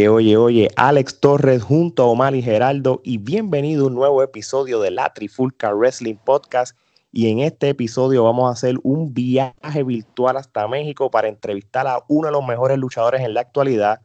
Oye, 0.00 0.08
oye, 0.08 0.36
oye, 0.38 0.70
Alex 0.76 1.20
Torres 1.20 1.62
junto 1.62 2.02
a 2.02 2.06
Omar 2.06 2.34
y 2.34 2.40
Geraldo 2.40 3.02
y 3.04 3.18
bienvenido 3.18 3.84
a 3.84 3.88
un 3.88 3.94
nuevo 3.94 4.22
episodio 4.22 4.80
de 4.80 4.90
la 4.90 5.12
Trifulca 5.12 5.74
Wrestling 5.74 6.14
Podcast 6.16 6.74
y 7.12 7.30
en 7.30 7.40
este 7.40 7.68
episodio 7.68 8.24
vamos 8.24 8.48
a 8.48 8.52
hacer 8.52 8.76
un 8.82 9.12
viaje 9.12 9.82
virtual 9.82 10.38
hasta 10.38 10.66
México 10.68 11.10
para 11.10 11.28
entrevistar 11.28 11.86
a 11.86 11.98
uno 12.08 12.28
de 12.28 12.32
los 12.32 12.46
mejores 12.46 12.78
luchadores 12.78 13.20
en 13.20 13.34
la 13.34 13.42
actualidad, 13.42 14.00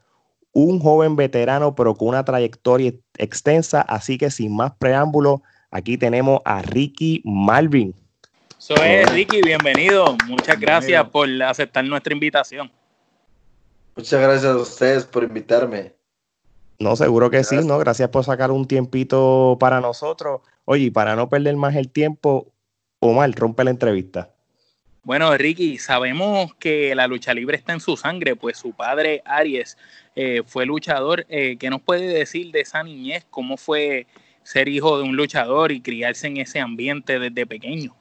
un 0.51 0.81
joven 0.81 1.15
veterano 1.15 1.75
pero 1.75 1.95
con 1.95 2.09
una 2.09 2.25
trayectoria 2.25 2.91
extensa, 3.17 3.79
así 3.79 4.17
que 4.17 4.29
sin 4.31 4.53
más 4.53 4.73
preámbulos, 4.77 5.39
aquí 5.71 5.97
tenemos 5.97 6.41
a 6.43 6.61
Ricky 6.61 7.21
Malvin. 7.23 7.95
Soy 8.57 9.05
Ricky, 9.13 9.41
bienvenido. 9.41 10.17
Muchas 10.27 10.59
gracias 10.59 11.07
por 11.07 11.29
aceptar 11.41 11.85
nuestra 11.85 12.11
invitación. 12.13 12.69
Muchas 13.95 14.21
gracias 14.21 14.51
a 14.51 14.57
ustedes 14.57 15.05
por 15.05 15.23
invitarme. 15.23 15.93
No, 16.79 16.95
seguro 16.95 17.29
que 17.29 17.43
sí, 17.43 17.55
¿no? 17.63 17.77
Gracias 17.77 18.09
por 18.09 18.25
sacar 18.25 18.51
un 18.51 18.67
tiempito 18.67 19.57
para 19.59 19.79
nosotros. 19.79 20.41
Oye, 20.65 20.91
para 20.91 21.15
no 21.15 21.29
perder 21.29 21.55
más 21.55 21.75
el 21.75 21.89
tiempo, 21.89 22.51
Omar, 22.99 23.31
rompe 23.31 23.63
la 23.63 23.71
entrevista. 23.71 24.29
Bueno, 25.03 25.37
Ricky, 25.37 25.77
sabemos 25.77 26.55
que 26.55 26.95
la 26.95 27.07
lucha 27.07 27.33
libre 27.33 27.55
está 27.55 27.73
en 27.73 27.79
su 27.79 27.95
sangre, 27.95 28.35
pues 28.35 28.57
su 28.57 28.73
padre 28.73 29.21
Aries 29.23 29.77
eh, 30.15 30.41
fue 30.45 30.65
luchador. 30.65 31.25
Eh, 31.29 31.57
¿Qué 31.57 31.69
nos 31.69 31.81
puede 31.81 32.07
decir 32.07 32.51
de 32.51 32.61
esa 32.61 32.83
niñez? 32.83 33.25
¿Cómo 33.29 33.55
fue 33.55 34.07
ser 34.43 34.67
hijo 34.67 34.97
de 34.97 35.03
un 35.03 35.15
luchador 35.15 35.71
y 35.71 35.81
criarse 35.81 36.27
en 36.27 36.37
ese 36.37 36.59
ambiente 36.59 37.19
desde 37.19 37.45
pequeño? 37.45 37.95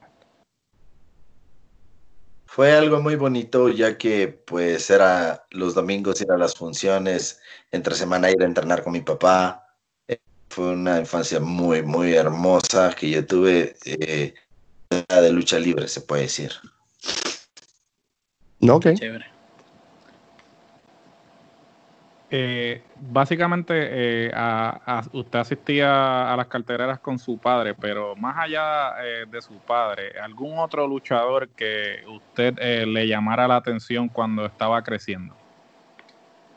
Fue 2.55 2.71
algo 2.71 3.01
muy 3.01 3.17
bonito 3.17 3.67
ya 3.67 3.97
que 3.97 4.29
pues 4.29 4.89
era 4.89 5.45
los 5.51 5.75
domingos 5.75 6.21
ir 6.21 6.31
a 6.31 6.37
las 6.37 6.55
funciones, 6.55 7.41
entre 7.69 7.95
semana 7.95 8.31
ir 8.31 8.41
a 8.41 8.45
entrenar 8.45 8.81
con 8.81 8.93
mi 8.93 9.01
papá. 9.01 9.67
Eh, 10.07 10.19
fue 10.47 10.69
una 10.69 10.97
infancia 10.97 11.41
muy, 11.41 11.81
muy 11.81 12.13
hermosa 12.13 12.95
que 12.97 13.09
yo 13.09 13.25
tuve 13.25 13.75
eh, 13.83 14.33
de 14.89 15.31
lucha 15.33 15.59
libre, 15.59 15.89
se 15.89 15.99
puede 15.99 16.21
decir. 16.21 16.53
No, 18.61 18.75
ok. 18.75 18.93
Chévere. 18.93 19.34
Eh, 22.31 22.81
básicamente, 23.11 23.73
eh, 24.27 24.31
usted 25.13 25.39
asistía 25.39 26.33
a 26.33 26.35
las 26.35 26.47
cartereras 26.47 26.99
con 26.99 27.19
su 27.19 27.37
padre, 27.37 27.75
pero 27.75 28.15
más 28.15 28.35
allá 28.37 28.95
eh, 29.03 29.25
de 29.29 29.41
su 29.41 29.53
padre, 29.59 30.19
¿algún 30.19 30.57
otro 30.57 30.87
luchador 30.87 31.49
que 31.49 32.03
usted 32.07 32.55
le 32.85 33.07
llamara 33.07 33.47
la 33.47 33.57
atención 33.57 34.09
cuando 34.09 34.45
estaba 34.45 34.83
creciendo? 34.83 35.35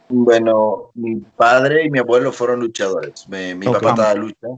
Bueno, 0.08 0.90
mi 0.94 1.16
padre 1.16 1.84
y 1.84 1.90
mi 1.90 1.98
abuelo 1.98 2.32
fueron 2.32 2.60
luchadores. 2.60 3.28
mi 3.28 3.66
papá 3.66 3.90
estaba 3.90 4.14
lucha. 4.14 4.48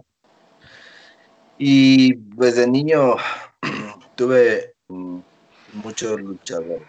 Y 1.58 2.14
pues 2.14 2.54
de 2.54 2.68
niño 2.68 3.16
tuve 4.14 4.74
mm, 4.88 5.18
muchos 5.82 6.20
luchadores 6.20 6.88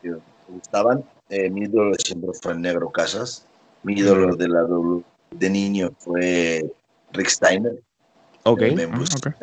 que 0.00 0.10
me 0.10 0.20
gustaban. 0.48 1.04
mi 1.28 1.62
ídolo 1.62 1.94
siempre 1.98 2.30
fue 2.40 2.52
el 2.52 2.60
Negro 2.62 2.88
Casas. 2.90 3.47
Mi 3.82 3.94
ídolo 3.94 4.36
de 4.36 4.48
la 4.48 4.60
W 4.62 5.02
de 5.30 5.50
niño 5.50 5.90
fue 5.98 6.64
Rick 7.12 7.28
Steiner. 7.28 7.82
Ok. 8.44 8.62
Me 8.74 8.86
gusta 8.86 9.34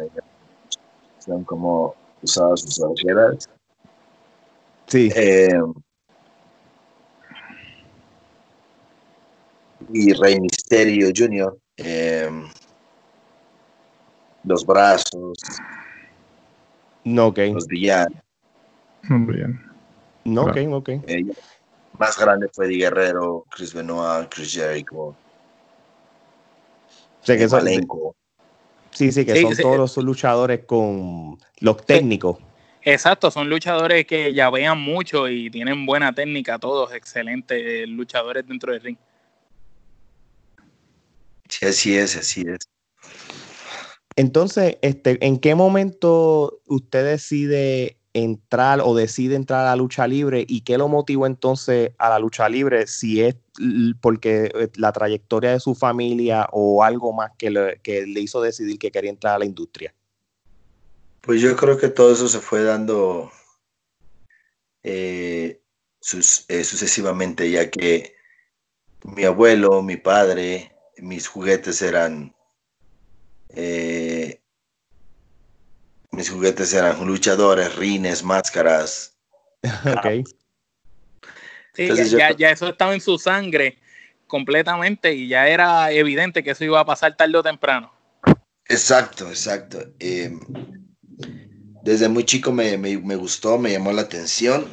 Son 1.19 1.43
como 1.43 1.95
usaba 2.21 2.55
sus 2.57 2.79
ojeras. 2.81 3.49
Sí. 4.87 5.11
Eh, 5.15 5.49
y 9.91 10.13
Rey 10.13 10.39
Misterio 10.39 11.09
Jr. 11.15 11.57
Eh, 11.77 12.29
los 14.43 14.65
brazos. 14.65 15.37
No, 17.03 17.27
ok. 17.27 17.39
Los 17.53 17.67
villanos. 17.67 18.17
Muy 19.03 19.35
bien. 19.35 19.61
No, 20.23 20.45
ok, 20.45 20.57
ok. 20.71 20.89
Eh, 21.07 21.25
más 21.99 22.17
grande 22.17 22.49
fue 22.51 22.67
Di 22.67 22.79
Guerrero, 22.79 23.45
Chris 23.49 23.73
Benoit, 23.73 24.27
Chris 24.29 24.53
Jericho. 24.53 24.95
O 24.97 25.15
sea, 27.21 27.37
que 27.37 27.49
son, 27.49 27.67
sí, 28.91 29.11
sí, 29.11 29.25
que 29.25 29.41
son 29.41 29.55
todos 29.57 29.77
los 29.77 29.97
luchadores 29.97 30.65
con 30.65 31.37
los 31.59 31.85
técnicos. 31.85 32.37
Exacto, 32.83 33.31
son 33.31 33.49
luchadores 33.49 34.05
que 34.05 34.31
ya 34.31 34.51
vean 34.51 34.79
mucho 34.79 35.27
y 35.27 35.49
tienen 35.49 35.87
buena 35.87 36.13
técnica, 36.13 36.59
todos 36.59 36.93
excelentes 36.93 37.89
luchadores 37.89 38.47
dentro 38.47 38.71
del 38.71 38.81
ring. 38.81 38.97
Sí, 41.49 41.65
así 41.65 41.97
es, 41.97 42.15
así 42.15 42.45
es. 42.47 42.69
Entonces, 44.15 44.77
este, 44.81 45.17
¿en 45.25 45.39
qué 45.39 45.55
momento 45.55 46.61
usted 46.67 47.05
decide 47.05 47.97
entrar 48.15 48.79
o 48.81 48.95
decide 48.95 49.35
entrar 49.35 49.65
a 49.65 49.71
la 49.71 49.75
lucha 49.75 50.07
libre 50.07 50.45
y 50.47 50.61
qué 50.61 50.77
lo 50.77 50.87
motivó 50.87 51.27
entonces 51.27 51.91
a 51.97 52.09
la 52.09 52.17
lucha 52.17 52.47
libre, 52.47 52.87
si 52.87 53.21
es 53.21 53.35
porque 53.99 54.49
eh, 54.55 54.69
la 54.77 54.93
trayectoria 54.93 55.51
de 55.51 55.59
su 55.59 55.75
familia 55.75 56.47
o 56.53 56.81
algo 56.81 57.11
más 57.11 57.31
que 57.37 57.49
le, 57.49 57.81
hizo 58.21 58.41
decidir 58.41 58.79
que 58.79 58.89
quería 58.89 59.09
entrar 59.09 59.35
a 59.35 59.39
la 59.39 59.45
industria. 59.45 59.93
Pues 61.19 61.41
yo 61.41 61.57
creo 61.57 61.77
que 61.77 61.89
todo 61.89 62.13
eso 62.13 62.29
se 62.29 62.39
fue 62.39 62.63
dando 62.63 63.29
eh, 64.81 65.59
eh, 66.47 66.63
sucesivamente, 66.63 67.51
ya 67.51 67.69
que 67.69 68.15
mi 69.03 69.25
abuelo, 69.25 69.81
mi 69.81 69.97
padre, 69.97 70.71
mis 70.99 71.27
juguetes 71.27 71.81
eran 71.81 72.33
mis 76.15 76.29
juguetes 76.29 76.73
eran 76.73 77.05
luchadores, 77.05 77.75
rines, 77.75 78.23
máscaras. 78.23 79.17
ok. 79.63 80.25
Sí, 81.73 81.89
ya, 82.37 82.51
eso 82.51 82.69
estaba 82.69 82.93
en 82.93 83.01
su 83.01 83.17
sangre 83.17 83.77
completamente 84.27 85.13
y 85.13 85.27
ya 85.27 85.47
era 85.47 85.91
evidente 85.91 86.43
que 86.43 86.51
eso 86.51 86.63
iba 86.63 86.79
a 86.79 86.85
pasar 86.85 87.15
tarde 87.17 87.37
o 87.37 87.43
temprano. 87.43 87.91
Exacto, 88.67 89.27
exacto. 89.27 89.79
Em, 89.99 90.39
desde 91.83 92.07
muy 92.07 92.23
chico 92.23 92.51
me, 92.51 92.95
gustó, 93.17 93.57
me 93.57 93.71
llamó 93.71 93.91
la 93.91 94.03
atención. 94.03 94.65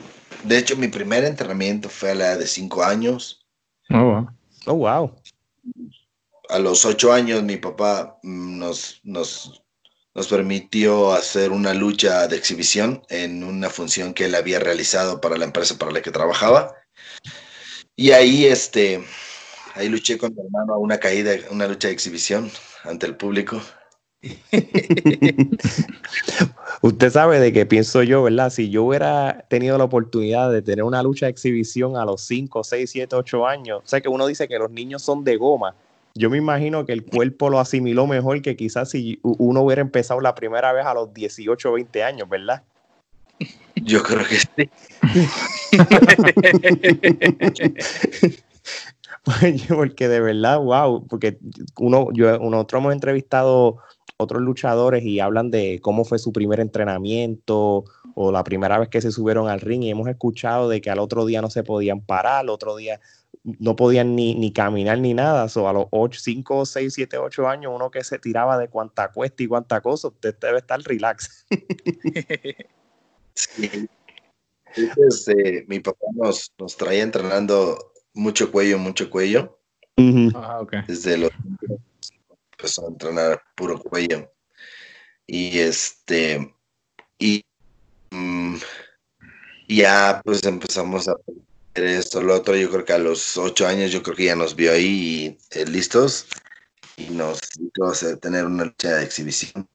De 0.45 0.59
hecho, 0.59 0.77
mi 0.77 0.89
primer 0.89 1.25
entrenamiento 1.25 1.89
fue 1.89 2.13
a 2.13 2.15
la 2.15 2.27
edad 2.27 2.39
de 2.39 2.47
cinco 2.47 2.85
años. 2.85 3.45
Oh, 3.91 4.05
wow. 4.05 4.29
Oh, 4.67 4.75
wow. 4.75 5.15
A 6.49 6.59
los 6.59 6.85
ocho 6.85 7.13
años 7.13 7.43
mi 7.43 7.57
papá 7.57 8.19
nos, 8.23 9.01
nos 9.05 9.62
nos 10.15 10.29
permitió 10.29 11.13
hacer 11.13 11.53
una 11.53 11.73
lucha 11.75 12.29
de 12.29 12.37
exhibición 12.37 13.03
en 13.09 13.45
una 13.45 13.71
función 13.71 14.13
que 14.13 14.27
él 14.27 14.35
había 14.35 14.59
realizado 14.59 15.21
para 15.21 15.37
la 15.37 15.45
empresa 15.45 15.79
para 15.79 15.93
la 15.93 16.03
que 16.03 16.11
trabajaba. 16.11 16.75
Y 17.97 18.11
ahí, 18.11 18.45
este, 18.47 19.03
ahí 19.75 19.89
luché 19.89 20.19
con 20.19 20.35
mi 20.35 20.43
hermano 20.43 20.75
a 20.75 20.79
una 20.79 20.99
caída, 20.99 21.33
una 21.51 21.67
lucha 21.67 21.89
de 21.89 21.95
exhibición 21.95 22.51
ante 22.85 23.07
el 23.07 23.17
público. 23.17 23.61
Usted 26.83 27.11
sabe 27.11 27.41
de 27.41 27.53
qué 27.53 27.67
pienso 27.67 28.03
yo, 28.03 28.23
¿verdad? 28.23 28.51
Si 28.51 28.71
yo 28.71 28.85
hubiera 28.85 29.47
tenido 29.49 29.77
la 29.79 29.85
oportunidad 29.85 30.53
de 30.53 30.63
tener 30.63 30.85
una 30.85 31.03
lucha 31.03 31.27
de 31.27 31.31
exhibición 31.31 31.97
a 31.97 32.05
los 32.05 32.23
5, 32.23 32.63
6, 32.63 32.91
7, 32.91 33.17
8 33.17 33.47
años, 33.47 33.83
o 33.85 33.89
sea 33.89 34.01
que 34.01 34.09
uno 34.09 34.27
dice 34.27 34.47
que 34.47 34.59
los 34.59 34.71
niños 34.71 35.03
son 35.03 35.25
de 35.25 35.37
goma, 35.37 35.75
yo 36.15 36.31
me 36.31 36.39
imagino 36.39 36.85
que 36.85 36.93
el 36.93 37.05
cuerpo 37.05 37.51
lo 37.51 37.59
asimiló 37.59 38.07
mejor 38.07 38.41
que 38.43 38.57
quizás 38.57 38.91
si 38.91 39.19
uno 39.23 39.63
hubiera 39.63 39.83
empezado 39.83 40.21
la 40.21 40.35
primera 40.35 40.73
vez 40.73 40.85
a 40.85 40.95
los 40.95 41.15
18 41.15 41.71
o 41.71 41.73
20 41.73 42.03
años, 42.03 42.29
¿verdad? 42.29 42.63
Yo 43.77 44.03
creo 44.03 44.27
que 44.27 44.37
sí. 44.37 44.71
porque 49.69 50.09
de 50.09 50.21
verdad, 50.21 50.59
wow, 50.59 51.07
porque 51.07 51.39
uno, 51.79 52.09
yo, 52.13 52.39
nosotros 52.39 52.81
hemos 52.81 52.93
entrevistado 52.93 53.79
otros 54.17 54.43
luchadores 54.43 55.05
y 55.05 55.21
hablan 55.21 55.51
de 55.51 55.81
cómo 55.83 56.05
fue 56.05 56.19
su 56.19 56.33
primer 56.33 56.61
entrenamiento 56.61 57.85
o 58.15 58.31
la 58.31 58.45
primera 58.45 58.79
vez 58.79 58.89
que 58.89 59.01
se 59.01 59.11
subieron 59.11 59.49
al 59.49 59.61
ring 59.61 59.83
y 59.83 59.91
hemos 59.91 60.09
escuchado 60.09 60.69
de 60.69 60.81
que 60.81 60.91
al 60.91 60.99
otro 60.99 61.25
día 61.25 61.41
no 61.41 61.51
se 61.51 61.65
podían 61.65 62.01
parar, 62.01 62.41
al 62.41 62.51
otro 62.51 62.77
día 62.77 63.01
no 63.45 63.77
podían 63.77 64.15
ni, 64.15 64.35
ni 64.35 64.53
caminar 64.53 64.99
ni 64.99 65.15
nada. 65.15 65.49
So, 65.49 65.69
a 65.69 65.73
los 65.73 65.87
8, 65.91 66.21
5, 66.21 66.67
6, 66.67 66.95
7, 66.95 67.19
8 67.19 67.49
años, 67.49 67.73
uno 67.75 67.91
que 67.91 68.05
se 68.05 68.19
tiraba 68.19 68.59
de 68.59 68.69
cuánta 68.69 69.11
cuesta 69.11 69.43
y 69.43 69.49
cuánta 69.49 69.81
cosa, 69.81 70.09
usted 70.09 70.37
debe 70.39 70.59
estar 70.59 70.81
relax. 70.81 71.47
sí. 73.35 73.89
Este, 74.75 75.65
mi 75.69 75.81
papá 75.81 76.07
nos, 76.15 76.53
nos 76.59 76.77
traía 76.77 77.03
entrenando 77.03 77.93
mucho 78.15 78.51
cuello, 78.51 78.79
mucho 78.79 79.11
cuello. 79.11 79.59
ah, 80.35 80.61
okay. 80.61 80.81
Desde 80.87 81.19
los 81.19 81.31
empezó 82.53 82.87
a 82.87 82.89
entrenar 82.89 83.43
puro 83.55 83.79
cuello. 83.79 84.31
Y 85.27 85.59
este, 85.59 86.55
y 87.19 87.45
mm, 88.11 88.57
ya 89.69 90.21
pues 90.25 90.45
empezamos 90.45 91.09
a 91.09 91.17
esto, 91.75 92.23
lo 92.23 92.35
otro. 92.35 92.57
Yo 92.57 92.71
creo 92.71 92.85
que 92.85 92.93
a 92.93 92.99
los 92.99 93.37
ocho 93.37 93.67
años, 93.67 93.91
yo 93.91 94.03
creo 94.03 94.17
que 94.17 94.25
ya 94.27 94.37
nos 94.37 94.55
vio 94.55 94.73
ahí 94.73 95.39
eh, 95.51 95.65
listos 95.67 96.27
y 96.97 97.07
nos 97.11 97.41
hizo 97.59 98.19
tener 98.19 98.45
una 98.45 98.65
lucha 98.65 98.97
de 98.97 99.05
exhibición. 99.05 99.69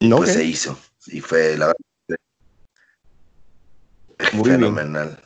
No, 0.00 0.18
pues 0.18 0.34
se 0.34 0.44
hizo 0.44 0.78
y 1.06 1.20
fue 1.20 1.56
la 1.56 1.66
verdad 1.66 2.16
fenomenal. 4.44 5.22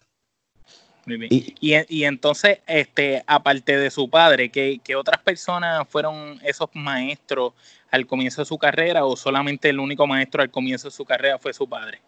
Y, 1.06 1.54
y, 1.60 2.04
entonces, 2.04 2.58
este, 2.66 3.24
aparte 3.26 3.76
de 3.76 3.90
su 3.90 4.08
padre, 4.08 4.50
¿qué, 4.50 4.80
otras 4.94 5.20
personas 5.22 5.88
fueron 5.88 6.38
esos 6.44 6.68
maestros 6.74 7.52
al 7.90 8.06
comienzo 8.06 8.42
de 8.42 8.46
su 8.46 8.58
carrera 8.58 9.04
o 9.04 9.16
solamente 9.16 9.70
el 9.70 9.80
único 9.80 10.06
maestro 10.06 10.42
al 10.42 10.50
comienzo 10.50 10.88
de 10.88 10.92
su 10.92 11.04
carrera 11.04 11.38
fue 11.38 11.52
su 11.52 11.68
padre? 11.68 12.00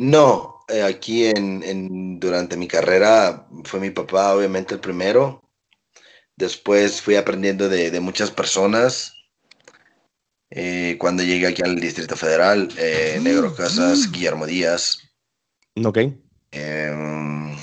No, 0.00 0.60
eh, 0.68 0.82
aquí 0.82 1.26
en, 1.26 2.20
durante 2.20 2.56
mi 2.56 2.68
carrera 2.68 3.48
fue 3.64 3.80
mi 3.80 3.90
papá, 3.90 4.32
obviamente, 4.32 4.74
el 4.74 4.80
primero. 4.80 5.42
Después 6.36 7.02
fui 7.02 7.16
aprendiendo 7.16 7.68
de, 7.68 7.98
muchas 7.98 8.30
personas. 8.30 9.12
Eh, 10.50 10.96
cuando 11.00 11.24
llegué 11.24 11.48
aquí 11.48 11.62
al 11.62 11.80
Distrito 11.80 12.16
Federal, 12.16 12.68
eh, 12.78 13.18
Negro 13.20 13.52
Casas, 13.56 14.12
Guillermo 14.12 14.46
Díaz, 14.46 14.98
Ok. 15.84 15.98
Em, 16.52 17.56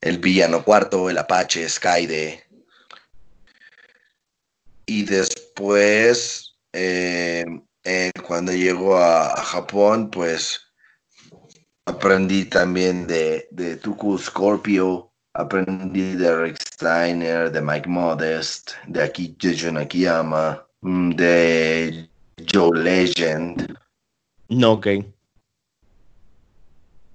el 0.00 0.18
Villano 0.18 0.62
Cuarto, 0.62 1.10
el 1.10 1.18
Apache, 1.18 1.68
Skyde. 1.68 2.44
Y 4.86 5.02
después, 5.02 6.54
em, 7.84 8.12
cuando 8.26 8.52
llego 8.52 8.96
a, 8.96 9.36
Japón, 9.36 10.10
pues 10.10 10.60
aprendí 11.86 12.44
también 12.44 13.06
de, 13.06 13.48
de 13.50 13.76
Tuku 13.76 14.18
Scorpio, 14.18 15.12
aprendí 15.34 16.14
de 16.16 16.36
Rick 16.36 16.58
Steiner, 16.74 17.50
de 17.50 17.62
Mike 17.62 17.88
Modest, 17.88 18.72
de 18.86 19.02
Aki 19.02 19.36
Akiyama, 19.76 20.66
mm, 20.80 21.10
de 21.12 22.10
Joe 22.52 22.78
Legend. 22.78 23.78
No, 24.48 24.72
ok. 24.72 24.86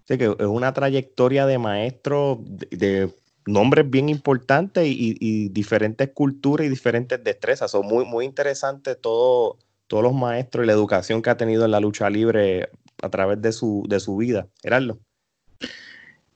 Sí, 0.05 0.17
que 0.17 0.25
es 0.25 0.45
una 0.45 0.73
trayectoria 0.73 1.45
de 1.45 1.57
maestro 1.57 2.39
de, 2.41 3.09
nombres 3.45 3.89
bien 3.89 4.09
importantes 4.09 4.85
y, 4.87 5.49
diferentes 5.49 6.09
culturas 6.13 6.67
y 6.67 6.69
diferentes 6.69 7.23
destrezas. 7.23 7.71
Son 7.71 7.85
muy, 7.85 8.05
muy 8.05 8.25
interesantes 8.25 8.99
todo, 8.99 9.57
todos 9.93 10.05
los 10.05 10.15
maestros 10.15 10.63
y 10.63 10.65
la 10.65 10.73
educación 10.73 11.21
que 11.21 11.29
ha 11.29 11.37
tenido 11.37 11.65
en 11.65 11.69
la 11.69 11.79
lucha 11.79 12.09
libre 12.09 12.67
a 13.03 13.09
través 13.09 13.39
de 13.43 13.51
su, 13.51 13.85
de 13.87 13.99
su 13.99 14.17
vida. 14.17 14.47
Gerardo. 14.59 14.97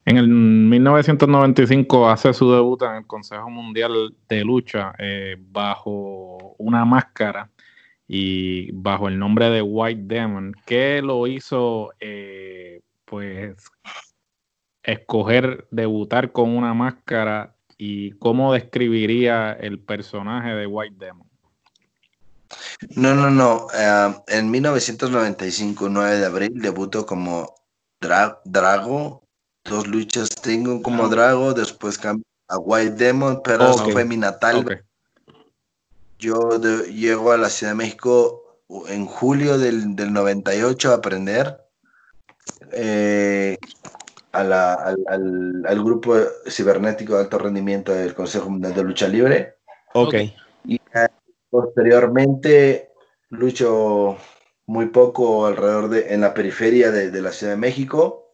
En 0.06 0.18
el 0.18 0.28
1995 0.28 2.08
hace 2.08 2.36
su 2.36 2.52
debut 2.52 2.84
en 2.84 2.98
el 2.98 3.08
Consejo 3.08 3.50
Mundial 3.50 4.16
de 4.30 4.44
Lucha 4.44 4.94
eh, 5.00 5.38
bajo 5.40 6.54
una 6.60 6.86
máscara 6.86 7.50
y 8.08 8.72
bajo 8.74 9.08
el 9.08 9.18
nombre 9.18 9.50
de 9.50 9.64
White 9.64 10.04
Demon, 10.04 10.54
que 10.64 11.02
lo 11.02 11.26
hizo 11.26 11.94
eh, 12.00 12.82
pues 13.06 13.56
escoger 14.84 15.68
debutar 15.72 16.32
con 16.32 16.56
una 16.56 16.76
máscara 16.76 17.56
y 17.76 18.12
cómo 18.20 18.54
describiría 18.54 19.54
el 19.54 19.80
personaje 19.80 20.50
de 20.50 20.68
White 20.68 20.98
Demon. 21.00 21.27
No, 22.96 23.16
no, 23.16 23.30
no. 23.30 23.68
Eh, 23.74 24.16
en 24.28 24.52
1995, 24.52 25.90
9 25.90 26.18
de 26.18 26.26
abril, 26.26 26.54
debutó 26.56 27.06
como 27.06 27.56
Drago. 28.00 29.24
Dos 29.64 29.88
luchas 29.88 30.30
tengo 30.30 30.82
como. 30.82 31.10
Drago, 31.10 31.54
después 31.54 31.98
cambió 31.98 32.24
a 32.48 32.58
White 32.58 32.96
Demon, 32.96 33.42
pero 33.44 33.74
fue 33.78 34.06
mi 34.06 34.18
natal. 34.18 34.84
Yo 36.20 36.60
llego 36.86 37.32
a 37.32 37.38
la 37.38 37.50
Ciudad 37.50 37.74
de 37.74 37.78
México 37.78 38.64
en 38.88 39.06
julio 39.06 39.58
del, 39.58 39.96
del 39.96 40.12
98 40.14 40.92
a 40.92 40.96
aprender 40.96 41.68
eh, 42.72 43.58
al, 44.32 44.54
al, 44.54 45.84
grupo 45.84 46.16
cibernético 46.48 47.16
de 47.16 47.22
alto 47.22 47.38
rendimiento 47.40 47.94
del 47.94 48.14
Consejo 48.14 48.50
Mundial 48.50 48.74
de 48.74 48.84
Lucha 48.84 49.08
Libre. 49.08 49.56
Ok. 49.94 50.14
Y 50.14 50.18
eh, 50.18 50.36
posteriormente 51.50 52.92
lucho 53.30 54.18
muy 54.66 54.88
poco 54.88 55.46
alrededor 55.46 55.90
de, 55.90 56.14
en 56.14 56.22
la 56.22 56.34
periferia 56.34 56.92
de, 56.92 57.22
la 57.22 57.32
Ciudad 57.32 57.54
de 57.54 57.60
México. 57.60 58.32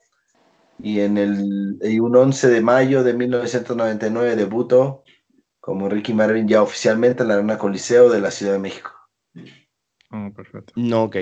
Y 0.79 0.99
en 1.01 1.17
el 1.17 1.79
un 2.01 2.15
11 2.15 2.49
de 2.49 2.61
mayo 2.61 3.03
de 3.03 3.13
1999 3.13 4.35
debuto 4.35 5.03
como 5.59 5.87
Ricky 5.87 6.13
Marvin 6.13 6.47
ya 6.47 6.61
oficialmente 6.61 7.23
en 7.23 7.29
la 7.29 7.35
Arena 7.35 7.57
Coliseo 7.57 8.09
de 8.09 8.19
la 8.19 8.31
Ciudad 8.31 8.53
de 8.53 8.59
México. 8.59 8.91
Oh, 10.11 10.29
perfecto. 10.35 10.73
No, 10.75 11.03
ok. 11.03 11.17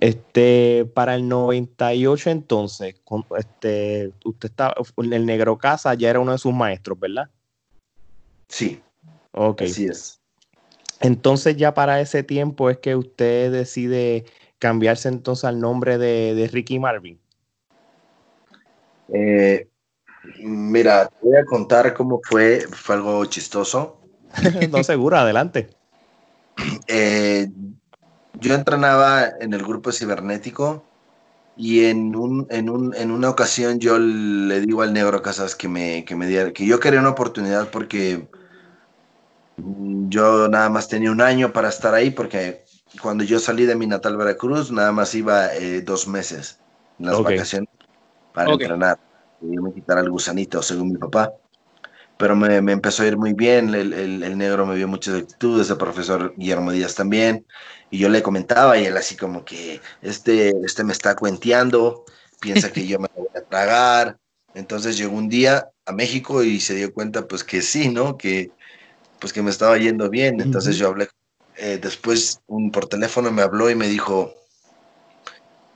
Este, 0.00 0.90
para 0.92 1.14
el 1.14 1.28
98 1.28 2.30
entonces, 2.30 2.96
este, 3.38 4.12
usted 4.24 4.48
estaba, 4.48 4.74
el 4.96 5.24
Negro 5.24 5.56
Casa 5.56 5.94
ya 5.94 6.10
era 6.10 6.18
uno 6.18 6.32
de 6.32 6.38
sus 6.38 6.52
maestros, 6.52 6.98
¿verdad? 6.98 7.30
Sí. 8.48 8.82
Ok. 9.30 9.62
Así 9.62 9.86
es. 9.86 10.20
Entonces 11.04 11.58
ya 11.58 11.74
para 11.74 12.00
ese 12.00 12.22
tiempo 12.22 12.70
es 12.70 12.78
que 12.78 12.96
usted 12.96 13.52
decide 13.52 14.24
cambiarse 14.58 15.10
entonces 15.10 15.44
al 15.44 15.60
nombre 15.60 15.98
de, 15.98 16.48
Ricky 16.50 16.78
Marvin. 16.78 17.20
Eh, 19.12 19.68
mira, 20.38 21.08
te 21.08 21.14
voy 21.20 21.36
a 21.36 21.44
contar 21.44 21.92
cómo 21.92 22.22
fue, 22.24 22.66
fue 22.70 22.94
algo 22.94 23.22
chistoso. 23.26 24.00
no, 24.72 24.82
seguro, 24.82 25.18
adelante. 25.18 25.68
Eh, 26.86 27.50
yo 28.40 28.54
entrenaba 28.54 29.28
en 29.40 29.52
el 29.52 29.62
grupo 29.62 29.90
cibernético 29.90 30.84
y 31.56 31.84
en, 31.84 32.14
un, 32.14 32.46
en, 32.48 32.70
un, 32.70 32.94
en 32.94 33.10
una 33.10 33.28
ocasión 33.28 33.80
yo 33.80 33.98
le 33.98 34.60
digo 34.60 34.82
al 34.82 34.92
negro 34.92 35.20
Casas 35.20 35.56
que 35.56 35.66
me, 35.66 36.04
que 36.04 36.14
me 36.14 36.28
diera, 36.28 36.52
que 36.52 36.64
yo 36.64 36.78
quería 36.78 37.00
una 37.00 37.10
oportunidad 37.10 37.70
porque 37.70 38.28
yo 39.56 40.48
nada 40.48 40.68
más 40.68 40.88
tenía 40.88 41.10
un 41.10 41.20
año 41.20 41.52
para 41.52 41.68
estar 41.68 41.94
ahí 41.94 42.10
porque 42.10 42.64
cuando 43.00 43.24
yo 43.24 43.38
salí 43.38 43.66
de 43.66 43.74
mi 43.74 43.86
natal 43.86 44.16
Veracruz 44.16 44.70
nada 44.70 44.92
más 44.92 45.14
iba 45.14 45.54
eh, 45.54 45.80
dos 45.82 46.06
meses 46.06 46.60
en 46.98 47.06
las 47.06 47.22
vacaciones 47.22 47.68
para 48.32 48.52
entrenar. 48.52 48.98
Y 49.40 49.46
me 49.58 49.72
quitar 49.72 49.98
el 49.98 50.10
gusanito 50.10 50.62
según 50.62 50.92
mi 50.92 50.98
papá. 50.98 51.32
Pero 52.16 52.36
me, 52.36 52.60
me, 52.62 52.72
empezó 52.72 53.02
a 53.02 53.06
ir 53.06 53.16
muy 53.16 53.32
bien, 53.32 53.74
el, 53.74 53.92
el, 53.92 54.22
el, 54.22 54.38
negro 54.38 54.64
me 54.64 54.76
vio 54.76 54.86
muchas 54.86 55.16
actitudes, 55.16 55.68
el 55.68 55.76
profesor 55.76 56.32
Guillermo 56.36 56.70
Díaz 56.70 56.94
también, 56.94 57.44
y 57.90 57.98
yo 57.98 58.08
le 58.08 58.22
comentaba 58.22 58.78
y 58.78 58.86
él 58.86 58.96
así 58.96 59.16
como 59.16 59.44
que 59.44 59.80
este, 60.00 60.54
este 60.64 60.84
me 60.84 60.92
está 60.92 61.16
cuenteando, 61.16 62.04
piensa 62.40 62.72
que 62.72 62.86
yo 62.86 63.00
me 63.00 63.08
voy 63.16 63.26
a 63.34 63.40
tragar, 63.40 64.16
entonces 64.54 64.96
llegó 64.96 65.16
un 65.16 65.28
día 65.28 65.68
a 65.86 65.92
México 65.92 66.44
y 66.44 66.60
se 66.60 66.76
dio 66.76 66.94
cuenta 66.94 67.26
pues 67.26 67.42
que 67.42 67.60
sí, 67.62 67.88
¿no? 67.88 68.16
Que 68.16 68.52
pues 69.24 69.32
que 69.32 69.40
me 69.40 69.48
estaba 69.48 69.78
yendo 69.78 70.10
bien, 70.10 70.38
entonces 70.42 70.76
yo 70.76 70.88
hablé, 70.88 71.08
eh, 71.56 71.78
después 71.80 72.42
un, 72.46 72.70
por 72.70 72.88
teléfono 72.88 73.32
me 73.32 73.40
habló 73.40 73.70
y 73.70 73.74
me 73.74 73.88
dijo, 73.88 74.34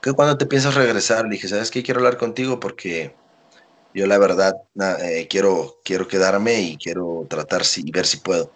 ¿qué 0.02 0.12
cuando 0.12 0.36
te 0.36 0.44
piensas 0.44 0.74
regresar? 0.74 1.24
Le 1.24 1.30
dije, 1.30 1.48
¿sabes 1.48 1.70
qué? 1.70 1.82
Quiero 1.82 2.00
hablar 2.00 2.18
contigo 2.18 2.60
porque 2.60 3.14
yo 3.94 4.06
la 4.06 4.18
verdad 4.18 4.52
eh, 5.00 5.28
quiero, 5.30 5.76
quiero 5.82 6.06
quedarme 6.06 6.60
y 6.60 6.76
quiero 6.76 7.24
tratar 7.26 7.62
y 7.74 7.90
ver 7.90 8.04
si 8.04 8.18
puedo. 8.18 8.52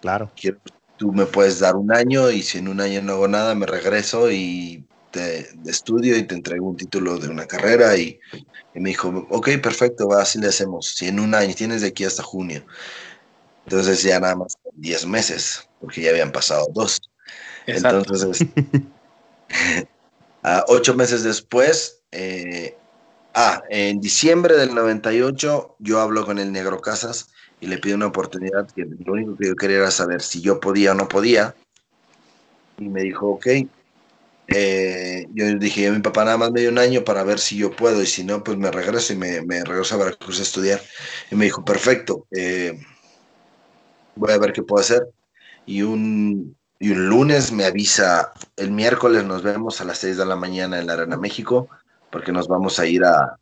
Claro. 0.00 0.32
Quiero, 0.34 0.58
tú 0.96 1.12
me 1.12 1.26
puedes 1.26 1.60
dar 1.60 1.76
un 1.76 1.94
año 1.94 2.32
y 2.32 2.42
si 2.42 2.58
en 2.58 2.66
un 2.66 2.80
año 2.80 3.02
no 3.02 3.12
hago 3.12 3.28
nada, 3.28 3.54
me 3.54 3.66
regreso 3.66 4.32
y 4.32 4.84
te 5.12 5.48
estudio 5.64 6.16
y 6.16 6.24
te 6.24 6.34
entrego 6.34 6.66
un 6.66 6.76
título 6.76 7.18
de 7.18 7.28
una 7.28 7.46
carrera. 7.46 7.96
Y, 7.96 8.18
me 8.74 8.88
dijo, 8.88 9.28
ok, 9.30 9.50
perfecto, 9.62 10.08
va, 10.08 10.22
así 10.22 10.40
le 10.40 10.48
hacemos. 10.48 10.88
Si 10.88 11.06
en 11.06 11.20
un 11.20 11.36
año 11.36 11.54
tienes 11.54 11.82
de 11.82 11.86
aquí 11.86 12.02
hasta 12.02 12.24
junio. 12.24 12.64
Entonces 13.64 14.02
ya 14.02 14.20
nada 14.20 14.36
más 14.36 14.56
10 14.74 15.06
meses, 15.06 15.68
porque 15.80 16.02
ya 16.02 16.10
habían 16.10 16.32
pasado 16.32 16.66
dos. 16.72 17.00
Entonces, 17.66 18.44
a 20.42 20.64
ocho 20.68 20.94
meses 20.94 21.22
después, 21.22 22.02
eh, 22.12 22.76
Ah, 23.36 23.64
en 23.68 24.00
diciembre 24.00 24.56
del 24.56 24.76
98 24.76 25.74
yo 25.80 26.00
hablo 26.00 26.24
con 26.24 26.38
el 26.38 26.52
Negro 26.52 26.80
Casas 26.80 27.30
y 27.60 27.66
le 27.66 27.78
pido 27.78 27.96
una 27.96 28.06
oportunidad 28.06 28.70
que 28.70 28.84
lo 28.84 29.12
único 29.12 29.36
que 29.36 29.48
yo 29.48 29.56
quería 29.56 29.78
era 29.78 29.90
saber 29.90 30.22
si 30.22 30.40
yo 30.40 30.60
podía 30.60 30.92
o 30.92 30.94
no 30.94 31.08
podía. 31.08 31.56
Y 32.78 32.88
me 32.88 33.02
dijo, 33.02 33.30
ok. 33.30 33.46
Eh, 34.46 35.26
yo 35.34 35.46
dije, 35.58 35.90
mi 35.90 35.98
papá 35.98 36.24
nada 36.24 36.36
más 36.36 36.52
me 36.52 36.60
dio 36.60 36.70
un 36.70 36.78
año 36.78 37.02
para 37.02 37.24
ver 37.24 37.40
si 37.40 37.56
yo 37.56 37.74
puedo 37.74 38.00
y 38.02 38.06
si 38.06 38.22
no, 38.22 38.44
pues 38.44 38.56
me 38.56 38.70
regreso 38.70 39.12
y 39.12 39.16
me, 39.16 39.40
regreso 39.64 39.96
a 39.96 39.98
Veracruz 39.98 40.38
a 40.38 40.42
estudiar. 40.42 40.80
Y 41.32 41.34
me 41.34 41.46
dijo, 41.46 41.64
perfecto, 41.64 42.28
eh, 42.30 42.78
voy 44.16 44.32
a 44.32 44.38
ver 44.38 44.52
qué 44.52 44.62
puedo 44.62 44.80
hacer. 44.80 45.08
Y 45.66 45.82
un, 45.82 46.56
y 46.78 46.90
un 46.90 47.08
lunes 47.08 47.52
me 47.52 47.64
avisa, 47.64 48.32
el 48.56 48.70
miércoles 48.70 49.24
nos 49.24 49.42
vemos 49.42 49.80
a 49.80 49.84
las 49.84 49.98
6 49.98 50.18
de 50.18 50.26
la 50.26 50.36
mañana 50.36 50.78
en 50.78 50.86
la 50.86 50.94
Arena 50.94 51.16
México 51.16 51.68
porque 52.10 52.30
nos 52.30 52.46
vamos 52.46 52.78
a 52.78 52.86
ir 52.86 53.04
a, 53.04 53.38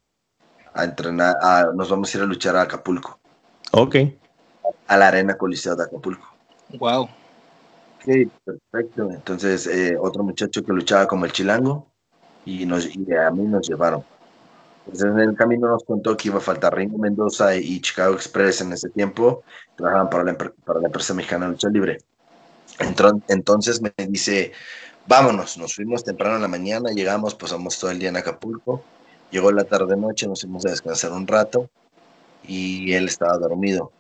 a 0.75 0.85
entrenar, 0.85 1.37
nos 1.75 1.91
vamos 1.91 2.15
a 2.15 2.17
ir 2.17 2.25
a 2.25 2.27
luchar 2.27 2.57
a 2.57 2.63
Acapulco. 2.63 3.19
Ok. 3.73 3.97
A 4.87 4.97
la 4.97 5.09
Arena 5.09 5.37
Coliseo 5.37 5.77
de 5.77 5.85
Acapulco. 5.85 6.27
Wow. 6.79 7.03
Ok, 7.03 8.31
perfecto. 8.45 9.11
Entonces, 9.11 9.67
eh, 9.67 9.97
otro 10.01 10.23
muchacho 10.23 10.63
que 10.65 10.73
luchaba 10.73 11.07
como 11.07 11.25
el 11.25 11.33
chilango 11.33 11.87
y, 12.45 12.65
nos, 12.67 12.87
y 12.87 13.13
a 13.13 13.31
mí 13.31 13.43
nos 13.43 13.69
llevaron. 13.69 14.05
Entonces, 14.87 15.11
en 15.11 15.19
el 15.21 15.37
camino 15.37 15.69
nos 15.69 15.85
contó 15.85 16.17
que 16.17 16.29
iba 16.29 16.39
a 16.39 16.41
faltar 16.41 16.75
Ringo 16.75 16.99
Mendoza 16.99 17.55
y 17.55 17.81
Chicago 17.81 18.15
Express 18.15 18.61
en 18.61 18.73
ese 18.73 18.89
tiempo, 18.91 19.45
trabajaban 19.77 20.11
para 20.11 20.25
la, 20.25 20.37
para 20.37 20.81
la 20.81 20.87
empresa 20.87 21.15
mexicana 21.15 21.49
lucha 21.49 21.69
libre. 21.69 21.99
Entonces 23.29 23.81
me 23.81 23.93
dice, 24.09 24.53
vámonos, 25.07 25.57
nos 25.59 25.75
fuimos 25.75 26.05
temprano 26.05 26.37
en 26.37 26.43
la 26.43 26.49
mañana, 26.49 26.91
llegamos, 26.91 27.35
pasamos 27.35 27.79
todo 27.79 27.91
el 27.91 27.99
día 27.99 28.09
en 28.09 28.17
Acapulco, 28.17 28.83
llegó 29.31 29.53
la 29.53 29.65
tarde-noche, 29.65 30.27
nos 30.27 30.41
fuimos 30.41 30.67
a 30.67 30.71
descansar 30.71 31.13
un 31.13 31.27
rato 31.27 31.69
y 32.43 32.93
él 32.93 33.07
estaba 33.07 33.39
dormido 33.39 33.93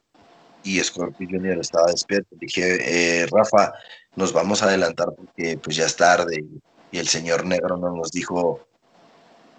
y 0.64 0.78
Scorpio 0.80 1.28
Junior 1.30 1.58
estaba 1.58 1.86
despierto. 1.90 2.36
Dije, 2.40 3.22
eh, 3.22 3.26
Rafa, 3.30 3.72
nos 4.16 4.32
vamos 4.32 4.62
a 4.62 4.66
adelantar 4.66 5.08
porque 5.16 5.58
pues 5.58 5.76
ya 5.76 5.86
es 5.86 5.96
tarde 5.96 6.36
y, 6.40 6.60
el 6.92 7.08
señor 7.08 7.46
negro 7.46 7.78
no 7.78 7.96
nos 7.96 8.10
dijo 8.10 8.60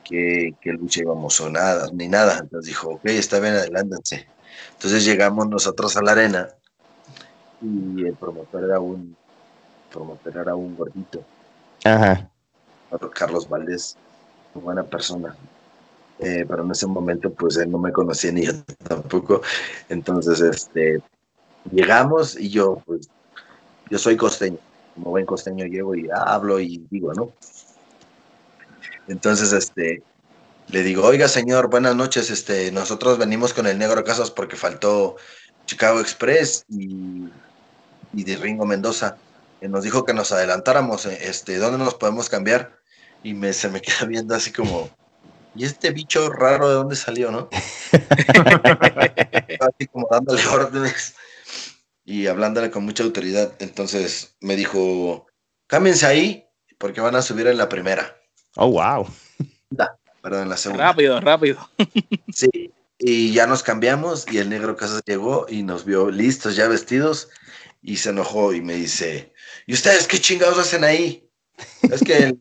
que, 0.03 0.55
que 0.61 0.73
lucha 0.73 1.01
íbamos 1.01 1.39
o 1.41 1.49
nada, 1.49 1.89
ni 1.93 2.07
nada. 2.07 2.39
Entonces 2.39 2.69
dijo, 2.69 2.89
ok, 2.91 3.05
está 3.05 3.39
bien, 3.39 3.53
adelántense. 3.53 4.27
Entonces 4.73 5.05
llegamos 5.05 5.47
nosotros 5.47 5.95
a 5.97 6.01
la 6.01 6.11
arena 6.11 6.49
y 7.61 8.05
el 8.05 8.13
promotor 8.15 8.63
era 8.63 8.79
un 8.79 9.15
promotor 9.91 10.37
era 10.37 10.55
un 10.55 10.75
gordito. 10.75 11.23
Ajá. 11.83 12.29
Carlos 13.13 13.47
Valdés, 13.49 13.97
buena 14.53 14.83
persona. 14.83 15.35
Eh, 16.19 16.45
pero 16.47 16.63
en 16.63 16.71
ese 16.71 16.87
momento 16.87 17.31
pues 17.31 17.57
él 17.57 17.71
no 17.71 17.79
me 17.79 17.91
conocía 17.91 18.31
ni 18.31 18.45
yo 18.45 18.53
tampoco. 18.87 19.41
Entonces, 19.89 20.41
este, 20.41 21.01
llegamos 21.71 22.39
y 22.39 22.49
yo, 22.49 22.81
pues, 22.85 23.09
yo 23.89 23.97
soy 23.97 24.15
costeño. 24.15 24.57
Como 24.95 25.09
buen 25.09 25.25
costeño 25.25 25.65
llego 25.65 25.95
y 25.95 26.07
hablo 26.13 26.59
y 26.59 26.85
digo, 26.89 27.13
¿no? 27.13 27.31
Entonces, 29.07 29.51
este, 29.53 30.03
le 30.67 30.83
digo, 30.83 31.03
oiga 31.03 31.27
señor, 31.27 31.69
buenas 31.69 31.95
noches, 31.95 32.29
este, 32.29 32.71
nosotros 32.71 33.17
venimos 33.17 33.53
con 33.53 33.67
el 33.67 33.77
Negro 33.77 34.03
Casas 34.03 34.31
porque 34.31 34.55
faltó 34.55 35.17
Chicago 35.65 35.99
Express 35.99 36.65
y, 36.69 37.29
y 38.13 38.23
de 38.23 38.35
Ringo 38.37 38.65
Mendoza. 38.65 39.17
Y 39.61 39.67
nos 39.67 39.83
dijo 39.83 40.03
que 40.05 40.13
nos 40.13 40.31
adelantáramos, 40.31 41.05
este, 41.05 41.57
¿dónde 41.57 41.77
nos 41.77 41.95
podemos 41.95 42.29
cambiar? 42.29 42.79
Y 43.23 43.33
me, 43.33 43.53
se 43.53 43.69
me 43.69 43.81
queda 43.81 44.05
viendo 44.05 44.35
así 44.35 44.51
como, 44.51 44.89
¿y 45.55 45.65
este 45.65 45.91
bicho 45.91 46.29
raro 46.29 46.69
de 46.69 46.75
dónde 46.75 46.95
salió, 46.95 47.31
no? 47.31 47.49
Así 49.59 49.87
como 49.91 50.07
dándole 50.11 50.45
órdenes 50.51 51.15
y 52.03 52.27
hablándole 52.27 52.71
con 52.71 52.83
mucha 52.83 53.03
autoridad. 53.03 53.53
Entonces 53.59 54.35
me 54.41 54.55
dijo, 54.55 55.27
cámbiense 55.67 56.05
ahí 56.05 56.49
porque 56.77 57.01
van 57.01 57.15
a 57.15 57.21
subir 57.21 57.47
en 57.47 57.57
la 57.57 57.69
primera. 57.69 58.17
Oh, 58.55 58.71
wow. 58.71 59.07
perdón, 60.21 60.43
en 60.43 60.49
la 60.49 60.57
segunda. 60.57 60.85
Rápido, 60.85 61.19
rápido. 61.19 61.69
Sí, 62.33 62.71
y 62.97 63.33
ya 63.33 63.45
nos 63.47 63.63
cambiamos 63.63 64.25
y 64.31 64.37
el 64.37 64.49
negro 64.49 64.75
Casas 64.75 65.03
llegó 65.05 65.45
y 65.49 65.61
nos 65.63 65.85
vio 65.85 66.09
listos, 66.09 66.55
ya 66.55 66.67
vestidos, 66.67 67.29
y 67.81 67.97
se 67.97 68.09
enojó 68.09 68.53
y 68.53 68.61
me 68.61 68.75
dice, 68.75 69.33
¿y 69.67 69.73
ustedes 69.73 70.07
qué 70.07 70.19
chingados 70.19 70.57
hacen 70.57 70.83
ahí? 70.83 71.29
Es 71.81 72.01
que 72.01 72.17
el, 72.17 72.39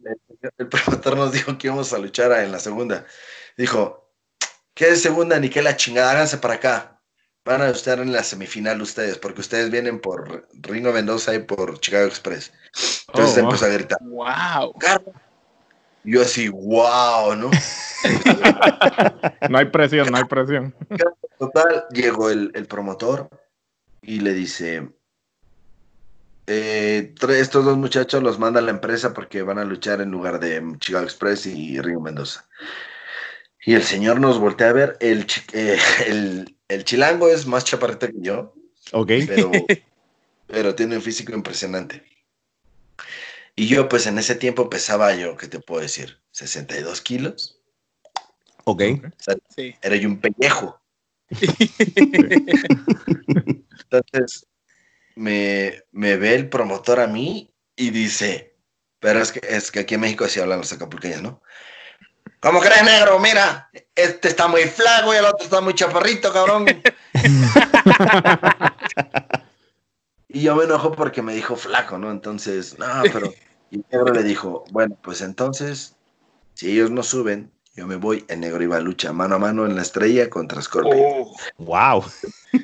el 0.59 0.69
promotor 0.69 1.17
nos 1.17 1.33
dijo 1.33 1.59
que 1.59 1.67
íbamos 1.67 1.93
a 1.93 1.99
luchar 1.99 2.33
en 2.33 2.53
la 2.53 2.59
segunda. 2.59 3.05
Dijo, 3.57 4.11
¿qué 4.75 4.91
es 4.91 5.03
segunda 5.03 5.39
ni 5.39 5.51
qué 5.51 5.63
la 5.63 5.77
chingada? 5.77 6.13
Háganse 6.13 6.39
para 6.39 6.55
acá. 6.55 7.01
Van 7.45 7.61
a 7.61 7.71
estar 7.71 7.99
en 7.99 8.13
la 8.13 8.23
semifinal 8.23 8.81
ustedes, 8.81 9.19
porque 9.19 9.41
ustedes 9.41 9.71
vienen 9.71 10.01
por 10.01 10.49
Ringo 10.53 10.93
Mendoza 10.93 11.35
y 11.35 11.41
por 11.41 11.81
Chicago 11.81 12.07
Express. 12.07 12.53
Entonces 13.09 13.37
oh, 13.37 13.41
empezó 13.41 13.65
a 13.65 13.69
gritar. 13.69 13.99
¡Wow! 14.01 14.75
Yo 16.05 16.23
así, 16.23 16.49
wow, 16.49 17.35
¿no? 17.37 17.51
no 19.51 19.59
hay 19.59 19.67
presión, 19.67 20.11
no 20.11 20.19
hay 20.19 20.25
presión. 20.25 20.75
Total, 21.39 21.85
llegó 21.91 22.31
el, 22.31 22.51
el 22.55 22.67
promotor 22.67 23.29
y 24.03 24.21
le 24.21 24.33
dice, 24.33 24.89
eh, 26.47 27.15
estos 27.31 27.65
dos 27.65 27.77
muchachos 27.77 28.23
los 28.23 28.39
manda 28.39 28.61
la 28.61 28.73
empresa 28.73 29.15
porque 29.15 29.43
van 29.43 29.59
a 29.59 29.65
luchar 29.65 30.01
en 30.01 30.11
lugar 30.11 30.41
de 30.41 30.63
Chicago 30.79 31.05
Express 31.05 31.47
y 31.47 31.81
Ringo 31.81 32.01
Mendoza. 32.01 32.47
Y 33.65 33.75
el 33.75 33.83
señor 33.83 34.21
nos 34.21 34.39
voltea 34.39 34.71
a 34.71 34.73
ver. 34.73 34.97
El, 35.01 35.25
eh, 35.53 35.79
el, 36.69 36.85
chilango 36.85 37.29
es 37.29 37.47
más 37.47 37.65
chaparrito 37.65 38.09
que 38.09 38.21
yo. 38.21 38.55
Ok. 38.93 39.13
Pero, 40.49 40.75
tiene 40.75 40.97
un 40.97 41.03
físico 41.03 41.33
impresionante. 41.33 42.03
Y 43.55 43.67
yo, 43.67 43.89
pues 43.89 44.07
en 44.07 44.19
ese 44.19 44.35
tiempo 44.35 44.71
pesaba 44.71 45.15
yo, 45.15 45.37
¿qué 45.37 45.47
te 45.47 45.61
puedo 45.61 45.83
decir? 45.83 46.21
62 46.31 47.01
kilos. 47.03 47.61
Ok. 48.65 48.83
Era 49.83 49.97
yo 49.97 50.09
un 50.09 50.21
pellejo. 50.21 50.81
Entonces, 53.91 54.47
me, 55.15 55.83
me 55.91 56.17
ve 56.17 56.35
el 56.35 56.49
promotor 56.49 57.01
a 57.01 57.07
mí 57.07 57.55
y 57.77 57.91
dice, 57.91 58.57
pero 59.01 59.21
es 59.21 59.33
que, 59.33 59.41
es 59.49 59.71
que 59.71 59.81
aquí 59.81 59.95
en 59.95 60.01
México 60.01 60.25
así 60.25 60.41
hablan 60.41 60.59
los 60.59 60.73
acapulqueños, 60.73 61.23
¿no? 61.23 61.43
¿Cómo 62.41 62.61
crees, 62.61 62.83
negro? 62.83 63.19
Mira, 63.19 63.71
este 63.95 64.29
está 64.29 64.49
muy 64.49 64.63
flaco 64.63 65.15
y 65.15 65.17
el 65.17 65.25
otro 65.25 65.45
está 65.45 65.61
muy 65.61 65.75
chaparrito, 65.75 66.33
cabrón. 66.33 66.67
y 70.33 70.43
yo 70.43 70.57
me 70.57 70.65
enojo 70.65 70.93
porque 70.93 71.23
me 71.23 71.35
dijo 71.35 71.57
flaco, 71.57 71.99
¿no? 71.99 72.11
Entonces, 72.11 72.79
no, 72.79 72.87
pero... 73.13 73.33
Y 73.73 73.83
negro 73.91 74.13
le 74.13 74.23
dijo, 74.23 74.65
bueno, 74.71 74.99
pues 75.03 75.23
entonces, 75.23 75.97
si 76.53 76.71
ellos 76.71 76.91
no 76.91 77.03
suben, 77.03 77.51
yo 77.75 77.87
me 77.87 77.97
voy. 77.97 78.23
El 78.29 78.41
negro 78.41 78.63
iba 78.63 78.77
a 78.77 78.81
lucha 78.81 79.15
mano 79.15 79.37
a 79.37 79.39
mano 79.39 79.65
en 79.65 79.75
la 79.75 79.81
estrella 79.81 80.29
contra 80.29 80.61
Scorpio. 80.61 80.93
Oh, 80.95 81.35
wow. 81.57 82.05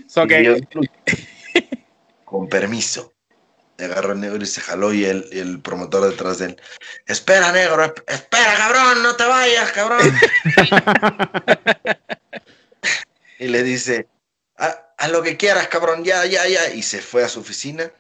So 0.06 0.26
con 2.26 2.48
permiso. 2.50 3.14
Le 3.78 3.86
agarró 3.86 4.12
el 4.12 4.20
negro 4.20 4.42
y 4.42 4.46
se 4.46 4.60
jaló 4.60 4.92
y 4.92 5.06
el, 5.06 5.26
el 5.32 5.60
promotor 5.60 6.10
detrás 6.10 6.40
de 6.40 6.46
él. 6.46 6.60
Espera, 7.06 7.52
negro, 7.52 7.94
espera, 8.06 8.54
cabrón, 8.58 9.02
no 9.02 9.16
te 9.16 9.24
vayas, 9.24 9.72
cabrón. 9.72 10.00
y 13.38 13.46
le 13.46 13.62
dice, 13.62 14.08
a, 14.58 15.08
lo 15.08 15.22
que 15.22 15.36
quieras, 15.36 15.68
cabrón, 15.68 16.04
ya, 16.04 16.26
ya, 16.26 16.46
ya. 16.46 16.72
Y 16.74 16.82
se 16.82 17.00
fue 17.00 17.24
a 17.24 17.28
su 17.28 17.40
oficina 17.40 17.90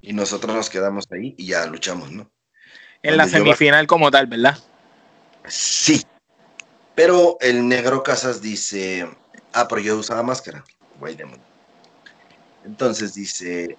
y 0.00 0.12
nosotros 0.12 0.54
nos 0.54 0.70
quedamos 0.70 1.06
ahí 1.10 1.34
y 1.36 1.46
ya 1.46 1.66
luchamos, 1.66 2.10
¿no? 2.12 2.30
En 3.02 3.16
la 3.16 3.28
semifinal 3.28 3.86
como 3.86 4.10
tal, 4.10 4.26
¿verdad? 4.26 4.58
Sí. 5.46 6.02
Pero 6.94 7.36
el 7.40 7.68
negro 7.68 8.02
Casas 8.02 8.40
dice, 8.40 9.08
ah, 9.52 9.68
pero 9.68 9.80
yo 9.80 9.98
usaba 9.98 10.22
máscara. 10.22 10.64
Wait 10.98 11.20
a 11.20 11.26
entonces 12.66 13.14
dice, 13.14 13.78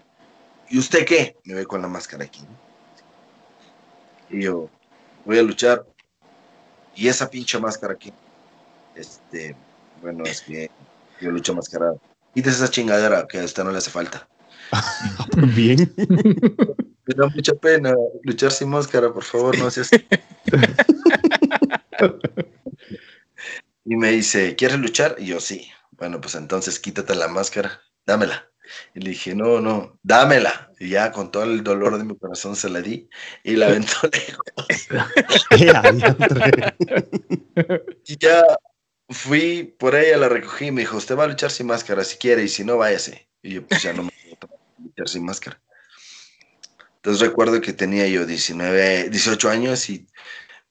¿y 0.70 0.80
usted 0.80 1.06
qué? 1.06 1.36
Me 1.44 1.56
ve 1.56 1.66
con 1.66 1.82
la 1.82 1.90
máscara 1.90 2.24
aquí. 2.24 2.42
Y 4.30 4.44
yo, 4.44 4.70
voy 5.26 5.38
a 5.38 5.44
luchar. 5.44 5.86
Y 6.96 7.10
esa 7.10 7.30
pinche 7.30 7.60
máscara 7.60 7.94
aquí. 7.94 8.14
Este, 8.96 9.56
bueno, 10.02 10.24
es 10.24 10.42
que 10.42 10.72
yo 11.20 11.32
lucho 11.32 11.54
mascarado. 11.54 12.00
Quítese 12.38 12.58
esa 12.58 12.70
chingadera 12.70 13.26
que 13.28 13.40
a 13.40 13.46
usted 13.46 13.64
no 13.64 13.72
le 13.72 13.80
hace 13.80 13.90
falta. 13.90 14.30
Bien. 15.56 15.92
Me 15.98 17.16
da 17.16 17.26
mucha 17.34 17.56
pena 17.56 17.96
luchar 18.22 18.52
sin 18.52 18.70
máscara, 18.70 19.12
por 19.12 19.24
favor, 19.24 19.58
no 19.58 19.72
seas. 19.72 19.90
y 23.86 23.96
me 23.96 24.12
dice, 24.12 24.56
¿quieres 24.56 24.78
luchar? 24.78 25.16
Y 25.18 25.26
yo, 25.26 25.40
sí. 25.40 25.68
Bueno, 25.94 26.22
pues 26.22 26.36
entonces 26.36 26.80
quítate 26.80 27.16
la 27.16 27.28
máscara, 27.28 27.82
dámela. 28.06 28.48
Y 28.94 29.00
le 29.00 29.10
dije, 29.10 29.34
no, 29.34 29.60
no, 29.60 29.98
dámela. 30.04 30.72
Y 30.80 30.90
ya 30.90 31.12
con 31.12 31.32
todo 31.32 31.42
el 31.42 31.64
dolor 31.64 31.98
de 31.98 32.04
mi 32.04 32.16
corazón 32.16 32.56
se 32.56 32.70
la 32.70 32.82
di 32.82 33.10
y 33.44 33.56
la 33.56 33.66
aventó 33.66 33.96
lejos. 34.14 34.46
y 38.06 38.18
ya 38.20 38.44
fui 39.10 39.64
por 39.64 39.96
ella, 39.96 40.18
la 40.18 40.30
recogí 40.30 40.68
y 40.68 40.72
me 40.72 40.82
dijo, 40.82 40.98
usted 40.98 41.18
va 41.18 41.26
a 41.26 41.28
luchar 41.28 41.52
sin 41.52 41.68
máscara 41.68 42.04
si 42.04 42.18
quiere 42.18 42.44
y 42.44 42.48
si 42.48 42.64
no, 42.64 42.78
váyase. 42.78 43.28
Y 43.42 43.56
yo, 43.56 43.66
pues 43.66 43.82
ya 43.84 43.94
no 43.94 44.04
me 44.04 44.12
voy 44.24 44.38
a 44.42 44.82
luchar 44.82 45.10
sin 45.10 45.26
máscara. 45.26 45.60
Entonces 46.98 47.28
recuerdo 47.28 47.62
que 47.62 47.74
tenía 47.74 48.08
yo 48.08 48.26
19, 48.26 49.10
18 49.10 49.50
años 49.50 49.90
y 49.90 50.08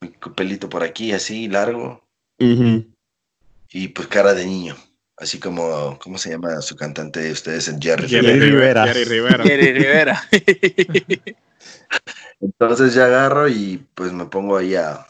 mi 0.01 0.09
pelito 0.35 0.69
por 0.69 0.83
aquí, 0.83 1.11
así, 1.13 1.47
largo. 1.47 2.03
Y 2.39 3.87
pues 3.89 4.07
cara 4.07 4.33
de 4.33 4.45
niño 4.45 4.77
así 5.17 5.39
como, 5.39 5.97
¿cómo 5.99 6.17
se 6.17 6.29
llama 6.29 6.61
su 6.61 6.75
cantante 6.75 7.19
de 7.19 7.31
ustedes? 7.31 7.67
En 7.67 7.81
Jerry, 7.81 8.07
Jerry 8.07 8.39
Rivera. 8.39 8.85
Jerry 8.85 9.03
Rivera. 9.03 9.43
Jerry 9.43 9.73
Rivera. 9.73 10.23
Entonces 12.39 12.93
ya 12.93 13.05
agarro 13.05 13.49
y 13.49 13.83
pues 13.95 14.13
me 14.13 14.25
pongo 14.25 14.57
ahí 14.57 14.75
a, 14.75 15.05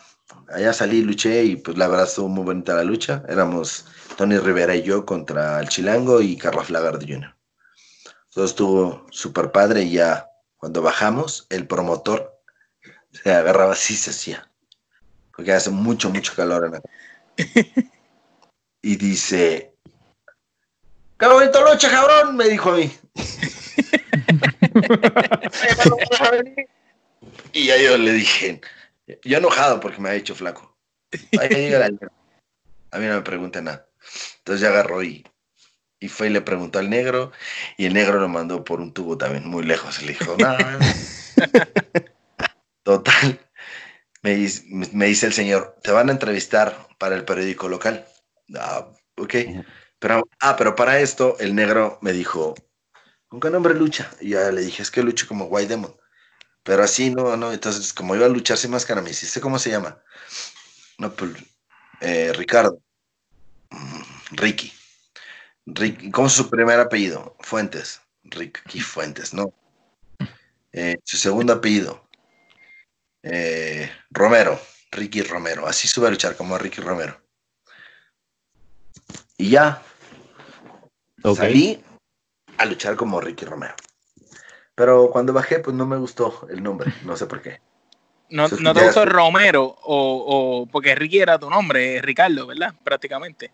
allá 0.50 0.74
salí, 0.74 1.02
luché 1.02 1.44
y 1.44 1.56
pues 1.58 1.78
la 1.78 1.88
verdad 1.88 2.08
estuvo 2.08 2.28
muy 2.28 2.44
bonita 2.44 2.76
la 2.76 2.84
lucha. 2.84 3.24
Éramos 3.28 3.86
Tony 4.18 4.38
Rivera 4.38 4.76
y 4.76 4.84
yo 4.84 5.06
contra 5.06 5.60
el 5.60 5.70
Chilango 5.70 6.22
y 6.22 6.38
Carlos 6.38 6.70
Lagarde 6.70 7.06
Jr. 7.08 7.36
Todo 8.34 8.46
estuvo 8.46 9.06
súper 9.12 9.52
padre 9.52 9.84
y 9.84 9.94
ya 9.94 10.30
cuando 10.58 10.82
bajamos, 10.82 11.48
el 11.50 11.68
promotor 11.68 12.40
se 13.12 13.34
agarraba 13.34 13.74
así, 13.74 13.96
se 13.96 14.12
hacía. 14.12 14.50
Porque 15.36 15.54
hace 15.54 15.70
mucho, 15.70 16.10
mucho 16.10 16.34
calor 16.36 16.66
en 16.66 16.72
la... 16.74 16.82
Y 18.82 18.96
dice, 18.96 19.74
¡Qué 21.20 21.28
bonito 21.28 21.70
lucha, 21.70 21.90
cabrón! 21.90 22.36
Me 22.36 22.48
dijo 22.48 22.72
a 22.72 22.78
mí. 22.78 22.92
y 27.54 27.66
ya 27.66 27.78
yo 27.78 27.98
le 27.98 28.14
dije, 28.14 28.62
yo 29.24 29.38
enojado 29.38 29.80
porque 29.80 30.02
me 30.02 30.10
ha 30.10 30.16
hecho 30.16 30.36
flaco. 30.36 30.78
A 32.92 33.00
mí 33.00 33.06
no 33.06 33.16
me 33.16 33.22
pregunta 33.22 33.62
nada. 33.62 33.88
Entonces 34.40 34.62
ya 34.62 34.70
agarró 34.70 35.04
y, 35.04 35.26
y 36.00 36.10
fue 36.10 36.28
y 36.28 36.30
le 36.30 36.42
preguntó 36.42 36.80
al 36.80 36.90
negro 36.90 37.32
y 37.78 37.86
el 37.86 37.94
negro 37.94 38.20
lo 38.20 38.28
mandó 38.28 38.64
por 38.64 38.82
un 38.82 38.94
tubo 38.94 39.18
también 39.18 39.48
muy 39.48 39.64
lejos. 39.64 40.02
Le 40.02 40.14
dijo, 40.14 40.36
nada. 40.38 40.80
Total. 42.84 43.40
Me, 44.22 44.36
dice 44.36 45.26
el 45.26 45.34
señor, 45.34 45.78
te 45.82 45.92
van 45.92 46.10
a 46.10 46.12
entrevistar 46.12 46.88
para 46.98 47.16
el 47.16 47.24
periódico 47.24 47.70
local. 47.70 48.06
Ah, 48.56 48.88
ok. 49.18 49.36
Pero, 50.00 50.28
ah, 50.40 50.56
pero 50.58 50.76
para 50.76 51.00
esto 51.00 51.38
el 51.40 51.56
negro 51.56 51.98
me 52.02 52.14
dijo, 52.14 52.56
¿con 53.28 53.40
qué 53.40 53.50
nombre 53.50 53.74
lucha? 53.74 54.12
Y 54.20 54.32
ya 54.32 54.52
le 54.52 54.62
dije, 54.62 54.82
es 54.82 54.92
que 54.92 55.04
lucho 55.04 55.28
como 55.28 55.46
White 55.46 55.70
Demon. 55.70 55.96
Pero 56.68 56.84
así 56.84 57.10
no, 57.10 57.38
no. 57.38 57.54
Entonces, 57.54 57.94
como 57.94 58.14
iba 58.14 58.26
a 58.26 58.30
luchar 58.30 58.58
sin 58.58 58.72
máscara, 58.72 59.02
me 59.02 59.08
dice, 59.08 59.40
¿cómo 59.40 59.58
se 59.58 59.70
llama? 59.70 60.04
No, 60.98 61.14
pues, 61.14 61.32
eh, 62.02 62.34
Ricardo. 62.36 62.82
Mm, 63.70 64.02
Ricky. 64.32 64.74
Ricky. 65.66 66.12
¿Cómo 66.12 66.28
es 66.28 66.34
su 66.34 66.50
primer 66.50 66.78
apellido? 66.82 67.38
Fuentes. 67.40 68.02
Ricky 68.24 68.82
Fuentes, 68.82 69.34
¿no? 69.34 69.54
Eh, 70.74 70.98
su 71.06 71.16
segundo 71.16 71.54
apellido. 71.54 72.06
Eh, 73.24 73.90
Romero. 74.10 74.60
Ricky 74.92 75.22
Romero. 75.22 75.68
Así 75.68 75.88
sube 75.88 76.08
a 76.08 76.12
luchar 76.12 76.36
como 76.36 76.58
Ricky 76.58 76.82
Romero. 76.82 77.18
Y 79.38 79.52
ya. 79.52 79.82
Salí 81.34 81.82
a 82.58 82.66
luchar 82.66 82.98
como 82.98 83.22
Ricky 83.22 83.46
Romero. 83.46 83.76
Pero 84.78 85.10
cuando 85.10 85.34
bajé, 85.34 85.58
pues 85.58 85.76
no 85.76 85.88
me 85.88 85.98
gustó 85.98 86.48
el 86.52 86.62
nombre. 86.62 86.94
No 87.04 87.18
sé 87.18 87.26
por 87.26 87.42
qué. 87.42 87.60
No, 88.30 88.48
no 88.48 88.74
te 88.76 88.84
gustó 88.84 89.06
Romero, 89.06 89.64
o, 89.64 89.74
o, 90.28 90.68
porque 90.68 90.94
Ricky 90.94 91.18
era 91.18 91.40
tu 91.40 91.50
nombre, 91.50 92.00
Ricardo, 92.00 92.46
¿verdad? 92.46 92.76
Prácticamente. 92.84 93.50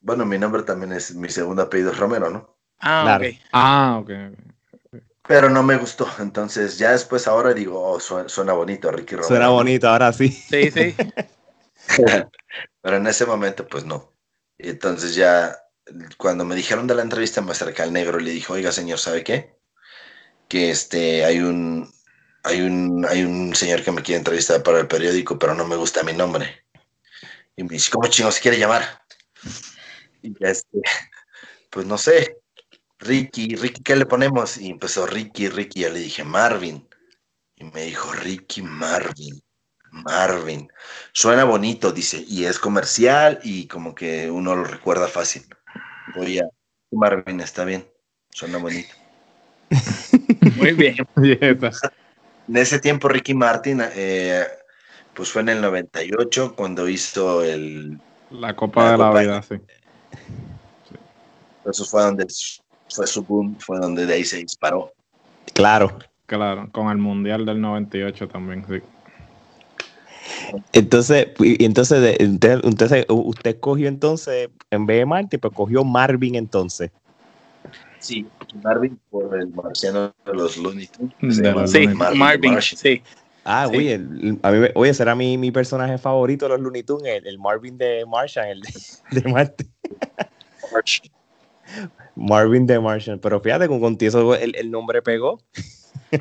Bueno, 0.00 0.24
mi 0.24 0.38
nombre 0.38 0.62
también 0.62 0.92
es, 0.92 1.16
mi 1.16 1.30
segundo 1.30 1.62
apellido 1.62 1.90
es 1.90 1.98
Romero, 1.98 2.30
¿no? 2.30 2.56
Ah, 2.78 3.18
ok. 3.18 3.26
Ah, 3.52 3.98
ok. 4.00 4.10
Pero 5.26 5.50
no 5.50 5.64
me 5.64 5.76
gustó, 5.78 6.06
entonces 6.20 6.78
ya 6.78 6.92
después 6.92 7.26
ahora 7.26 7.52
digo, 7.52 7.82
oh, 7.82 7.98
suena, 7.98 8.52
bonito 8.52 8.92
Ricky 8.92 9.16
Romero. 9.16 9.28
Suena 9.28 9.48
bonito, 9.48 9.88
ahora 9.88 10.12
sí. 10.12 10.28
Sí, 10.28 10.70
sí. 10.70 10.94
Pero 12.82 12.96
en 12.96 13.06
ese 13.08 13.26
momento, 13.26 13.66
pues 13.66 13.84
no. 13.84 14.12
Entonces 14.58 15.16
ya, 15.16 15.56
cuando 16.16 16.44
me 16.44 16.54
dijeron 16.54 16.86
de 16.86 16.94
la 16.94 17.02
entrevista, 17.02 17.40
me 17.42 17.50
acerqué 17.50 17.82
al 17.82 17.92
negro 17.92 18.20
y 18.20 18.24
le 18.24 18.30
dije, 18.30 18.52
oiga, 18.52 18.70
señor, 18.70 19.00
¿sabe 19.00 19.24
qué? 19.24 19.55
Que 20.48 20.70
este, 20.70 21.24
hay 21.24 21.40
un, 21.40 21.92
hay 22.42 22.60
un, 22.60 23.04
hay 23.08 23.24
un 23.24 23.54
señor 23.54 23.82
que 23.82 23.92
me 23.92 24.02
quiere 24.02 24.18
entrevistar 24.18 24.62
para 24.62 24.80
el 24.80 24.88
periódico, 24.88 25.38
pero 25.38 25.54
no 25.54 25.66
me 25.66 25.76
gusta 25.76 26.02
mi 26.02 26.12
nombre. 26.12 26.64
Y 27.56 27.64
me 27.64 27.70
dice, 27.70 27.90
¿cómo 27.90 28.08
chingos 28.08 28.36
se 28.36 28.42
quiere 28.42 28.58
llamar? 28.58 29.02
Y 30.22 30.34
este, 30.40 30.80
pues 31.70 31.86
no 31.86 31.98
sé, 31.98 32.36
Ricky, 32.98 33.56
Ricky, 33.56 33.82
¿qué 33.82 33.96
le 33.96 34.06
ponemos? 34.06 34.58
Y 34.58 34.70
empezó 34.70 35.06
Ricky, 35.06 35.48
Ricky, 35.48 35.80
yo 35.80 35.90
le 35.90 36.00
dije 36.00 36.24
Marvin. 36.24 36.88
Y 37.56 37.64
me 37.64 37.82
dijo, 37.82 38.12
Ricky 38.12 38.62
Marvin. 38.62 39.42
Marvin. 39.90 40.70
Suena 41.12 41.44
bonito, 41.44 41.92
dice, 41.92 42.24
y 42.26 42.44
es 42.44 42.58
comercial 42.58 43.40
y 43.42 43.66
como 43.66 43.94
que 43.94 44.30
uno 44.30 44.54
lo 44.54 44.64
recuerda 44.64 45.08
fácil. 45.08 45.46
Voy 46.14 46.38
a. 46.38 46.44
Marvin 46.90 47.40
está 47.40 47.64
bien, 47.64 47.90
suena 48.30 48.58
bonito. 48.58 48.94
Muy 50.56 50.72
bien. 50.72 50.96
en 51.16 52.56
ese 52.56 52.78
tiempo, 52.78 53.08
Ricky 53.08 53.34
Martin, 53.34 53.82
eh, 53.94 54.44
pues 55.14 55.30
fue 55.30 55.42
en 55.42 55.50
el 55.50 55.60
98 55.60 56.54
cuando 56.56 56.88
hizo 56.88 57.42
el. 57.42 57.98
La 58.30 58.54
Copa 58.56 58.92
de 58.92 58.98
la 58.98 59.10
Vida, 59.10 59.42
sí. 59.42 59.56
Eso 61.64 61.84
fue 61.84 62.02
donde 62.02 62.26
fue 62.88 63.06
su 63.06 63.22
boom, 63.22 63.56
fue 63.58 63.78
donde 63.78 64.06
de 64.06 64.14
ahí 64.14 64.24
se 64.24 64.38
disparó. 64.38 64.92
Claro. 65.54 65.98
Claro, 66.26 66.68
con 66.72 66.90
el 66.90 66.98
Mundial 66.98 67.46
del 67.46 67.60
98 67.60 68.28
también, 68.28 68.64
sí. 68.68 68.82
Entonces, 70.72 71.28
entonces, 71.38 72.16
entonces, 72.18 73.06
usted 73.08 73.60
cogió 73.60 73.88
entonces, 73.88 74.50
en 74.70 74.86
vez 74.86 74.98
de 74.98 75.06
Marty, 75.06 75.38
pues 75.38 75.54
cogió 75.54 75.84
Marvin 75.84 76.34
entonces. 76.34 76.90
Sí, 77.98 78.26
Marvin 78.62 78.98
por 79.10 79.38
el 79.38 79.48
marciano 79.48 80.14
de 80.24 80.34
los 80.34 80.56
Looney 80.56 80.86
Tunes. 80.86 81.36
Sí, 81.70 81.86
Marvin, 82.14 82.60
sí. 82.60 83.02
Ah, 83.44 83.68
oye, 83.68 83.94
a 84.42 84.50
mí, 84.50 84.68
oye, 84.74 84.92
será 84.92 85.14
mi, 85.14 85.38
mi, 85.38 85.52
personaje 85.52 85.98
favorito 85.98 86.46
de 86.46 86.50
los 86.50 86.60
Looney 86.60 86.82
Tunes, 86.82 87.22
el, 87.24 87.38
Marvin 87.38 87.78
de 87.78 88.04
Martian, 88.04 88.48
el 88.48 88.60
de, 88.60 88.72
de 89.20 89.32
Marty. 89.32 89.64
Marvin 92.16 92.66
de 92.66 92.80
Martian, 92.80 93.18
pero 93.20 93.40
fíjate, 93.40 93.68
con 93.68 93.80
contigo 93.80 94.34
el, 94.34 94.56
el 94.56 94.70
nombre 94.70 95.00
pegó. 95.00 95.40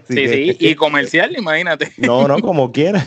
sí, 0.07 0.27
sí, 0.27 0.57
y 0.59 0.75
comercial, 0.75 1.35
imagínate. 1.35 1.91
No, 1.97 2.27
no, 2.27 2.39
como 2.39 2.71
quiera. 2.71 3.05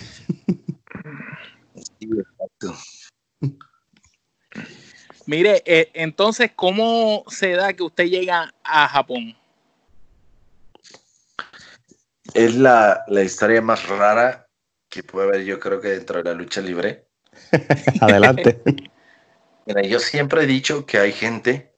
Mire, 5.29 5.63
eh, 5.67 5.91
entonces, 5.93 6.53
¿cómo 6.57 7.23
se 7.29 7.53
da 7.53 7.75
que 7.75 7.83
usted 7.83 8.07
llega 8.07 8.55
a 8.65 8.89
Japón? 8.89 9.37
Es 12.33 12.55
la, 12.55 13.05
historia 13.23 13.61
más 13.61 13.87
rara 13.89 14.49
que 14.89 15.03
puede 15.03 15.29
haber, 15.29 15.45
yo 15.45 15.61
creo 15.61 15.83
que 15.83 15.89
dentro 15.89 16.23
de 16.23 16.25
la 16.25 16.33
lucha 16.33 16.63
libre. 16.63 17.09
Adelante. 18.01 18.63
Mira, 19.67 19.83
yo 19.83 19.99
siempre 19.99 20.45
he 20.45 20.47
dicho 20.47 20.87
que 20.87 20.97
hay 20.97 21.13
gente 21.13 21.77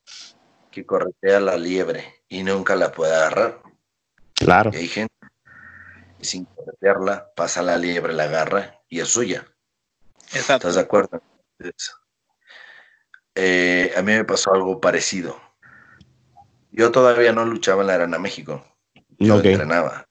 que 0.70 0.86
corretea 0.86 1.40
la 1.40 1.56
liebre 1.56 2.22
y 2.28 2.44
nunca 2.44 2.76
la 2.76 2.92
puede 2.92 3.16
agarrar. 3.16 3.62
Claro. 4.34 4.70
Y 4.72 4.76
hay 4.76 4.86
gente 4.86 5.14
que 6.20 6.24
sin 6.24 6.44
corretearla 6.44 7.32
pasa 7.34 7.62
la 7.62 7.76
liebre, 7.76 8.12
la 8.12 8.24
agarra 8.24 8.80
y 8.88 9.00
es 9.00 9.08
suya. 9.08 9.44
Exacto. 10.32 10.68
¿Estás 10.68 10.74
de 10.76 10.80
acuerdo? 10.82 11.20
Eh, 13.34 13.92
a 13.96 14.02
mí 14.02 14.12
me 14.12 14.24
pasó 14.24 14.52
algo 14.52 14.80
parecido. 14.80 15.40
Yo 16.72 16.90
todavía 16.90 17.32
no 17.32 17.44
luchaba 17.44 17.82
en 17.82 17.88
la 17.88 17.94
Arena 17.94 18.18
México. 18.18 18.64
Yo 19.18 19.36
entrenaba. 19.36 20.06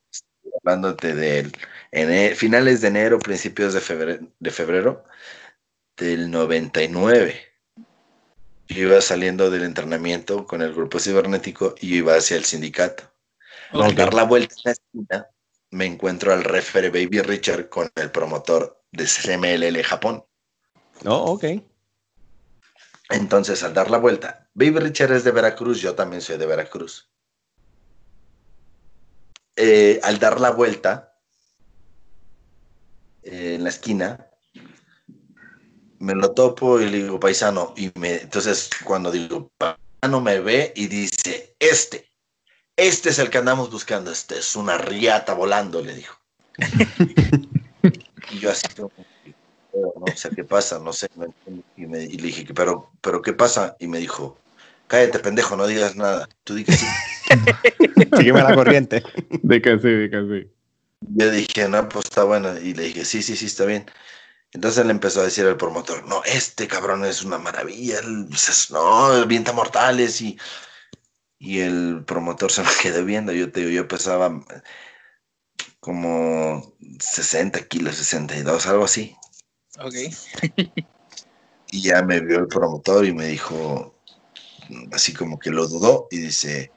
hablándote 0.62 1.16
de 1.16 2.36
finales 2.36 2.82
de 2.82 2.90
enero, 2.90 3.20
principios 3.20 3.74
de 3.74 3.82
febrero, 3.82 4.28
de 4.40 4.52
febrero 4.52 5.04
del 5.98 6.30
99. 6.30 7.36
Yo 8.68 8.88
iba 8.88 9.02
saliendo 9.02 9.50
del 9.50 9.64
entrenamiento 9.64 10.46
con 10.46 10.62
el 10.62 10.74
grupo 10.74 11.00
cibernético 11.00 11.76
y 11.80 11.90
yo 11.90 11.96
iba 11.98 12.16
hacia 12.16 12.38
el 12.38 12.46
sindicato. 12.46 13.04
Al 13.72 13.96
dar 13.96 14.14
la 14.14 14.24
vuelta 14.24 14.54
en 14.58 14.62
la 14.64 14.72
esquina, 14.72 15.28
me 15.72 15.86
encuentro 15.86 16.34
al 16.34 16.44
referee 16.44 16.90
Baby 16.90 17.22
Richard 17.22 17.70
con 17.70 17.90
el 17.96 18.12
promotor 18.12 18.84
de 18.92 19.06
CMLL 19.06 19.84
Japón. 19.84 20.24
Oh, 21.06 21.34
ok. 21.34 21.46
Entonces, 23.10 23.64
al 23.64 23.74
dar 23.74 23.90
la 23.90 23.98
vuelta, 23.98 24.48
Baby 24.54 24.80
Richard 24.80 25.12
es 25.14 25.24
de 25.24 25.32
Veracruz, 25.32 25.82
yo 25.82 25.96
también 25.96 26.22
soy 26.22 26.38
de 26.38 26.46
Veracruz. 26.46 27.10
Eh, 29.56 30.00
al 30.04 30.20
dar 30.20 30.40
la 30.40 30.52
vuelta 30.52 31.18
eh, 33.24 33.56
en 33.56 33.64
la 33.64 33.70
esquina, 33.70 34.28
me 35.98 36.14
lo 36.14 36.32
topo 36.32 36.80
y 36.80 36.88
le 36.90 37.04
digo, 37.04 37.20
paisano, 37.20 37.74
y 37.76 37.92
me, 37.96 38.22
entonces 38.22 38.70
cuando 38.86 39.12
digo, 39.12 39.52
paisano 39.58 40.22
me 40.22 40.40
ve 40.40 40.72
y 40.76 40.88
dice, 40.88 41.56
este, 41.60 42.12
este 42.78 43.10
es 43.10 43.20
el 43.20 43.30
que 43.30 43.40
andamos 43.40 43.72
buscando, 43.72 44.12
este 44.12 44.38
es 44.38 44.56
una 44.56 44.78
riata 44.78 45.34
volando, 45.34 45.82
le 45.82 45.96
dijo. 45.96 46.16
y 48.32 48.40
yo 48.40 48.52
así 48.52 48.68
como, 48.76 48.92
no 49.74 50.16
sé 50.16 50.30
qué 50.36 50.44
pasa, 50.44 50.80
no 50.80 50.94
sé. 50.94 51.08
Y, 51.78 51.86
me, 51.86 52.04
y 52.04 52.18
le 52.18 52.28
dije, 52.28 52.46
pero, 52.54 52.90
pero 53.02 53.22
¿qué 53.22 53.34
pasa? 53.34 53.76
Y 53.80 53.88
me 53.88 54.00
dijo, 54.00 54.38
cállate, 54.88 55.20
pendejo, 55.20 55.56
no 55.56 55.68
digas 55.68 55.96
nada. 55.96 56.28
Tú 56.44 56.56
di 56.56 56.64
que 56.64 56.74
sí. 56.74 56.86
Sígueme 58.18 58.42
la 58.42 58.56
corriente. 58.56 59.04
De 59.44 59.62
que 59.62 59.78
sí, 59.80 59.90
de 59.90 60.10
que 60.10 60.22
sí. 60.22 60.52
Yo 61.02 61.32
dije, 61.32 61.70
no, 61.70 61.88
pues 61.88 62.06
está 62.06 62.24
bueno. 62.24 62.58
Y 62.60 62.74
le 62.74 62.84
dije, 62.84 63.06
sí, 63.06 63.22
sí, 63.22 63.36
sí, 63.36 63.46
está 63.46 63.66
bien. 63.66 63.86
Entonces 64.52 64.86
le 64.86 64.92
empezó 64.92 65.22
a 65.22 65.26
decir 65.26 65.46
al 65.46 65.58
promotor, 65.58 66.06
no, 66.08 66.24
este 66.24 66.68
cabrón 66.68 67.06
es 67.06 67.24
una 67.24 67.38
maravilla, 67.38 68.02
no, 68.72 69.28
vienta 69.28 69.54
mortales 69.54 70.22
y, 70.22 70.40
y 71.38 71.60
el 71.60 72.04
promotor 72.06 72.52
se 72.52 72.64
me 72.64 72.70
quedó 72.82 73.06
viendo, 73.06 73.32
yo 73.32 73.52
te 73.52 73.60
digo, 73.60 73.72
yo 73.72 73.88
pesaba 73.88 74.44
como 75.80 76.76
60 77.00 77.68
kilos, 77.68 77.96
62, 77.98 78.66
algo 78.68 78.86
así. 78.86 79.16
Ok. 79.82 79.96
y 81.72 81.82
ya 81.82 82.02
me 82.04 82.20
vio 82.20 82.40
el 82.40 82.48
promotor 82.48 83.06
y 83.06 83.14
me 83.14 83.28
dijo, 83.28 83.96
así 84.92 85.14
como 85.14 85.40
que 85.40 85.52
lo 85.52 85.68
dudó 85.68 86.08
y 86.12 86.18
dice, 86.18 86.72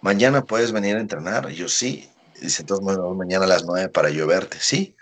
mañana 0.00 0.44
puedes 0.44 0.72
venir 0.72 0.96
a 0.96 1.00
entrenar. 1.00 1.50
Y 1.50 1.56
yo 1.56 1.68
sí. 1.68 2.10
Y 2.36 2.44
dice, 2.44 2.62
entonces 2.62 2.98
mañana 3.14 3.44
a 3.44 3.48
las 3.48 3.64
9 3.64 3.88
para 3.88 4.10
yo 4.10 4.26
verte. 4.26 4.58
Sí. 4.60 4.96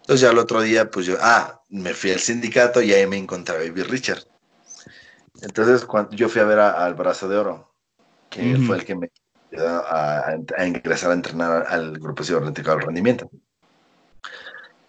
Entonces 0.00 0.20
ya 0.20 0.30
el 0.30 0.38
otro 0.38 0.60
día, 0.62 0.90
pues 0.90 1.06
yo, 1.06 1.16
ah, 1.20 1.62
me 1.68 1.94
fui 1.94 2.12
al 2.12 2.20
sindicato 2.20 2.80
y 2.80 2.92
ahí 2.92 3.06
me 3.06 3.16
encontré 3.16 3.56
a 3.56 3.58
Baby 3.58 3.82
Richard. 3.82 4.22
Entonces 5.42 5.84
cuando 5.84 6.14
yo 6.16 6.28
fui 6.28 6.40
a 6.40 6.44
ver 6.44 6.58
al 6.60 6.94
Brazo 6.94 7.28
de 7.28 7.36
Oro, 7.36 7.72
que 8.30 8.56
fue 8.66 8.76
el 8.76 8.84
que 8.84 8.94
me 8.94 9.10
ayudó 9.52 9.84
a, 9.86 10.36
ingresar 10.66 11.10
a 11.10 11.14
entrenar 11.14 11.66
al 11.68 11.98
grupo 11.98 12.22
cibernético 12.22 12.70
del 12.70 12.82
rendimiento. 12.82 13.30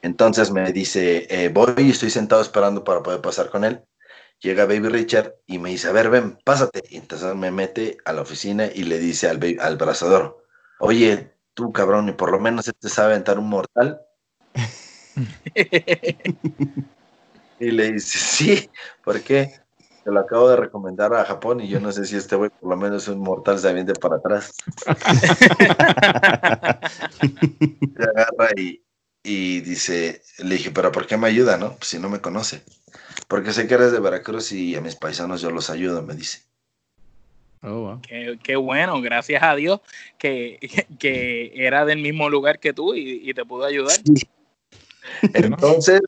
Entonces 0.01 0.51
me 0.51 0.71
dice, 0.71 1.27
eh, 1.29 1.49
voy 1.49 1.73
y 1.77 1.91
estoy 1.91 2.09
sentado 2.09 2.41
esperando 2.41 2.83
para 2.83 3.03
poder 3.03 3.21
pasar 3.21 3.49
con 3.49 3.63
él. 3.63 3.83
Llega 4.39 4.65
Baby 4.65 4.89
Richard 4.89 5.35
y 5.47 5.57
me 5.57 5.71
dice, 5.71 5.87
a 5.87 5.91
ver, 5.91 6.09
ven, 6.09 6.37
pásate. 6.43 6.83
Y 6.89 6.97
entonces 6.97 7.35
me 7.35 7.51
mete 7.51 7.97
a 8.05 8.13
la 8.13 8.21
oficina 8.21 8.67
y 8.67 8.83
le 8.83 8.99
dice 8.99 9.27
al, 9.27 9.39
al 9.59 9.77
brazador, 9.77 10.43
oye, 10.79 11.33
tú 11.53 11.73
cabrón, 11.73 12.09
y 12.09 12.11
por 12.11 12.31
lo 12.31 12.39
menos 12.39 12.67
este 12.67 12.89
sabe 12.89 13.13
aventar 13.13 13.39
un 13.39 13.49
mortal. 13.49 14.01
y 17.59 17.71
le 17.71 17.93
dice, 17.93 18.19
sí, 18.19 18.69
¿por 19.03 19.21
qué? 19.21 19.59
Te 20.03 20.11
lo 20.11 20.19
acabo 20.19 20.49
de 20.49 20.55
recomendar 20.55 21.13
a 21.15 21.25
Japón 21.25 21.59
y 21.59 21.67
yo 21.67 21.79
no 21.79 21.91
sé 21.91 22.05
si 22.05 22.15
este 22.15 22.35
güey 22.35 22.49
por 22.49 22.69
lo 22.69 22.77
menos 22.77 23.07
un 23.07 23.19
mortal 23.19 23.59
se 23.59 23.67
aviente 23.67 23.93
para 23.93 24.17
atrás. 24.17 24.53
se 27.97 28.03
agarra 28.03 28.49
y, 28.55 28.81
y, 29.27 29.61
dice, 29.61 30.21
le 30.39 30.55
dije, 30.55 30.71
pero 30.71 30.91
¿por 30.91 31.05
qué 31.05 31.17
me 31.17 31.27
ayuda, 31.27 31.57
no? 31.57 31.75
Pues 31.75 31.89
si 31.89 31.99
no 31.99 32.09
me 32.09 32.21
conoce. 32.21 32.63
Porque 33.27 33.51
sé 33.51 33.67
que 33.67 33.73
eres 33.73 33.91
de 33.91 33.99
Veracruz 33.99 34.51
y 34.51 34.75
a 34.75 34.81
mis 34.81 34.95
paisanos 34.95 35.41
yo 35.41 35.51
los 35.51 35.69
ayudo, 35.69 36.01
me 36.01 36.15
dice. 36.15 36.43
Oh, 37.63 37.99
qué, 38.43 38.55
bueno, 38.55 39.01
gracias 39.01 39.43
a 39.43 39.55
Dios 39.55 39.81
que, 40.17 40.59
que, 40.99 41.51
era 41.55 41.85
del 41.85 41.99
mismo 41.99 42.29
lugar 42.29 42.59
que 42.59 42.73
tú 42.73 42.93
y, 42.93 43.29
y 43.29 43.33
te 43.33 43.43
pudo 43.43 43.65
ayudar. 43.65 43.97
Entonces, 45.33 46.01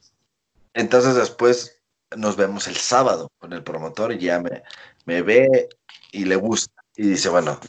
entonces 0.74 1.16
después 1.16 1.82
nos 2.16 2.36
vemos 2.36 2.68
el 2.68 2.76
sábado 2.76 3.32
con 3.40 3.54
el 3.54 3.64
promotor 3.64 4.14
y 4.14 4.20
ya 4.20 4.40
me, 4.40 4.64
me 5.06 5.22
ve 5.22 5.70
y 6.12 6.26
le 6.26 6.36
gusta. 6.36 6.74
Y 6.96 7.04
dice, 7.04 7.30
bueno, 7.30 7.60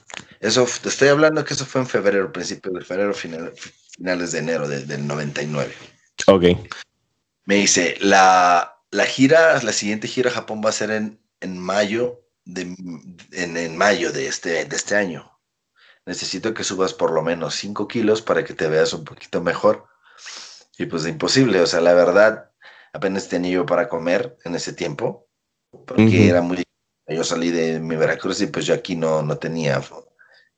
eso 0.40 0.66
te 0.82 0.88
estoy 0.88 1.08
hablando 1.08 1.44
que 1.44 1.54
eso 1.54 1.64
fue 1.64 1.80
en 1.80 1.86
febrero, 1.86 2.32
principio 2.32 2.72
de 2.72 2.84
febrero, 2.84 3.14
finales 4.00 4.32
de 4.32 4.38
enero 4.38 4.66
del 4.66 5.06
99. 5.06 5.74
Ok. 6.26 6.44
Me 7.44 7.56
dice, 7.56 7.98
la, 8.00 8.78
la 8.90 9.04
gira, 9.04 9.62
la 9.62 9.74
siguiente 9.74 10.08
gira 10.08 10.30
a 10.30 10.32
Japón 10.32 10.62
va 10.64 10.70
a 10.70 10.72
ser 10.72 10.90
en, 10.90 11.20
en 11.40 11.58
mayo 11.58 12.24
de, 12.46 12.62
en, 13.32 13.56
en, 13.58 13.76
mayo 13.76 14.10
de 14.10 14.26
este, 14.26 14.64
de 14.64 14.74
este 14.74 14.96
año. 14.96 15.30
Necesito 16.06 16.54
que 16.54 16.64
subas 16.64 16.94
por 16.94 17.10
lo 17.12 17.20
menos 17.20 17.56
5 17.56 17.86
kilos 17.88 18.22
para 18.22 18.42
que 18.42 18.54
te 18.54 18.68
veas 18.68 18.94
un 18.94 19.04
poquito 19.04 19.42
mejor. 19.42 19.86
Y 20.78 20.86
pues 20.86 21.06
imposible, 21.06 21.60
o 21.60 21.66
sea, 21.66 21.82
la 21.82 21.92
verdad, 21.92 22.50
apenas 22.94 23.28
tenía 23.28 23.52
yo 23.52 23.66
para 23.66 23.90
comer 23.90 24.38
en 24.46 24.54
ese 24.54 24.72
tiempo, 24.72 25.28
porque 25.86 26.26
era 26.26 26.40
muy... 26.40 26.62
Yo 27.06 27.22
salí 27.22 27.50
de 27.50 27.80
mi 27.80 27.96
Veracruz 27.96 28.40
y 28.40 28.46
pues 28.46 28.64
yo 28.64 28.72
aquí 28.72 28.96
no, 28.96 29.20
no 29.20 29.36
tenía 29.36 29.82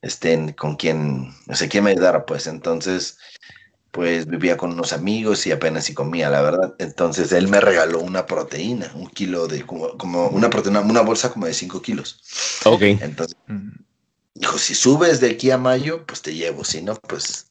este, 0.02 0.54
con 0.56 0.76
quién, 0.76 1.32
no 1.46 1.54
sé 1.54 1.68
quién 1.68 1.84
me 1.84 1.90
ayudara, 1.90 2.26
pues 2.26 2.46
entonces 2.46 3.18
pues 3.92 4.26
vivía 4.26 4.56
con 4.56 4.72
unos 4.72 4.94
amigos 4.94 5.46
y 5.46 5.52
apenas 5.52 5.84
si 5.84 5.94
comía, 5.94 6.30
la 6.30 6.40
verdad. 6.40 6.74
Entonces 6.78 7.30
él 7.30 7.48
me 7.48 7.60
regaló 7.60 8.00
una 8.00 8.24
proteína, 8.24 8.90
un 8.94 9.06
kilo 9.06 9.46
de, 9.46 9.64
como, 9.64 10.28
una 10.28 10.48
proteína, 10.48 10.80
una 10.80 11.02
bolsa 11.02 11.30
como 11.30 11.44
de 11.46 11.52
5 11.52 11.82
kilos. 11.82 12.60
Ok. 12.64 12.82
Entonces, 12.82 13.36
dijo, 14.34 14.56
si 14.56 14.74
subes 14.74 15.20
de 15.20 15.32
aquí 15.32 15.50
a 15.50 15.58
mayo, 15.58 16.06
pues 16.06 16.22
te 16.22 16.34
llevo, 16.34 16.64
si 16.64 16.82
no, 16.82 16.94
pues... 16.94 17.48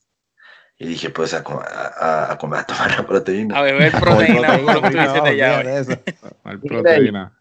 Y 0.79 0.87
dije, 0.87 1.11
pues 1.11 1.35
a, 1.35 1.43
a, 1.45 2.31
a, 2.31 2.37
tomar 2.39 2.65
la 2.97 3.05
proteína. 3.05 3.59
A 3.59 3.61
beber 3.61 3.91
proteína, 3.99 4.57
no, 4.57 4.81
proteína. 6.59 7.37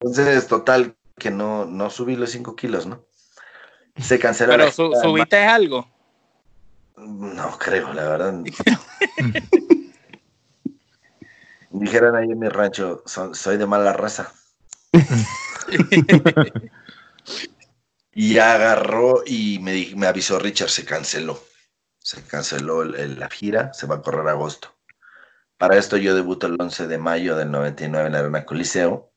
Entonces, 0.00 0.46
total, 0.46 0.96
que 1.18 1.30
no, 1.30 1.66
no 1.66 1.90
subí 1.90 2.16
los 2.16 2.30
5 2.30 2.56
kilos, 2.56 2.86
¿no? 2.86 3.04
Se 4.00 4.18
canceló. 4.18 4.52
Pero 4.52 4.70
subiste 4.70 5.38
algo. 5.44 5.88
No 6.96 7.56
creo, 7.58 7.92
la 7.92 8.08
verdad. 8.08 8.34
Dijeron 11.70 12.16
ahí 12.16 12.30
en 12.30 12.38
mi 12.38 12.48
rancho, 12.48 13.02
soy 13.32 13.56
de 13.56 13.66
mala 13.66 13.92
raza. 13.92 14.32
y 18.12 18.38
agarró 18.38 19.22
y 19.26 19.58
me, 19.60 19.92
me 19.94 20.06
avisó 20.06 20.38
Richard, 20.38 20.70
se 20.70 20.84
canceló. 20.84 21.42
Se 21.98 22.22
canceló 22.22 22.84
la 22.84 23.28
gira, 23.28 23.72
se 23.74 23.86
va 23.86 23.96
a 23.96 24.02
correr 24.02 24.26
agosto. 24.28 24.74
Para 25.58 25.76
esto 25.76 25.96
yo 25.96 26.14
debuto 26.14 26.46
el 26.46 26.56
11 26.58 26.86
de 26.86 26.98
mayo 26.98 27.36
del 27.36 27.50
99 27.50 28.06
en 28.06 28.12
la 28.12 28.20
Arena 28.20 28.46
Coliseo 28.46 29.07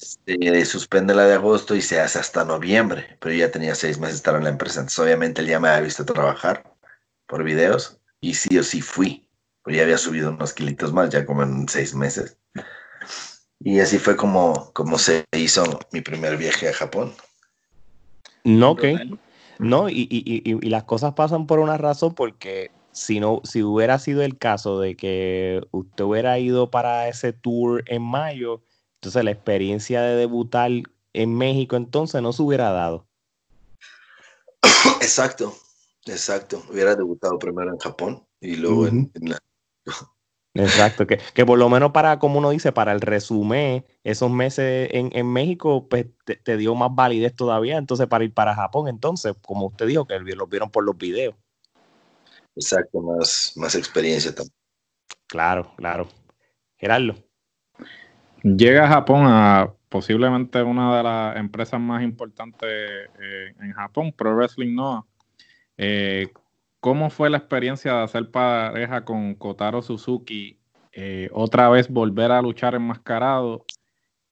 se 0.00 0.64
suspende 0.64 1.14
la 1.14 1.24
de 1.24 1.34
agosto 1.34 1.74
y 1.74 1.82
se 1.82 2.00
hace 2.00 2.18
hasta 2.18 2.44
noviembre, 2.44 3.16
pero 3.20 3.34
ya 3.34 3.50
tenía 3.50 3.74
seis 3.74 3.98
meses 3.98 4.14
de 4.14 4.18
estar 4.18 4.36
en 4.36 4.44
la 4.44 4.50
empresa, 4.50 4.80
entonces 4.80 4.98
obviamente 4.98 5.42
él 5.42 5.48
ya 5.48 5.60
me 5.60 5.68
había 5.68 5.82
visto 5.82 6.04
trabajar 6.04 6.74
por 7.26 7.44
videos 7.44 8.00
y 8.20 8.34
sí 8.34 8.58
o 8.58 8.62
sí 8.62 8.80
fui, 8.80 9.28
pues 9.62 9.76
ya 9.76 9.82
había 9.82 9.98
subido 9.98 10.30
unos 10.30 10.52
kilitos 10.52 10.92
más, 10.92 11.10
ya 11.10 11.26
como 11.26 11.42
en 11.42 11.68
seis 11.68 11.94
meses. 11.94 12.36
Y 13.60 13.80
así 13.80 13.98
fue 13.98 14.16
como, 14.16 14.72
como 14.72 14.98
se 14.98 15.24
hizo 15.32 15.64
mi 15.92 16.00
primer 16.00 16.38
viaje 16.38 16.68
a 16.68 16.72
Japón. 16.72 17.12
No, 18.44 18.70
ok. 18.70 18.84
No, 19.58 19.90
y, 19.90 20.08
y, 20.10 20.22
y, 20.24 20.66
y, 20.66 20.70
las 20.70 20.84
cosas 20.84 21.12
pasan 21.12 21.46
por 21.46 21.58
una 21.58 21.76
razón, 21.76 22.14
porque 22.14 22.70
si 22.92 23.20
no, 23.20 23.42
si 23.44 23.62
hubiera 23.62 23.98
sido 23.98 24.22
el 24.22 24.38
caso 24.38 24.80
de 24.80 24.96
que 24.96 25.60
usted 25.70 26.04
hubiera 26.04 26.38
ido 26.38 26.70
para 26.70 27.08
ese 27.08 27.34
tour 27.34 27.84
en 27.86 28.00
mayo, 28.00 28.62
entonces 29.00 29.24
la 29.24 29.30
experiencia 29.30 30.02
de 30.02 30.14
debutar 30.14 30.70
en 31.14 31.34
México 31.34 31.76
entonces 31.76 32.20
no 32.20 32.34
se 32.34 32.42
hubiera 32.42 32.70
dado. 32.70 33.06
Exacto, 35.00 35.54
exacto. 36.04 36.62
Hubiera 36.70 36.94
debutado 36.94 37.38
primero 37.38 37.70
en 37.70 37.78
Japón 37.78 38.26
y 38.40 38.56
luego 38.56 38.86
en, 38.86 39.10
la... 39.14 39.38
Exacto, 40.54 41.06
que, 41.06 41.18
que, 41.32 41.46
por 41.46 41.58
lo 41.58 41.70
menos 41.70 41.92
para, 41.92 42.18
como 42.18 42.38
uno 42.38 42.50
dice, 42.50 42.72
para 42.72 42.92
el 42.92 43.00
resumen, 43.00 43.86
esos 44.04 44.30
meses 44.30 44.90
en, 44.92 45.10
en 45.14 45.32
México, 45.32 45.88
pues 45.88 46.06
te, 46.24 46.56
dio 46.58 46.74
más 46.74 46.94
validez 46.94 47.34
todavía, 47.34 47.78
entonces 47.78 48.06
para 48.06 48.24
ir 48.24 48.34
para 48.34 48.54
Japón, 48.54 48.88
entonces, 48.88 49.34
como 49.40 49.66
usted 49.66 49.86
dijo, 49.86 50.06
que 50.06 50.18
los 50.18 50.48
vieron 50.48 50.70
por 50.70 50.84
los 50.84 50.98
videos. 50.98 51.36
Exacto, 52.54 53.00
más, 53.00 53.52
más 53.56 53.74
experiencia 53.76 54.34
también. 54.34 54.54
Claro, 55.28 55.72
claro. 55.76 56.08
Gerardo. 56.76 57.29
Llega 58.42 58.84
a 58.84 58.88
Japón 58.88 59.24
a 59.26 59.72
posiblemente 59.88 60.62
una 60.62 60.96
de 60.96 61.02
las 61.02 61.36
empresas 61.36 61.80
más 61.80 62.02
importantes 62.02 62.70
eh, 62.70 63.54
en 63.60 63.72
Japón, 63.72 64.12
Pro 64.16 64.34
Wrestling 64.34 64.74
Noah. 64.74 65.04
Eh, 65.76 66.28
¿Cómo 66.80 67.10
fue 67.10 67.28
la 67.28 67.36
experiencia 67.36 67.92
de 67.94 68.02
hacer 68.04 68.30
pareja 68.30 69.04
con 69.04 69.34
Kotaro 69.34 69.82
Suzuki? 69.82 70.58
Eh, 70.92 71.28
otra 71.32 71.68
vez 71.68 71.90
volver 71.90 72.32
a 72.32 72.40
luchar 72.40 72.74
enmascarado. 72.74 73.66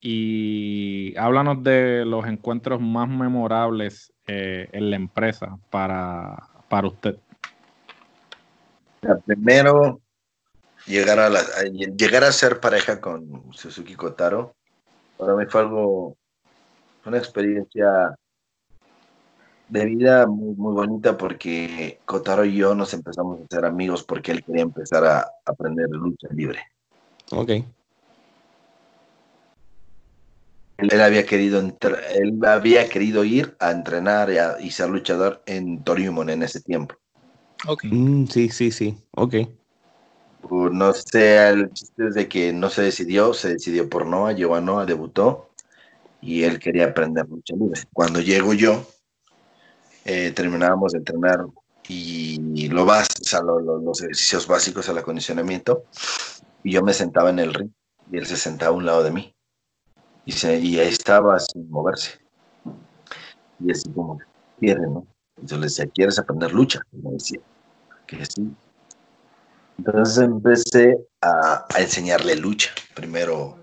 Y 0.00 1.14
háblanos 1.16 1.62
de 1.64 2.04
los 2.06 2.24
encuentros 2.26 2.80
más 2.80 3.08
memorables 3.08 4.12
en 4.26 4.90
la 4.90 4.96
empresa 4.96 5.58
para, 5.70 6.36
para 6.68 6.86
usted. 6.86 7.16
Primero, 9.26 10.00
llegar 10.88 11.18
a, 11.20 11.28
la, 11.28 11.42
llegar 11.96 12.24
a 12.24 12.32
ser 12.32 12.60
pareja 12.60 13.00
con 13.00 13.52
Suzuki 13.52 13.94
Kotaro, 13.94 14.54
para 15.16 15.34
mí 15.34 15.44
fue 15.46 15.60
algo, 15.60 16.16
una 17.04 17.18
experiencia 17.18 18.14
de 19.68 19.84
vida 19.84 20.26
muy, 20.26 20.54
muy 20.54 20.74
bonita 20.74 21.16
porque 21.16 22.00
Kotaro 22.04 22.44
y 22.44 22.56
yo 22.56 22.74
nos 22.74 22.94
empezamos 22.94 23.40
a 23.40 23.54
ser 23.54 23.64
amigos 23.64 24.02
porque 24.02 24.32
él 24.32 24.42
quería 24.42 24.62
empezar 24.62 25.04
a 25.04 25.30
aprender 25.44 25.88
lucha 25.90 26.28
libre. 26.30 26.60
Ok. 27.32 27.50
Él, 30.78 31.00
había 31.00 31.26
querido 31.26 31.60
él 31.60 32.44
había 32.46 32.88
querido 32.88 33.24
ir 33.24 33.56
a 33.58 33.72
entrenar 33.72 34.30
y, 34.60 34.70
ser 34.70 34.88
luchador 34.88 35.42
en 35.44 35.82
Toriumon 35.82 36.30
en 36.30 36.44
ese 36.44 36.60
tiempo. 36.60 36.94
Ok. 37.66 37.84
Mm, 37.84 38.26
sí, 38.26 38.48
sí, 38.48 38.70
sí. 38.70 38.96
Ok. 39.10 39.34
No 40.50 40.92
sé, 40.92 41.48
el 41.48 41.70
chiste 41.72 42.08
es 42.08 42.14
de 42.14 42.28
que 42.28 42.52
no 42.52 42.70
se 42.70 42.82
decidió, 42.82 43.34
se 43.34 43.50
decidió 43.54 43.88
por 43.88 44.06
Noah, 44.06 44.32
llegó 44.32 44.54
a 44.54 44.60
Noah, 44.60 44.86
debutó 44.86 45.50
y 46.20 46.44
él 46.44 46.58
quería 46.58 46.86
aprender 46.86 47.28
lucha 47.28 47.54
libre. 47.54 47.82
Cuando 47.92 48.20
llego 48.20 48.54
yo, 48.54 48.86
eh, 50.04 50.32
terminábamos 50.34 50.92
de 50.92 50.98
entrenar 50.98 51.44
y 51.88 52.68
lo 52.68 52.84
vas, 52.84 53.08
o 53.20 53.24
sea, 53.24 53.40
los 53.40 54.02
ejercicios 54.02 54.46
básicos 54.46 54.88
al 54.88 54.98
acondicionamiento 54.98 55.84
y 56.62 56.72
yo 56.72 56.82
me 56.82 56.92
sentaba 56.92 57.30
en 57.30 57.38
el 57.38 57.54
ring 57.54 57.70
y 58.10 58.18
él 58.18 58.26
se 58.26 58.36
sentaba 58.36 58.72
a 58.72 58.76
un 58.76 58.86
lado 58.86 59.02
de 59.02 59.10
mí 59.10 59.34
y, 60.24 60.32
se, 60.32 60.58
y 60.58 60.78
ahí 60.78 60.88
estaba 60.88 61.38
sin 61.38 61.70
moverse. 61.70 62.18
Y 63.60 63.70
así 63.70 63.90
como, 63.92 64.18
quiere, 64.60 64.82
¿no? 64.82 65.06
Entonces 65.36 65.58
le 65.58 65.64
decía, 65.64 65.86
¿quieres 65.86 66.18
aprender 66.18 66.52
lucha? 66.52 66.80
Y 66.92 66.98
me 66.98 67.12
decía, 67.12 67.40
que 68.06 68.24
sí. 68.26 68.54
Entonces 69.78 70.18
empecé 70.18 70.96
a, 71.20 71.66
a 71.72 71.80
enseñarle 71.80 72.36
lucha. 72.36 72.70
Primero 72.94 73.58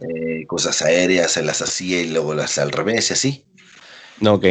eh, 0.00 0.46
cosas 0.46 0.80
aéreas, 0.82 1.32
se 1.32 1.42
las 1.42 1.60
hacía 1.60 2.00
y 2.00 2.08
luego 2.08 2.32
las 2.34 2.58
al 2.58 2.72
revés 2.72 3.10
y 3.10 3.12
así. 3.12 3.46
Ok. 4.26 4.46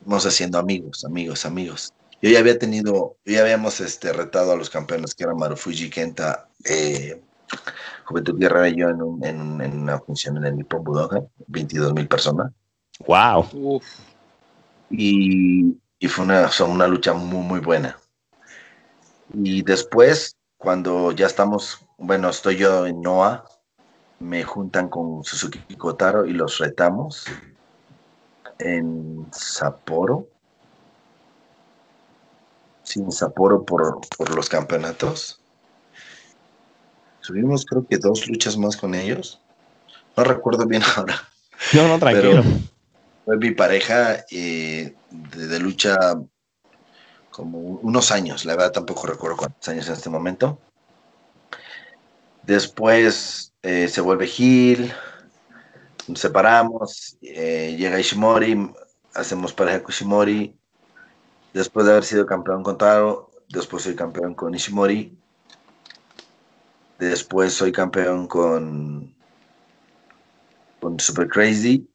Fuimos 0.00 0.26
haciendo 0.26 0.58
amigos, 0.58 1.04
amigos, 1.04 1.46
amigos. 1.46 1.94
Yo 2.20 2.30
ya 2.30 2.40
había 2.40 2.58
tenido, 2.58 3.16
ya 3.24 3.42
habíamos 3.42 3.80
este, 3.80 4.12
retado 4.12 4.52
a 4.52 4.56
los 4.56 4.68
campeones 4.68 5.14
que 5.14 5.22
eran 5.22 5.36
Marufuji 5.36 5.88
Kenta, 5.88 6.48
eh, 6.64 7.22
Juventud 8.04 8.38
Guerrera 8.38 8.68
y 8.68 8.76
yo 8.76 8.88
en, 8.88 9.24
en, 9.24 9.78
una 9.78 10.00
función 10.00 10.36
en 10.38 10.46
el 10.46 10.56
Nippon 10.56 10.82
Budokan, 10.82 11.28
22 11.46 11.94
mil 11.94 12.08
personas. 12.08 12.52
¡Wow! 13.06 13.80
Y, 14.90 15.76
y, 16.00 16.08
fue 16.08 16.24
una, 16.24 16.50
una 16.66 16.88
lucha 16.88 17.12
muy, 17.12 17.44
muy 17.44 17.60
buena. 17.60 17.96
Y 19.34 19.62
después, 19.62 20.36
cuando 20.56 21.12
ya 21.12 21.26
estamos, 21.26 21.78
bueno, 21.98 22.30
estoy 22.30 22.56
yo 22.56 22.86
en 22.86 23.02
NOA, 23.02 23.44
me 24.20 24.42
juntan 24.42 24.88
con 24.88 25.22
Suzuki 25.24 25.76
Kotaro 25.76 26.26
y 26.26 26.32
los 26.32 26.58
retamos 26.58 27.26
en 28.58 29.26
Sapporo. 29.32 30.26
Sí, 32.82 33.00
en 33.00 33.12
Sapporo 33.12 33.64
por, 33.64 34.00
por 34.16 34.34
los 34.34 34.48
campeonatos. 34.48 35.40
Tuvimos 37.28 37.66
creo 37.66 37.86
que 37.86 37.98
dos 37.98 38.26
luchas 38.26 38.56
más 38.56 38.76
con 38.76 38.94
ellos. 38.94 39.40
No 40.16 40.24
recuerdo 40.24 40.66
bien 40.66 40.82
ahora. 40.96 41.20
No, 41.74 41.86
no, 41.86 41.98
tranquilo. 41.98 42.42
fue 43.24 43.36
mi 43.36 43.50
pareja 43.50 44.24
eh, 44.30 44.96
de, 45.10 45.58
lucha 45.58 45.98
como 47.38 47.58
unos 47.60 48.10
años, 48.10 48.44
la 48.44 48.56
verdad 48.56 48.72
tampoco 48.72 49.06
recuerdo 49.06 49.36
cuántos 49.36 49.68
años 49.68 49.86
en 49.86 49.92
este 49.92 50.10
momento. 50.10 50.58
Después 52.42 53.54
eh, 53.62 53.86
se 53.86 54.00
vuelve 54.00 54.26
Gil, 54.26 54.92
nos 56.08 56.18
separamos, 56.18 57.16
eh, 57.22 57.76
llega 57.78 58.00
Ishimori, 58.00 58.72
hacemos 59.14 59.52
pareja 59.52 59.84
con 59.84 59.92
Ishimori. 59.92 60.58
Después 61.54 61.86
de 61.86 61.92
haber 61.92 62.04
sido 62.04 62.26
campeón 62.26 62.64
con 62.64 62.76
Taro, 62.76 63.30
después 63.48 63.84
soy 63.84 63.94
campeón 63.94 64.34
con 64.34 64.52
Ishimori. 64.52 65.16
Después 66.98 67.52
soy 67.52 67.70
campeón 67.70 68.26
con, 68.26 69.14
con 70.80 70.98
Super 70.98 71.28
Crazy. 71.28 71.88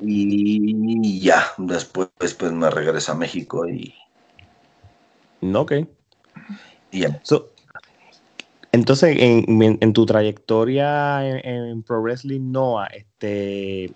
Y 0.00 1.20
ya, 1.20 1.44
después 1.58 2.08
pues 2.18 2.52
me 2.52 2.70
regreso 2.70 3.12
a 3.12 3.14
México 3.14 3.68
y... 3.68 3.94
Ok. 5.54 5.72
Y 6.90 7.00
ya. 7.00 7.20
entonces, 8.72 9.16
en, 9.18 9.92
tu 9.92 10.06
trayectoria 10.06 11.26
en, 11.38 11.82
Pro 11.82 12.00
Wrestling 12.02 12.50
Noah, 12.50 12.86
este, 12.86 13.92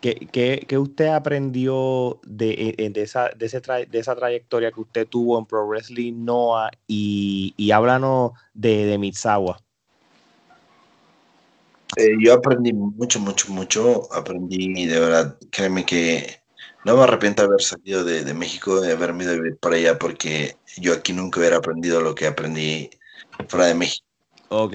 ¿qué, 0.00 0.78
usted 0.78 1.08
aprendió 1.08 2.20
de, 2.24 2.90
de, 2.92 3.02
esa, 3.02 3.30
de, 3.30 3.46
esa 3.92 4.14
trayectoria 4.14 4.70
que 4.70 4.80
usted 4.80 5.08
tuvo 5.08 5.38
en 5.38 5.46
Pro 5.46 5.66
Wrestling 5.66 6.24
Noah? 6.24 6.70
Y, 6.86 7.54
y 7.56 7.70
háblanos 7.72 8.32
de, 8.52 8.86
de 8.86 8.98
Mitsawa. 8.98 9.63
Eh, 11.96 12.16
yo 12.20 12.34
aprendí 12.34 12.72
mucho, 12.72 13.20
mucho, 13.20 13.52
mucho. 13.52 14.12
Aprendí, 14.12 14.86
de 14.86 15.00
verdad, 15.00 15.36
créeme 15.50 15.84
que 15.84 16.40
no 16.84 16.96
me 16.96 17.02
arrepiento 17.04 17.42
de 17.42 17.48
haber 17.48 17.62
salido 17.62 18.04
de, 18.04 18.34
México, 18.34 18.80
de 18.80 18.92
haberme 18.92 19.24
ido 19.24 19.32
a 19.32 19.36
vivir 19.36 19.56
por 19.58 19.72
allá, 19.72 19.98
porque 19.98 20.56
yo 20.76 20.92
aquí 20.92 21.12
nunca 21.12 21.40
hubiera 21.40 21.56
aprendido 21.56 22.00
lo 22.00 22.14
que 22.14 22.26
aprendí 22.26 22.90
fuera 23.48 23.66
de 23.66 23.74
México. 23.74 24.06
Ok. 24.48 24.74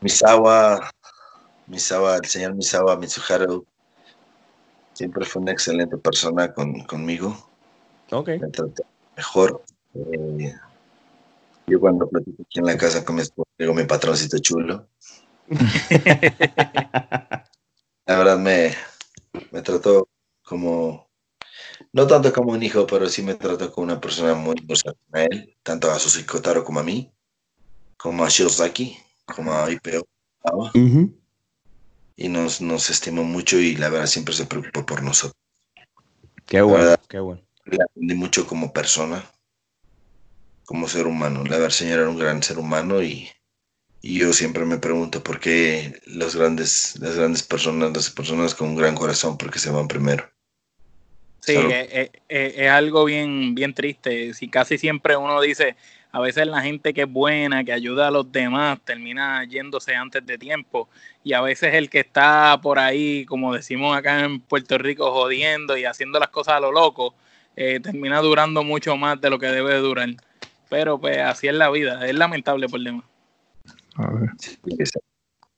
Misawa, 0.00 0.90
Misawa, 1.66 2.16
el 2.16 2.26
señor 2.26 2.54
Misawa 2.54 2.96
Mitsuharu, 2.96 3.66
siempre 4.92 5.24
fue 5.24 5.42
una 5.42 5.52
excelente 5.52 5.96
persona 5.96 6.52
conmigo. 6.52 7.50
Ok. 8.10 8.28
Me 8.28 8.48
trató 8.50 8.84
mejor. 9.16 9.64
Eh, 9.94 10.54
yo 11.66 11.80
cuando 11.80 12.08
platico 12.08 12.42
aquí 12.42 12.58
en 12.58 12.66
la 12.66 12.76
casa 12.76 13.04
con 13.04 13.16
mi 13.16 13.22
esposo, 13.22 13.48
digo 13.58 13.74
mi 13.74 13.84
patroncito 13.84 14.38
chulo. 14.38 14.88
la 18.06 18.18
verdad 18.18 18.38
me, 18.38 18.74
me 19.50 19.62
trató 19.62 20.08
como, 20.42 21.08
no 21.92 22.06
tanto 22.06 22.32
como 22.32 22.52
un 22.52 22.62
hijo, 22.62 22.86
pero 22.86 23.08
sí 23.08 23.22
me 23.22 23.34
trató 23.34 23.72
como 23.72 23.86
una 23.86 24.00
persona 24.00 24.34
muy 24.34 24.54
importante 24.58 25.00
a 25.12 25.24
él, 25.24 25.56
tanto 25.62 25.90
a 25.90 25.98
Susi 25.98 26.24
Kotaro 26.24 26.64
como 26.64 26.80
a 26.80 26.84
mí, 26.84 27.10
como 27.96 28.24
a 28.24 28.28
Shiozaki, 28.28 28.96
como 29.34 29.52
a 29.52 29.70
Ipeo. 29.70 30.06
Y 32.16 32.28
nos, 32.28 32.60
nos 32.60 32.90
estimó 32.90 33.24
mucho 33.24 33.58
y 33.58 33.76
la 33.76 33.88
verdad 33.88 34.06
siempre 34.06 34.34
se 34.34 34.46
preocupó 34.46 34.86
por 34.86 35.02
nosotros. 35.02 35.34
Qué 36.46 36.60
bueno, 36.60 36.94
qué 37.08 37.18
bueno. 37.18 37.42
Le 37.64 37.82
aprendí 37.82 38.14
mucho 38.14 38.46
como 38.46 38.72
persona, 38.72 39.24
como 40.64 40.88
ser 40.88 41.06
humano. 41.06 41.44
La 41.44 41.70
señor 41.70 42.00
era 42.00 42.08
un 42.08 42.18
gran 42.18 42.42
ser 42.42 42.58
humano 42.58 43.02
y 43.02 43.28
y 44.06 44.18
yo 44.18 44.34
siempre 44.34 44.66
me 44.66 44.76
pregunto 44.76 45.22
por 45.22 45.40
qué 45.40 45.98
los 46.04 46.36
grandes, 46.36 46.94
las 47.00 47.16
grandes 47.16 47.42
personas, 47.42 47.90
las 47.94 48.10
personas 48.10 48.54
con 48.54 48.68
un 48.68 48.76
gran 48.76 48.94
corazón, 48.94 49.38
por 49.38 49.50
qué 49.50 49.58
se 49.58 49.70
van 49.70 49.88
primero. 49.88 50.28
Sí, 51.40 51.56
es, 52.28 52.70
algo 52.70 53.06
bien, 53.06 53.54
bien 53.54 53.72
triste. 53.72 54.34
Si 54.34 54.48
casi 54.48 54.76
siempre 54.76 55.16
uno 55.16 55.40
dice, 55.40 55.74
a 56.12 56.20
veces 56.20 56.46
la 56.46 56.60
gente 56.60 56.92
que 56.92 57.00
es 57.00 57.10
buena, 57.10 57.64
que 57.64 57.72
ayuda 57.72 58.08
a 58.08 58.10
los 58.10 58.30
demás, 58.30 58.78
termina 58.84 59.42
yéndose 59.46 59.94
antes 59.94 60.26
de 60.26 60.36
tiempo. 60.36 60.90
Y 61.22 61.32
a 61.32 61.40
veces 61.40 61.72
el 61.72 61.88
que 61.88 62.00
está 62.00 62.60
por 62.60 62.78
ahí, 62.78 63.24
como 63.24 63.54
decimos 63.54 63.96
acá 63.96 64.22
en 64.22 64.38
Puerto 64.38 64.76
Rico, 64.76 65.12
jodiendo 65.12 65.78
y 65.78 65.86
haciendo 65.86 66.18
las 66.18 66.28
cosas 66.28 66.56
a 66.56 66.60
lo 66.60 66.72
loco, 66.72 67.14
eh, 67.56 67.80
termina 67.80 68.20
durando 68.20 68.62
mucho 68.64 68.98
más 68.98 69.18
de 69.18 69.30
lo 69.30 69.38
que 69.38 69.46
debe 69.46 69.78
durar. 69.78 70.10
Pero 70.68 71.00
pues 71.00 71.18
así 71.18 71.48
es 71.48 71.54
la 71.54 71.70
vida, 71.70 72.06
es 72.06 72.14
lamentable 72.14 72.68
por 72.68 72.80
demás. 72.80 73.04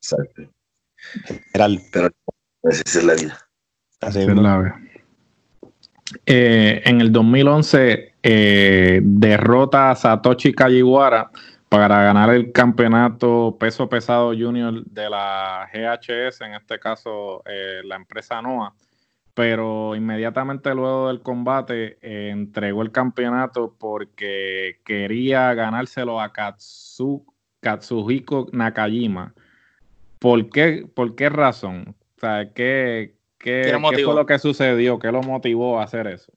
Exacto. 0.01 0.43
Pero 1.53 2.11
esa 2.63 2.99
es 2.99 3.05
la 3.05 3.15
vida. 3.15 3.39
Así 4.01 4.21
es 4.21 4.27
la 4.27 4.59
vida. 4.59 4.81
Eh, 6.25 6.83
en 6.85 7.01
el 7.01 7.13
2011 7.13 8.15
eh, 8.23 9.01
derrota 9.03 9.91
a 9.91 9.97
Satoshi 9.97 10.53
Kajiwara 10.53 11.31
para 11.69 12.03
ganar 12.03 12.31
el 12.31 12.53
campeonato 12.53 13.57
peso 13.59 13.89
pesado 13.89 14.29
junior 14.29 14.85
de 14.85 15.11
la 15.11 15.69
GHS, 15.73 16.43
en 16.43 16.55
este 16.55 16.79
caso 16.79 17.43
eh, 17.45 17.81
la 17.85 17.97
empresa 17.97 18.41
NOA, 18.41 18.73
pero 19.37 19.95
inmediatamente 19.95 20.75
luego 20.75 21.09
del 21.09 21.21
combate 21.21 21.99
entregó 22.01 22.81
el 22.81 22.91
campeonato 22.91 23.77
porque 23.79 24.81
quería 24.83 25.53
ganárselo 25.53 26.23
a 26.23 26.33
Katsu, 26.33 27.23
Katsuhiko 27.61 28.47
Nakajima. 28.53 29.35
¿Por 30.19 30.49
qué, 30.49 30.89
por 30.95 31.15
qué 31.17 31.29
razón? 31.29 31.95
O 32.17 32.21
sea, 32.21 32.51
¿qué, 32.55 33.19
qué, 33.37 33.79
fue 33.79 34.15
lo 34.15 34.25
que 34.25 34.39
sucedió? 34.39 34.99
¿Qué 34.99 35.13
lo 35.13 35.21
motivó 35.21 35.81
a 35.81 35.85
hacer 35.85 36.07
eso? 36.07 36.33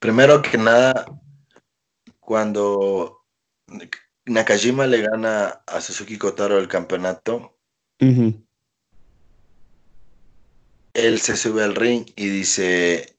Primero 0.00 0.42
que 0.42 0.58
nada, 0.58 1.06
cuando 2.18 3.24
Nakajima 4.26 4.88
le 4.88 5.02
gana 5.02 5.60
a 5.64 5.80
Suzuki 5.80 6.18
Kotaro 6.18 6.58
el 6.58 6.66
campeonato, 6.66 7.56
él 11.06 11.20
se 11.20 11.36
sube 11.36 11.62
al 11.62 11.74
ring 11.74 12.06
y 12.16 12.28
dice, 12.28 13.18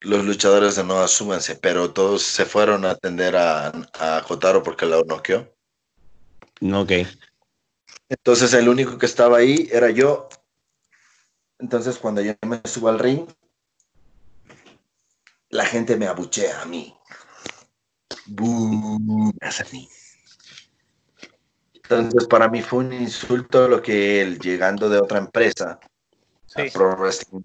los 0.00 0.24
luchadores 0.24 0.76
de 0.76 0.84
no 0.84 1.00
asúmense, 1.00 1.56
pero 1.56 1.92
todos 1.92 2.22
se 2.22 2.44
fueron 2.44 2.84
a 2.84 2.90
atender 2.90 3.36
a, 3.36 3.68
a 3.94 4.22
Jotaro 4.22 4.62
porque 4.62 4.86
lo 4.86 5.04
noqueó. 5.04 5.54
Ok. 6.72 6.92
Entonces 8.08 8.52
el 8.54 8.68
único 8.68 8.98
que 8.98 9.06
estaba 9.06 9.38
ahí 9.38 9.68
era 9.70 9.90
yo. 9.90 10.28
Entonces 11.58 11.98
cuando 11.98 12.22
yo 12.22 12.34
me 12.46 12.60
subo 12.64 12.88
al 12.88 12.98
ring, 12.98 13.28
la 15.50 15.64
gente 15.64 15.96
me 15.96 16.06
abuchea 16.06 16.62
a 16.62 16.64
mí. 16.64 16.96
Bú, 18.26 19.32
a 19.40 19.72
mí. 19.72 19.88
Entonces, 21.90 22.28
para 22.28 22.48
mí 22.48 22.62
fue 22.62 22.80
un 22.80 22.92
insulto 22.92 23.66
lo 23.66 23.82
que 23.82 24.22
él, 24.22 24.38
llegando 24.38 24.88
de 24.88 24.98
otra 24.98 25.18
empresa, 25.18 25.80
a 26.56 26.64
Pro 26.72 26.96
Wrestling 26.96 27.42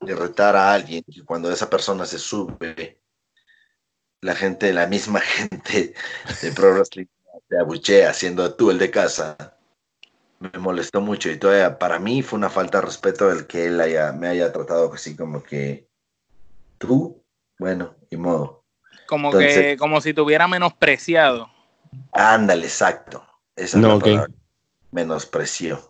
de 0.00 0.14
retar 0.14 0.56
a 0.56 0.72
alguien, 0.72 1.04
y 1.06 1.20
cuando 1.20 1.52
esa 1.52 1.68
persona 1.68 2.06
se 2.06 2.18
sube, 2.18 3.00
la 4.22 4.34
gente, 4.34 4.72
la 4.72 4.86
misma 4.86 5.20
gente 5.20 5.94
de 6.42 6.52
Pro 6.52 6.72
Wrestling 6.74 7.06
te 7.48 7.58
abuchea, 7.58 8.14
siendo 8.14 8.54
tú 8.54 8.70
el 8.70 8.78
de 8.78 8.90
casa, 8.90 9.56
me 10.38 10.58
molestó 10.58 11.00
mucho 11.00 11.30
y 11.30 11.38
todavía 11.38 11.78
para 11.78 11.98
mí 11.98 12.22
fue 12.22 12.38
una 12.38 12.48
falta 12.48 12.78
de 12.78 12.86
respeto 12.86 13.30
el 13.30 13.46
que 13.46 13.66
él 13.66 13.80
haya, 13.80 14.12
me 14.12 14.28
haya 14.28 14.50
tratado 14.52 14.92
así 14.92 15.16
como 15.16 15.42
que 15.42 15.88
tú, 16.78 17.22
bueno, 17.58 17.94
y 18.08 18.16
modo. 18.16 18.64
Como 19.06 19.32
que, 19.32 19.76
como 19.78 20.00
si 20.00 20.14
tuviera 20.14 20.48
menospreciado. 20.48 21.50
Ándale, 22.12 22.66
exacto. 22.66 23.26
Esa 23.56 23.78
no, 23.78 23.98
es 23.98 24.28
menospreció. 24.92 25.89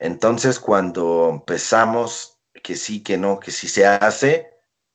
Entonces, 0.00 0.58
cuando 0.58 1.28
empezamos, 1.30 2.38
que 2.62 2.74
sí, 2.74 3.02
que 3.02 3.18
no, 3.18 3.38
que 3.38 3.50
sí 3.50 3.68
se 3.68 3.86
hace, 3.86 4.50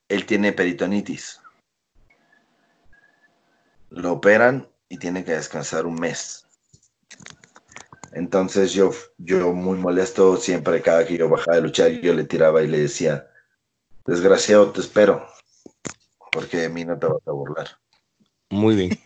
él 0.09 0.25
tiene 0.25 0.51
peritonitis. 0.51 1.39
Lo 3.91 4.13
operan 4.13 4.67
y 4.89 4.97
tiene 4.97 5.23
que 5.23 5.33
descansar 5.33 5.85
un 5.85 5.95
mes. 5.95 6.47
Entonces 8.13 8.73
yo, 8.73 8.91
yo 9.17 9.53
muy 9.53 9.77
molesto, 9.77 10.37
siempre 10.37 10.81
cada 10.81 11.05
que 11.05 11.17
yo 11.17 11.29
bajaba 11.29 11.57
de 11.57 11.63
luchar, 11.63 11.91
yo 11.91 12.13
le 12.13 12.23
tiraba 12.23 12.63
y 12.63 12.67
le 12.67 12.79
decía, 12.79 13.29
desgraciado, 14.05 14.71
te 14.71 14.79
espero, 14.79 15.27
porque 16.31 16.57
de 16.57 16.69
mí 16.69 16.83
no 16.83 16.97
te 16.97 17.07
vas 17.07 17.27
a 17.27 17.31
burlar. 17.31 17.67
Muy 18.49 18.75
bien. 18.75 18.99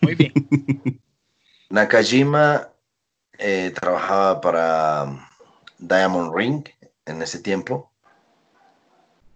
Muy 0.00 0.14
bien. 0.14 0.32
Nakajima 1.70 2.72
eh, 3.38 3.72
trabajaba 3.74 4.40
para 4.40 5.28
Diamond 5.82 6.32
Ring 6.34 6.64
en 7.06 7.22
ese 7.22 7.40
tiempo 7.40 7.92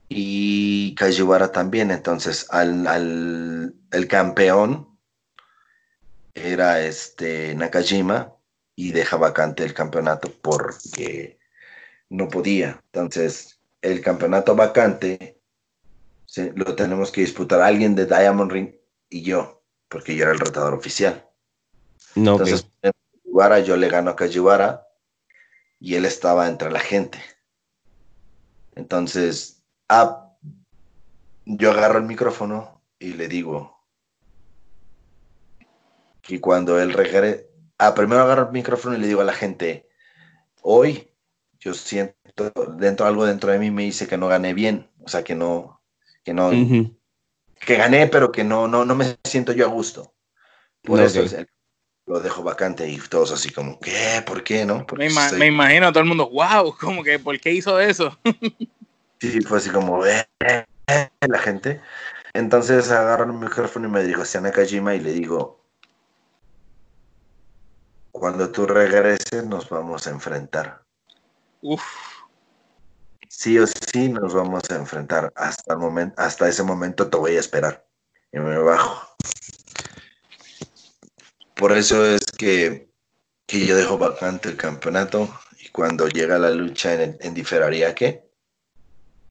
y 0.09 0.95
Kajiwara 0.95 1.51
también, 1.51 1.91
entonces 1.91 2.47
al, 2.51 2.87
al 2.87 3.75
el 3.91 4.09
campeón 4.09 4.99
era 6.35 6.81
este 6.81 7.55
Nakajima 7.55 8.33
y 8.77 8.93
deja 8.93 9.17
vacante 9.17 9.65
el 9.65 9.75
campeonato 9.75 10.31
porque 10.43 11.39
no 12.11 12.29
podía. 12.29 12.81
Entonces, 12.93 13.59
el 13.81 14.01
campeonato 14.01 14.55
vacante 14.55 15.41
lo 16.55 16.77
tenemos 16.77 17.11
que 17.11 17.23
disputar 17.23 17.63
alguien 17.63 17.95
de 17.95 18.05
Diamond 18.05 18.53
Ring 18.53 18.75
y 19.09 19.23
yo, 19.23 19.63
porque 19.89 20.15
yo 20.15 20.25
era 20.25 20.33
el 20.33 20.39
retador 20.39 20.75
oficial. 20.75 21.27
No, 22.15 22.33
Entonces, 22.33 22.67
yo 23.65 23.77
le 23.77 23.89
gano 23.89 24.11
a 24.11 24.17
Kajiwara 24.17 24.86
y 25.79 25.95
él 25.95 26.05
estaba 26.05 26.49
entre 26.49 26.71
la 26.71 26.81
gente. 26.81 27.19
Entonces, 28.75 29.63
ah, 29.89 30.35
yo 31.45 31.71
agarro 31.71 31.99
el 31.99 32.05
micrófono 32.05 32.83
y 32.99 33.15
le 33.15 33.29
digo 33.29 33.77
que 36.23 36.41
cuando 36.41 36.81
él 36.81 36.93
regrese, 36.93 37.49
ah, 37.79 37.95
primero 37.95 38.23
agarro 38.23 38.47
el 38.47 38.53
micrófono 38.53 38.97
y 38.97 39.01
le 39.01 39.07
digo 39.07 39.21
a 39.21 39.25
la 39.25 39.33
gente, 39.33 39.89
hoy 40.63 41.11
yo 41.59 41.73
siento 41.75 42.53
dentro 42.77 43.07
algo 43.07 43.25
dentro 43.25 43.51
de 43.51 43.59
mí 43.59 43.71
me 43.71 43.85
dice 43.85 44.07
que 44.07 44.19
no 44.19 44.29
gané 44.29 44.55
bien, 44.55 44.91
o 45.05 45.09
sea 45.09 45.25
que 45.25 45.35
no, 45.35 45.81
que 46.23 46.35
no, 46.35 46.51
que 46.51 47.77
gané, 47.77 48.09
pero 48.09 48.33
que 48.33 48.45
no, 48.45 48.69
no, 48.69 48.85
no 48.85 48.95
me 48.95 49.17
siento 49.25 49.53
yo 49.53 49.65
a 49.67 49.71
gusto. 49.71 50.15
Por 50.83 51.01
eso 51.01 51.25
lo 52.07 52.21
dejo 52.21 52.43
vacante 52.43 52.89
y 52.89 52.99
todos 52.99 53.33
así 53.33 53.51
como, 53.51 53.79
¿qué? 53.81 54.23
¿Por 54.25 54.45
qué? 54.45 54.65
¿No? 54.65 54.87
Me, 54.97 55.09
me, 55.37 55.47
imagino 55.47 55.89
a 55.89 55.93
todo 55.93 56.03
el 56.03 56.09
mundo, 56.09 56.31
wow, 56.31 56.75
como 56.79 57.03
que, 57.03 57.19
¿por 57.19 57.39
qué 57.41 57.53
hizo 57.53 57.81
eso? 57.81 58.17
sí, 59.21 59.41
fue 59.41 59.59
así 59.59 59.71
como, 59.71 60.07
eh, 60.07 60.27
eh, 60.41 61.09
la 61.27 61.39
gente. 61.39 61.81
Entonces 62.33 62.91
agarro 62.91 63.25
el 63.25 63.33
micrófono 63.33 63.89
y 63.89 63.91
me 63.91 64.03
dirijo 64.03 64.23
hacia 64.23 64.41
Nakajima 64.41 64.95
y 64.95 65.01
le 65.01 65.13
digo, 65.13 65.65
cuando 68.13 68.51
tú 68.51 68.67
regreses 68.67 69.45
nos 69.45 69.69
vamos 69.69 70.07
a 70.07 70.11
enfrentar. 70.11 70.83
Uf. 71.63 71.83
Sí 73.29 73.59
o 73.59 73.67
sí 73.67 74.09
nos 74.09 74.33
vamos 74.33 74.71
a 74.71 74.77
enfrentar. 74.77 75.33
Hasta 75.35 75.75
el 75.75 75.81
momento, 75.81 76.21
hasta 76.21 76.49
ese 76.49 76.63
momento 76.63 77.09
te 77.09 77.17
voy 77.17 77.37
a 77.37 77.41
esperar. 77.41 77.85
Y 78.33 78.39
me 78.39 78.57
bajo. 78.59 79.17
Por 81.57 81.73
eso 81.73 82.05
es 82.05 82.21
que, 82.37 82.91
que 83.47 83.67
yo 83.67 83.77
dejo 83.77 83.97
vacante 83.97 84.51
el 84.51 84.57
campeonato 84.59 85.29
y 85.65 85.69
cuando 85.71 86.07
llega 86.07 86.39
la 86.39 86.51
lucha 86.51 87.03
en, 87.03 87.17
en 87.19 87.33
Diferariaque, 87.33 88.27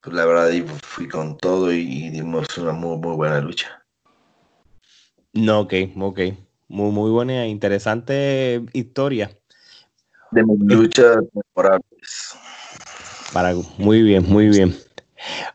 pues 0.01 0.15
la 0.15 0.25
verdad 0.25 0.51
fui 0.83 1.07
con 1.07 1.37
todo 1.37 1.71
y, 1.71 2.09
dimos 2.09 2.57
una 2.57 2.71
muy, 2.71 2.97
muy 2.97 3.15
buena 3.15 3.39
lucha. 3.41 3.83
No, 5.33 5.61
ok, 5.61 5.73
ok. 5.99 6.19
Muy, 6.67 6.91
muy 6.91 7.11
buena, 7.11 7.45
e 7.45 7.49
interesante 7.49 8.65
historia. 8.73 9.29
De 10.31 10.43
luchas 10.43 11.17
memorables. 11.33 12.35
Para, 13.33 13.53
muy 13.77 14.01
bien, 14.01 14.25
muy 14.27 14.49
bien. 14.49 14.75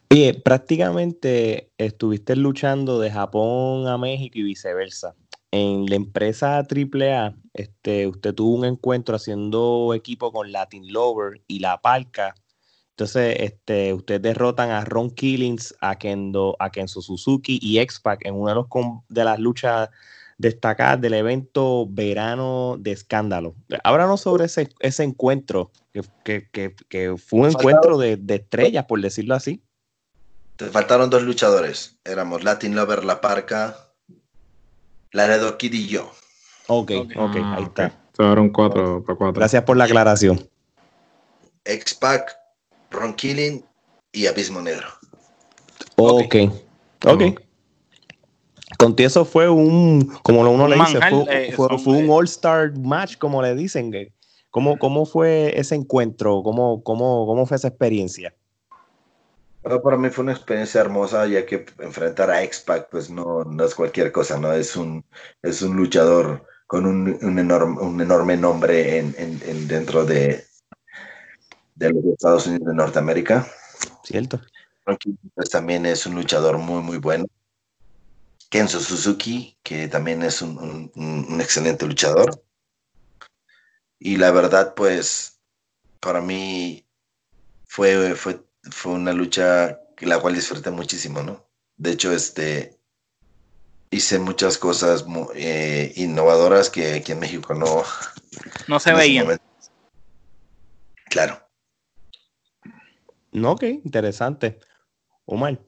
Oye, 0.08 0.34
prácticamente 0.34 1.72
estuviste 1.78 2.36
luchando 2.36 3.00
de 3.00 3.10
Japón 3.10 3.88
a 3.88 3.98
México 3.98 4.38
y 4.38 4.42
viceversa. 4.42 5.16
En 5.52 5.86
la 5.86 5.96
empresa 5.96 6.58
AAA, 6.58 7.34
este, 7.54 8.06
usted 8.06 8.34
tuvo 8.34 8.56
un 8.56 8.64
encuentro 8.64 9.16
haciendo 9.16 9.92
equipo 9.94 10.32
con 10.32 10.52
Latin 10.52 10.92
Lover 10.92 11.40
y 11.48 11.58
La 11.58 11.80
Palca. 11.80 12.34
Entonces, 12.90 13.36
este, 13.40 13.92
ustedes 13.92 14.22
derrotan 14.22 14.70
a 14.70 14.84
Ron 14.84 15.10
Killings, 15.10 15.74
a 15.80 15.96
Kendo, 15.96 16.54
a 16.58 16.70
Kenzo 16.70 17.02
Suzuki 17.02 17.58
y 17.60 17.78
X-Pac 17.78 18.24
en 18.26 18.34
una 18.34 18.52
de, 18.52 18.56
los, 18.56 18.66
de 19.08 19.24
las 19.24 19.38
luchas 19.40 19.88
destacar 20.40 20.98
del 20.98 21.12
evento 21.12 21.86
Verano 21.86 22.76
de 22.78 22.92
Escándalo. 22.92 23.54
Háblanos 23.84 24.22
sobre 24.22 24.46
ese, 24.46 24.70
ese 24.80 25.04
encuentro, 25.04 25.70
que, 26.24 27.14
fue 27.18 27.40
un 27.40 27.48
encuentro 27.48 27.98
de, 27.98 28.18
estrellas, 28.28 28.86
por 28.86 29.02
decirlo 29.02 29.34
así. 29.34 29.62
Te 30.56 30.66
faltaron 30.66 31.10
dos 31.10 31.22
luchadores. 31.24 31.98
Éramos 32.04 32.42
Latin 32.42 32.74
Lover, 32.74 33.04
La 33.04 33.20
Parca, 33.20 33.89
Laredo 35.12 35.58
Kid 35.58 35.72
y 35.72 35.86
yo. 35.88 36.10
Ok, 36.66 36.92
ok, 37.16 37.36
ahí 37.36 37.42
ah, 37.42 37.58
está. 37.62 38.00
Fueron 38.14 38.50
cuatro 38.50 39.02
para 39.04 39.18
cuatro. 39.18 39.40
Gracias 39.40 39.62
por 39.64 39.76
la 39.76 39.84
aclaración. 39.84 40.48
X-Pac, 41.64 42.36
Ron 42.90 43.14
Killing 43.14 43.64
y 44.12 44.26
Abismo 44.26 44.60
Negro. 44.60 44.88
Ok, 45.96 46.34
ok. 47.06 47.22
Contigo 48.78 49.06
eso 49.06 49.24
fue 49.24 49.48
un, 49.48 50.06
como 50.22 50.40
uno 50.40 50.68
le 50.68 50.76
dice, 50.76 50.98
fue, 51.54 51.68
un 51.68 52.10
All-Star 52.10 52.78
match, 52.78 53.18
como 53.18 53.42
le 53.42 53.54
dicen. 53.54 53.92
¿Cómo, 54.50 54.78
¿Cómo 54.78 55.06
fue 55.06 55.52
ese 55.58 55.74
encuentro? 55.74 56.42
¿Cómo, 56.42 56.82
cómo, 56.82 57.26
cómo 57.26 57.46
fue 57.46 57.56
esa 57.56 57.68
experiencia? 57.68 58.34
Para 59.62 59.96
mí 59.96 60.10
fue 60.10 60.24
una 60.24 60.32
experiencia 60.32 60.80
hermosa, 60.80 61.26
ya 61.26 61.44
que 61.44 61.66
enfrentar 61.78 62.30
a 62.30 62.42
X-Pac, 62.42 62.88
pues 62.90 63.10
no, 63.10 63.44
no 63.44 63.64
es 63.64 63.74
cualquier 63.74 64.12
cosa, 64.12 64.38
¿no? 64.38 64.52
Es 64.52 64.76
un, 64.76 65.04
es 65.42 65.62
un 65.62 65.76
luchador 65.76 66.46
con 66.66 66.86
un, 66.86 67.18
un, 67.22 67.38
enorme, 67.38 67.80
un 67.80 68.00
enorme 68.00 68.36
nombre 68.36 68.98
en, 68.98 69.14
en, 69.18 69.68
dentro 69.68 70.04
de, 70.04 70.46
de 71.74 71.90
los 71.90 72.04
Estados 72.04 72.46
Unidos 72.46 72.68
de 72.68 72.74
Norteamérica. 72.74 73.46
Cierto. 74.04 74.40
Pues 75.34 75.50
también 75.50 75.86
es 75.86 76.06
un 76.06 76.14
luchador 76.14 76.58
muy, 76.58 76.82
muy 76.82 76.98
bueno. 76.98 77.26
Kenzo 78.50 78.80
Suzuki, 78.80 79.58
que 79.62 79.88
también 79.88 80.22
es 80.22 80.42
un, 80.42 80.90
excelente 81.40 81.86
luchador. 81.86 82.42
Y 83.98 84.16
la 84.16 84.32
verdad, 84.32 84.74
pues, 84.74 85.40
para 86.00 86.20
mí 86.20 86.86
fue, 87.66 88.14
fue, 88.16 88.42
fue 88.62 88.92
una 88.92 89.12
lucha 89.12 89.80
la 90.00 90.18
cual 90.18 90.34
disfruté 90.34 90.70
muchísimo, 90.70 91.22
¿no? 91.22 91.46
De 91.76 91.92
hecho, 91.92 92.12
este, 92.12 92.78
hice 93.90 94.18
muchas 94.18 94.58
cosas 94.58 95.04
eh, 95.34 95.92
innovadoras 95.96 96.70
que 96.70 96.94
aquí 96.94 97.12
en 97.12 97.20
México 97.20 97.54
no, 97.54 97.82
no 98.68 98.80
se 98.80 98.92
veían. 98.92 99.40
Claro. 101.06 101.40
No, 103.32 103.52
ok, 103.52 103.62
interesante. 103.84 104.58
Omar. 105.24 105.58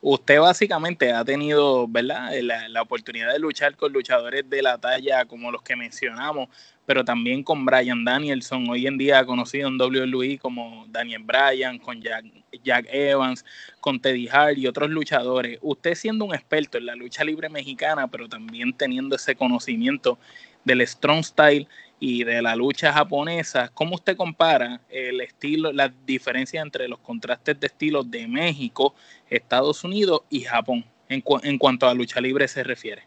usted 0.00 0.38
básicamente 0.38 1.12
ha 1.12 1.24
tenido, 1.24 1.88
¿verdad?, 1.88 2.32
la, 2.42 2.68
la, 2.68 2.82
oportunidad 2.82 3.32
de 3.32 3.38
luchar 3.38 3.76
con 3.76 3.92
luchadores 3.92 4.48
de 4.48 4.60
la 4.60 4.76
talla 4.78 5.24
como 5.24 5.50
los 5.50 5.62
que 5.62 5.74
mencionamos, 5.74 6.48
pero 6.86 7.04
también 7.04 7.42
con 7.42 7.64
Brian 7.64 8.04
Danielson, 8.04 8.68
hoy 8.68 8.86
en 8.86 8.98
día 8.98 9.24
conocido 9.24 9.68
en 9.68 9.80
WWE 9.80 10.38
como 10.38 10.86
Daniel 10.88 11.22
Bryan, 11.22 11.78
con 11.78 12.00
Jack, 12.00 12.86
Evans, 12.90 13.44
con 13.80 14.00
Teddy 14.00 14.28
Hart 14.28 14.58
y 14.58 14.66
otros 14.66 14.90
luchadores. 14.90 15.58
Usted 15.62 15.94
siendo 15.94 16.24
un 16.24 16.34
experto 16.34 16.78
en 16.78 16.86
la 16.86 16.94
lucha 16.94 17.24
libre 17.24 17.48
mexicana, 17.48 18.08
pero 18.08 18.28
también 18.28 18.72
teniendo 18.72 19.16
ese 19.16 19.34
conocimiento 19.34 20.18
del 20.64 20.86
strong 20.86 21.24
style 21.24 21.68
y 22.00 22.24
de 22.24 22.42
la 22.42 22.56
lucha 22.56 22.92
japonesa, 22.92 23.70
¿cómo 23.72 23.94
usted 23.94 24.16
compara 24.16 24.80
el 24.90 25.20
estilo, 25.20 25.72
las 25.72 25.90
diferencias 26.04 26.62
entre 26.62 26.88
los 26.88 26.98
contrastes 26.98 27.58
de 27.58 27.66
estilos 27.66 28.10
de 28.10 28.26
México, 28.26 28.94
Estados 29.30 29.84
Unidos 29.84 30.22
y 30.28 30.40
Japón 30.40 30.84
en, 31.08 31.22
en 31.42 31.58
cuanto 31.58 31.86
a 31.86 31.94
lucha 31.94 32.20
libre 32.20 32.46
se 32.48 32.62
refiere? 32.62 33.06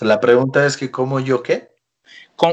La 0.00 0.20
pregunta 0.20 0.64
es 0.64 0.76
que 0.76 0.90
cómo 0.90 1.20
yo 1.20 1.42
qué? 1.42 1.69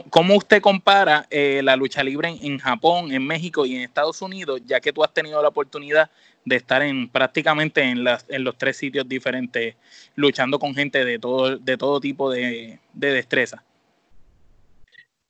¿Cómo 0.09 0.35
usted 0.35 0.61
compara 0.61 1.27
eh, 1.29 1.61
la 1.63 1.77
lucha 1.77 2.03
libre 2.03 2.37
en, 2.41 2.59
Japón, 2.59 3.13
en 3.13 3.25
México 3.25 3.65
y 3.65 3.73
en 3.73 3.83
Estados 3.83 4.21
Unidos, 4.21 4.59
ya 4.65 4.81
que 4.81 4.91
tú 4.91 5.01
has 5.01 5.13
tenido 5.13 5.41
la 5.41 5.47
oportunidad 5.47 6.11
de 6.43 6.57
estar 6.57 6.81
en 6.81 7.07
prácticamente 7.07 7.81
en, 7.81 8.03
las, 8.03 8.25
en 8.27 8.43
los 8.43 8.57
tres 8.57 8.75
sitios 8.75 9.07
diferentes, 9.07 9.75
luchando 10.15 10.59
con 10.59 10.75
gente 10.75 11.05
de 11.05 11.19
todo, 11.19 11.55
de 11.57 11.77
todo 11.77 12.01
tipo 12.01 12.29
de, 12.29 12.81
de 12.91 13.11
destreza? 13.13 13.63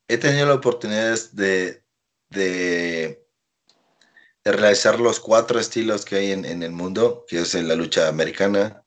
He 0.08 0.18
tenido 0.18 0.47
la 0.47 0.55
oportunidad 0.55 1.20
de, 1.34 1.84
de, 2.30 3.24
realizar 4.43 4.99
los 4.99 5.20
cuatro 5.20 5.60
estilos 5.60 6.03
que 6.03 6.16
hay 6.16 6.32
en, 6.32 6.64
el 6.64 6.72
mundo, 6.72 7.26
que 7.28 7.41
es 7.41 7.53
la 7.53 7.76
lucha 7.76 8.08
americana, 8.08 8.84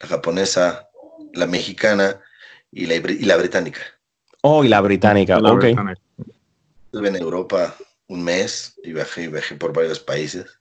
la 0.00 0.08
japonesa, 0.08 0.90
la 1.32 1.46
mexicana 1.46 2.20
y 2.70 2.84
la 2.84 3.36
británica. 3.38 3.93
Oh, 4.46 4.62
y 4.62 4.68
la 4.68 4.82
británica, 4.82 5.40
la 5.40 5.52
ok. 5.52 5.60
Británica. 5.60 6.02
Estuve 6.84 7.08
en 7.08 7.16
Europa 7.16 7.74
un 8.08 8.22
mes 8.22 8.78
y 8.84 8.92
viajé, 8.92 9.28
viajé 9.28 9.54
por 9.54 9.72
varios 9.72 10.00
países. 10.00 10.60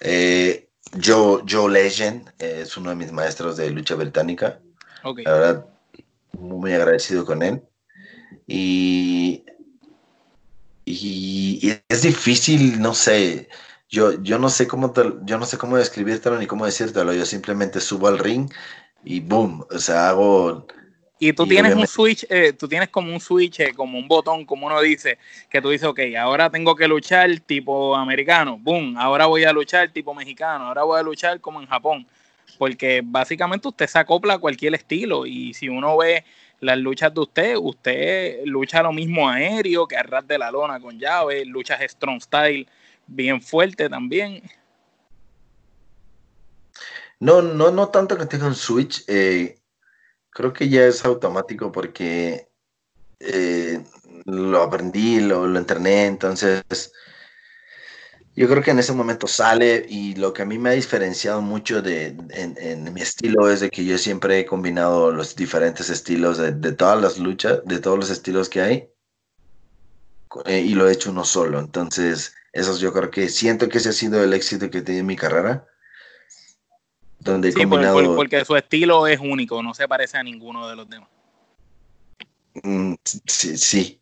Eh, 0.00 0.68
Joe, 1.00 1.44
Joe 1.48 1.70
Legend 1.70 2.28
eh, 2.40 2.62
es 2.62 2.76
uno 2.76 2.90
de 2.90 2.96
mis 2.96 3.12
maestros 3.12 3.56
de 3.56 3.70
lucha 3.70 3.94
británica. 3.94 4.58
Okay. 5.04 5.24
La 5.24 5.32
verdad, 5.32 5.66
muy 6.32 6.72
agradecido 6.72 7.24
con 7.24 7.44
él. 7.44 7.62
Y, 8.48 9.44
y, 10.84 11.60
y, 11.62 11.80
es 11.88 12.02
difícil, 12.02 12.80
no 12.80 12.94
sé. 12.94 13.48
Yo, 13.88 14.20
yo 14.22 14.40
no 14.40 14.48
sé 14.48 14.66
cómo 14.66 14.90
te, 14.90 15.04
yo 15.22 15.38
no 15.38 15.46
sé 15.46 15.56
cómo 15.56 15.76
describírtelo 15.76 16.36
ni 16.36 16.48
cómo 16.48 16.66
decírtelo. 16.66 17.12
Yo 17.12 17.24
simplemente 17.24 17.80
subo 17.80 18.08
al 18.08 18.18
ring 18.18 18.50
y 19.04 19.20
boom, 19.20 19.64
o 19.70 19.78
sea, 19.78 20.08
hago 20.08 20.66
y 21.22 21.34
tú 21.34 21.44
y 21.44 21.50
tienes 21.50 21.72
obviamente... 21.74 21.80
un 21.82 21.86
switch, 21.86 22.26
eh, 22.30 22.54
tú 22.54 22.66
tienes 22.66 22.88
como 22.88 23.12
un 23.12 23.20
switch, 23.20 23.60
eh, 23.60 23.74
como 23.74 23.98
un 23.98 24.08
botón, 24.08 24.46
como 24.46 24.66
uno 24.66 24.80
dice, 24.80 25.18
que 25.50 25.60
tú 25.60 25.68
dices, 25.68 25.86
ok, 25.86 26.00
ahora 26.18 26.50
tengo 26.50 26.74
que 26.74 26.88
luchar 26.88 27.38
tipo 27.40 27.94
americano, 27.94 28.58
boom, 28.58 28.96
ahora 28.96 29.26
voy 29.26 29.44
a 29.44 29.52
luchar 29.52 29.92
tipo 29.92 30.14
mexicano, 30.14 30.68
ahora 30.68 30.82
voy 30.82 30.98
a 30.98 31.02
luchar 31.02 31.38
como 31.38 31.60
en 31.60 31.66
Japón, 31.66 32.06
porque 32.58 33.02
básicamente 33.04 33.68
usted 33.68 33.86
se 33.86 33.98
acopla 33.98 34.34
a 34.34 34.38
cualquier 34.38 34.74
estilo 34.74 35.26
y 35.26 35.52
si 35.52 35.68
uno 35.68 35.98
ve 35.98 36.24
las 36.60 36.78
luchas 36.78 37.12
de 37.12 37.20
usted, 37.20 37.56
usted 37.56 38.40
lucha 38.46 38.82
lo 38.82 38.92
mismo 38.92 39.28
aéreo 39.28 39.86
que 39.86 39.98
arras 39.98 40.26
de 40.26 40.38
la 40.38 40.50
lona 40.50 40.80
con 40.80 40.98
llave, 40.98 41.44
luchas 41.44 41.80
strong 41.82 42.22
style 42.22 42.66
bien 43.06 43.42
fuerte 43.42 43.90
también. 43.90 44.42
No, 47.18 47.42
no, 47.42 47.70
no 47.70 47.88
tanto 47.88 48.16
que 48.16 48.24
tenga 48.24 48.46
un 48.46 48.54
switch, 48.54 49.04
eh, 49.06 49.59
creo 50.40 50.52
que 50.54 50.70
ya 50.70 50.86
es 50.86 51.04
automático 51.04 51.70
porque 51.70 52.48
eh, 53.18 53.84
lo 54.24 54.62
aprendí, 54.62 55.20
lo, 55.20 55.44
entrené, 55.58 56.06
entonces 56.06 56.64
yo 58.34 58.48
creo 58.48 58.62
que 58.62 58.70
en 58.70 58.78
ese 58.78 58.94
momento 58.94 59.26
sale 59.26 59.84
y 59.86 60.14
lo 60.14 60.32
que 60.32 60.40
a 60.40 60.46
mí 60.46 60.58
me 60.58 60.70
ha 60.70 60.72
diferenciado 60.72 61.42
mucho 61.42 61.82
de, 61.82 62.16
en, 62.30 62.94
mi 62.94 63.02
estilo 63.02 63.50
es 63.50 63.60
de 63.60 63.68
que 63.68 63.84
yo 63.84 63.98
siempre 63.98 64.38
he 64.38 64.46
combinado 64.46 65.12
los 65.12 65.36
diferentes 65.36 65.90
estilos 65.90 66.38
de, 66.38 66.52
de 66.52 66.72
todas 66.72 67.00
las 67.02 67.18
luchas, 67.18 67.60
de 67.66 67.78
todos 67.78 67.98
los 67.98 68.08
estilos 68.08 68.48
que 68.48 68.62
hay 68.62 68.90
eh, 70.46 70.60
y 70.60 70.74
lo 70.74 70.88
he 70.88 70.92
hecho 70.92 71.10
uno 71.10 71.24
solo, 71.24 71.60
entonces 71.60 72.34
eso 72.54 72.78
yo 72.78 72.94
creo 72.94 73.10
que 73.10 73.28
siento 73.28 73.68
que 73.68 73.76
ese 73.76 73.90
ha 73.90 73.92
sido 73.92 74.24
el 74.24 74.32
éxito 74.32 74.70
que 74.70 74.78
he 74.78 74.82
tenido 74.82 75.00
en 75.00 75.06
mi 75.06 75.16
carrera 75.16 75.66
donde 77.20 77.52
sí, 77.52 77.60
combinado... 77.60 77.94
por, 77.94 78.06
por, 78.06 78.16
porque 78.16 78.44
su 78.44 78.56
estilo 78.56 79.06
es 79.06 79.20
único, 79.20 79.62
no 79.62 79.74
se 79.74 79.86
parece 79.86 80.18
a 80.18 80.22
ninguno 80.22 80.68
de 80.68 80.76
los 80.76 80.88
demás. 80.88 81.08
Mm, 82.62 82.94
sí, 83.04 83.56
sí. 83.56 84.00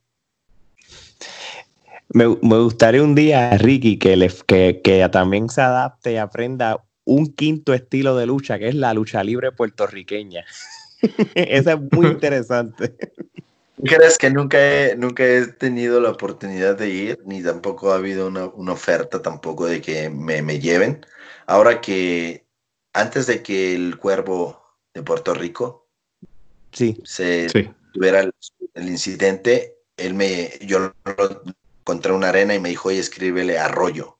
Me, 2.10 2.26
me, 2.26 2.58
gustaría 2.58 3.02
un 3.02 3.14
día, 3.14 3.50
Ricky, 3.58 3.98
que, 3.98 4.16
le, 4.16 4.32
que, 4.46 4.80
que, 4.82 5.06
también 5.10 5.50
se 5.50 5.60
adapte 5.60 6.12
y 6.12 6.16
aprenda 6.16 6.82
un 7.04 7.26
quinto 7.34 7.74
estilo 7.74 8.16
de 8.16 8.26
lucha, 8.26 8.58
que 8.58 8.68
es 8.68 8.74
la 8.74 8.94
lucha 8.94 9.22
libre 9.22 9.52
puertorriqueña. 9.52 10.44
Esa 11.34 11.72
es 11.74 11.80
muy 11.92 12.06
interesante. 12.06 12.96
¿Crees 13.84 14.18
que 14.18 14.30
nunca 14.30 14.58
he, 14.58 14.96
nunca 14.96 15.24
he 15.24 15.46
tenido 15.46 16.00
la 16.00 16.10
oportunidad 16.10 16.76
de 16.76 16.88
ir, 16.88 17.18
ni 17.24 17.42
tampoco 17.42 17.92
ha 17.92 17.96
habido 17.96 18.26
una, 18.26 18.46
una 18.46 18.72
oferta 18.72 19.22
tampoco 19.22 19.66
de 19.66 19.80
que 19.80 20.10
me, 20.10 20.42
me 20.42 20.58
lleven? 20.58 21.06
Ahora 21.46 21.80
que 21.80 22.47
antes 23.00 23.26
de 23.26 23.42
que 23.42 23.74
el 23.74 23.96
cuervo 23.96 24.62
de 24.92 25.02
Puerto 25.02 25.34
Rico 25.34 25.88
sí. 26.72 27.00
se 27.04 27.48
sí. 27.48 27.70
tuviera 27.92 28.20
el, 28.20 28.34
el, 28.74 28.88
incidente, 28.88 29.76
él 29.96 30.14
me, 30.14 30.50
yo 30.62 30.78
lo 30.78 31.42
encontré 31.80 32.10
en 32.10 32.16
una 32.16 32.30
arena 32.30 32.54
y 32.54 32.60
me 32.60 32.70
dijo, 32.70 32.88
oye, 32.88 32.98
escríbele 32.98 33.58
arroyo. 33.58 34.18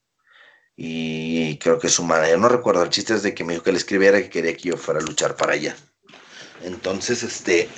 Y 0.77 1.59
creo 1.59 1.81
que 1.81 1.89
su 1.89 2.05
manager, 2.05 2.39
no 2.39 2.49
recuerdo, 2.49 2.85
el 2.85 2.91
chiste 2.91 3.15
es 3.15 3.25
de 3.25 3.35
que 3.35 3.43
me 3.43 3.55
dijo 3.55 3.65
que 3.65 3.73
le 3.73 3.79
escribiera 3.79 4.23
que 4.23 4.31
quería 4.31 4.57
que 4.57 4.69
yo 4.69 4.77
fuera 4.77 5.01
a 5.01 5.03
luchar 5.03 5.35
para 5.35 5.55
allá. 5.55 5.77
Entonces, 6.63 7.25
este, 7.25 7.69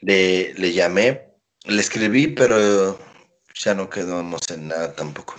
le, 0.00 0.52
le 0.54 0.72
llamé, 0.74 1.22
le 1.64 1.80
escribí, 1.80 2.26
pero 2.26 2.98
ya 3.54 3.74
no 3.74 3.88
quedó, 3.88 4.22
no 4.22 4.36
sé 4.38 4.58
nada 4.58 4.94
tampoco. 4.94 5.36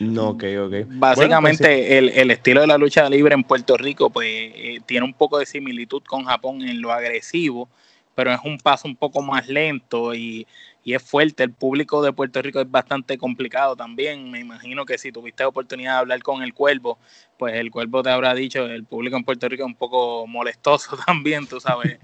No, 0.00 0.30
ok, 0.30 0.44
ok. 0.66 0.74
Básicamente 0.86 1.64
bueno, 1.68 1.78
pues, 1.78 1.88
sí. 1.88 1.94
el, 1.94 2.08
el, 2.10 2.30
estilo 2.30 2.60
de 2.60 2.66
la 2.66 2.76
lucha 2.76 3.08
libre 3.08 3.34
en 3.34 3.44
Puerto 3.44 3.76
Rico 3.76 4.10
pues 4.10 4.28
eh, 4.28 4.80
tiene 4.84 5.06
un 5.06 5.14
poco 5.14 5.38
de 5.38 5.46
similitud 5.46 6.02
con 6.02 6.24
Japón 6.24 6.62
en 6.62 6.82
lo 6.82 6.92
agresivo, 6.92 7.68
pero 8.14 8.32
es 8.32 8.40
un 8.44 8.58
paso 8.58 8.88
un 8.88 8.96
poco 8.96 9.22
más 9.22 9.48
lento 9.48 10.14
y, 10.14 10.46
y, 10.84 10.94
es 10.94 11.02
fuerte. 11.02 11.44
El 11.44 11.52
público 11.52 12.02
de 12.02 12.12
Puerto 12.12 12.42
Rico 12.42 12.60
es 12.60 12.70
bastante 12.70 13.16
complicado 13.16 13.74
también. 13.74 14.30
Me 14.30 14.40
imagino 14.40 14.84
que 14.84 14.98
si 14.98 15.12
tuviste 15.12 15.44
oportunidad 15.44 15.94
de 15.94 15.98
hablar 16.00 16.22
con 16.22 16.42
el 16.42 16.52
cuervo, 16.52 16.98
pues 17.38 17.54
el 17.54 17.70
cuervo 17.70 18.02
te 18.02 18.10
habrá 18.10 18.34
dicho, 18.34 18.66
el 18.66 18.84
público 18.84 19.16
en 19.16 19.24
Puerto 19.24 19.48
Rico 19.48 19.62
es 19.62 19.68
un 19.68 19.76
poco 19.76 20.26
molestoso 20.26 20.96
también, 21.06 21.46
tú 21.46 21.58
sabes. 21.58 21.98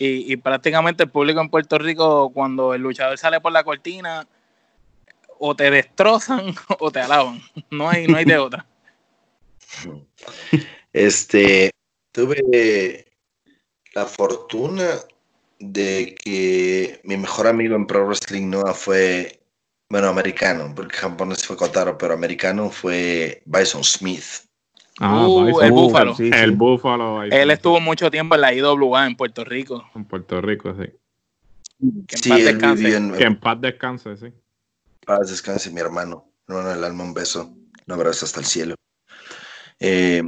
y, 0.00 0.32
y 0.32 0.36
prácticamente 0.36 1.04
el 1.04 1.10
público 1.10 1.40
en 1.40 1.48
Puerto 1.48 1.78
Rico, 1.78 2.30
cuando 2.30 2.74
el 2.74 2.82
luchador 2.82 3.16
sale 3.18 3.40
por 3.40 3.52
la 3.52 3.62
cortina, 3.62 4.26
o 5.38 5.54
te 5.54 5.70
destrozan 5.70 6.54
o 6.78 6.90
te 6.90 7.00
alaban. 7.00 7.40
No 7.70 7.88
hay, 7.88 8.06
no 8.06 8.16
hay 8.16 8.24
de 8.24 8.38
otra. 8.38 8.66
Este, 10.92 11.70
tuve 12.12 13.06
la 13.94 14.06
fortuna 14.06 14.86
de 15.58 16.14
que 16.22 17.00
mi 17.04 17.16
mejor 17.16 17.46
amigo 17.46 17.76
en 17.76 17.86
Pro 17.86 18.06
Wrestling 18.06 18.50
Noah 18.50 18.74
fue, 18.74 19.40
bueno, 19.88 20.08
americano, 20.08 20.72
porque 20.74 20.96
japonés 20.96 21.46
fue 21.46 21.56
Kotaro, 21.56 21.96
pero 21.98 22.14
americano 22.14 22.70
fue 22.70 23.42
Bison 23.46 23.84
Smith. 23.84 24.24
Ah, 24.98 25.26
uh, 25.26 25.44
Bison. 25.44 25.64
el 25.64 25.72
Búfalo. 25.72 26.14
Sí, 26.14 26.30
sí. 26.30 26.38
El 26.38 26.52
Búfalo. 26.52 27.22
Él 27.24 27.50
estuvo 27.50 27.80
mucho 27.80 28.10
tiempo 28.10 28.34
en 28.34 28.40
la 28.40 28.54
IWA 28.54 29.06
en 29.06 29.16
Puerto 29.16 29.44
Rico. 29.44 29.84
En 29.94 30.04
Puerto 30.06 30.40
Rico, 30.40 30.74
sí. 30.74 30.90
Que 32.06 32.16
en 32.16 32.22
sí, 32.22 32.28
paz 32.30 32.44
descanse. 32.44 32.96
En, 32.96 33.12
que 33.12 33.24
en 33.24 33.36
paz 33.38 33.60
descanse, 33.60 34.16
sí 34.16 34.32
paz 35.06 35.30
descanse 35.30 35.70
mi 35.70 35.80
hermano, 35.80 36.34
hermano 36.46 36.70
del 36.70 36.84
alma, 36.84 37.04
un 37.04 37.14
beso, 37.14 37.44
un 37.86 37.92
abrazo 37.94 38.26
hasta 38.26 38.40
el 38.40 38.46
cielo. 38.46 38.74
Eh, 39.78 40.22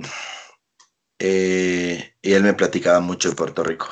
eh, 1.19 2.15
y 2.23 2.33
él 2.33 2.45
me 2.45 2.55
platicaba 2.55 3.01
mucho 3.01 3.29
de 3.29 3.37
Puerto 3.37 3.65
Rico. 3.65 3.89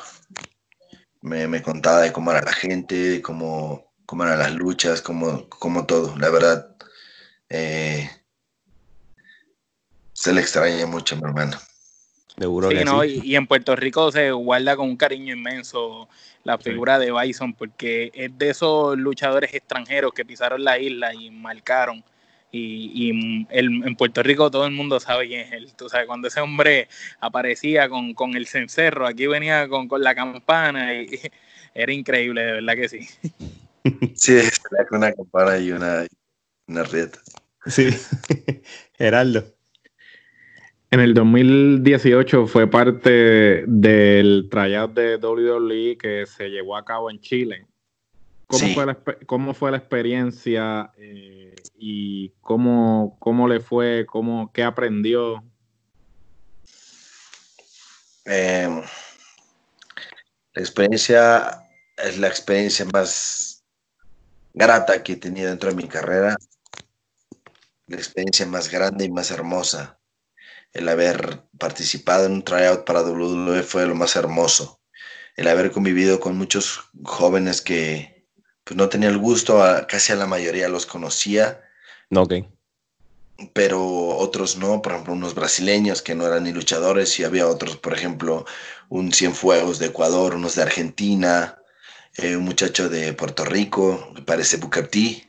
Me, 1.21 1.61
contaba 1.61 2.01
de 2.01 2.13
cómo 2.13 2.31
era 2.31 2.41
la 2.41 2.53
gente, 2.53 3.21
cómo, 3.21 3.93
eran 4.21 4.39
las 4.39 4.55
luchas, 4.55 5.01
cómo, 5.01 5.49
cómo 5.49 5.85
todo. 5.85 6.17
La 6.17 6.29
verdad, 6.29 6.75
eh, 7.49 8.09
se 10.13 10.33
le 10.33 10.41
extraña 10.41 10.85
mucho 10.85 11.15
a 11.15 11.17
mi 11.17 11.25
hermano. 11.25 11.57
Seguro 12.37 12.69
sí, 12.69 12.77
no, 12.85 13.01
sí. 13.01 13.21
y, 13.23 13.31
y, 13.31 13.35
en 13.35 13.47
Puerto 13.47 13.75
Rico 13.75 14.11
se 14.11 14.31
guarda 14.31 14.75
con 14.75 14.89
un 14.89 14.97
cariño 14.97 15.33
inmenso 15.33 16.07
la 16.43 16.57
figura 16.57 16.99
sí. 16.99 17.05
de 17.05 17.11
Bison, 17.11 17.53
porque 17.53 18.11
es 18.13 18.37
de 18.37 18.49
esos 18.49 18.97
luchadores 18.97 19.53
extranjeros 19.53 20.13
que 20.13 20.23
pisaron 20.23 20.63
la 20.63 20.79
isla 20.79 21.13
y 21.13 21.31
marcaron 21.31 22.03
y, 22.51 23.45
en 23.49 23.95
Puerto 23.95 24.23
Rico 24.23 24.49
todo 24.49 24.65
el 24.65 24.71
mundo 24.71 24.99
sabe 24.99 25.27
quién 25.27 25.41
es 25.41 25.51
él. 25.53 25.73
Tú 25.75 25.89
sabes, 25.89 26.07
cuando 26.07 26.27
ese 26.27 26.39
hombre 26.39 26.87
aparecía 27.19 27.89
con, 27.89 28.35
el 28.35 28.47
cencerro, 28.47 29.07
aquí 29.07 29.27
venía 29.27 29.67
con, 29.67 29.89
la 30.01 30.15
campana 30.15 30.93
y, 30.93 31.07
era 31.73 31.91
increíble, 31.91 32.43
de 32.43 32.51
verdad 32.53 32.75
que 32.75 32.89
sí. 32.89 33.07
Sí, 34.15 34.41
con 34.89 34.97
una 34.97 35.13
campana 35.13 35.57
y 35.59 35.71
una, 35.71 36.05
una 36.67 36.83
rieta. 36.83 37.19
Sí, 37.67 37.87
Geraldo. 38.97 39.56
En 40.89 41.01
el 41.01 41.13
2018 41.13 42.47
fue 42.47 42.69
parte 42.69 43.65
del 43.67 44.47
tryout 44.49 44.93
de 44.93 45.17
WWE 45.17 45.97
que 45.97 46.25
se 46.25 46.49
llevó 46.49 46.77
a 46.77 46.85
cabo 46.85 47.11
en 47.11 47.19
Chile. 47.19 47.67
¿Cómo, 48.47 48.67
fue, 48.73 48.85
la, 48.85 48.97
cómo 49.25 49.53
fue 49.53 49.71
la 49.71 49.77
experiencia 49.77 50.93
eh, 50.97 51.53
y 51.77 52.29
cómo, 52.39 53.17
cómo 53.19 53.49
le 53.49 53.59
fue, 53.59 54.05
cómo, 54.05 54.49
qué 54.53 54.63
aprendió? 54.63 55.43
Em, 58.23 58.81
la 60.53 60.61
experiencia 60.61 61.63
es 61.97 62.17
la 62.17 62.27
experiencia 62.27 62.85
más 62.93 63.65
grata 64.53 65.03
que 65.03 65.13
he 65.13 65.17
tenido 65.17 65.49
dentro 65.49 65.69
de 65.69 65.75
mi 65.75 65.87
carrera, 65.89 66.37
la 67.87 67.97
experiencia 67.97 68.45
más 68.45 68.71
grande 68.71 69.03
y 69.03 69.11
más 69.11 69.29
hermosa. 69.31 69.96
El 70.77 70.89
haber 70.89 71.41
participado 71.57 72.25
en 72.25 72.33
un 72.33 72.43
tryout 72.43 72.85
para 72.85 73.01
WWE 73.01 73.63
fue 73.63 73.87
lo 73.87 73.95
más 73.95 74.15
hermoso. 74.15 74.79
El 75.35 75.47
haber 75.47 75.71
convivido 75.71 76.19
con 76.19 76.37
muchos 76.37 76.81
jóvenes 77.03 77.61
que, 77.61 78.25
pues 78.63 78.77
no 78.77 78.87
tenía 78.89 79.09
el 79.09 79.17
gusto, 79.17 79.63
casi 79.87 80.13
a 80.13 80.15
la 80.15 80.27
mayoría 80.27 80.69
los 80.69 80.85
conocía. 80.85 81.61
Ok. 82.13 82.33
Pero 83.53 83.83
otros 84.17 84.57
no, 84.57 84.81
por 84.81 84.91
ejemplo, 84.93 85.13
unos 85.13 85.33
brasileños 85.33 86.01
que 86.01 86.15
no 86.15 86.27
eran 86.27 86.43
ni 86.43 86.51
luchadores 86.51 87.19
y 87.19 87.23
había 87.23 87.47
otros, 87.47 87.77
por 87.77 87.93
ejemplo, 87.93 88.45
un 88.89 89.11
Cienfuegos 89.11 89.79
de 89.79 89.87
Ecuador, 89.87 90.35
unos 90.35 90.55
de 90.55 90.63
Argentina, 90.63 91.57
eh, 92.17 92.35
un 92.35 92.45
muchacho 92.45 92.89
de 92.89 93.13
Puerto 93.13 93.45
Rico, 93.45 94.11
me 94.13 94.21
parece 94.21 94.57
Booker 94.57 94.87
T. 94.87 94.99
Eh, 94.99 95.23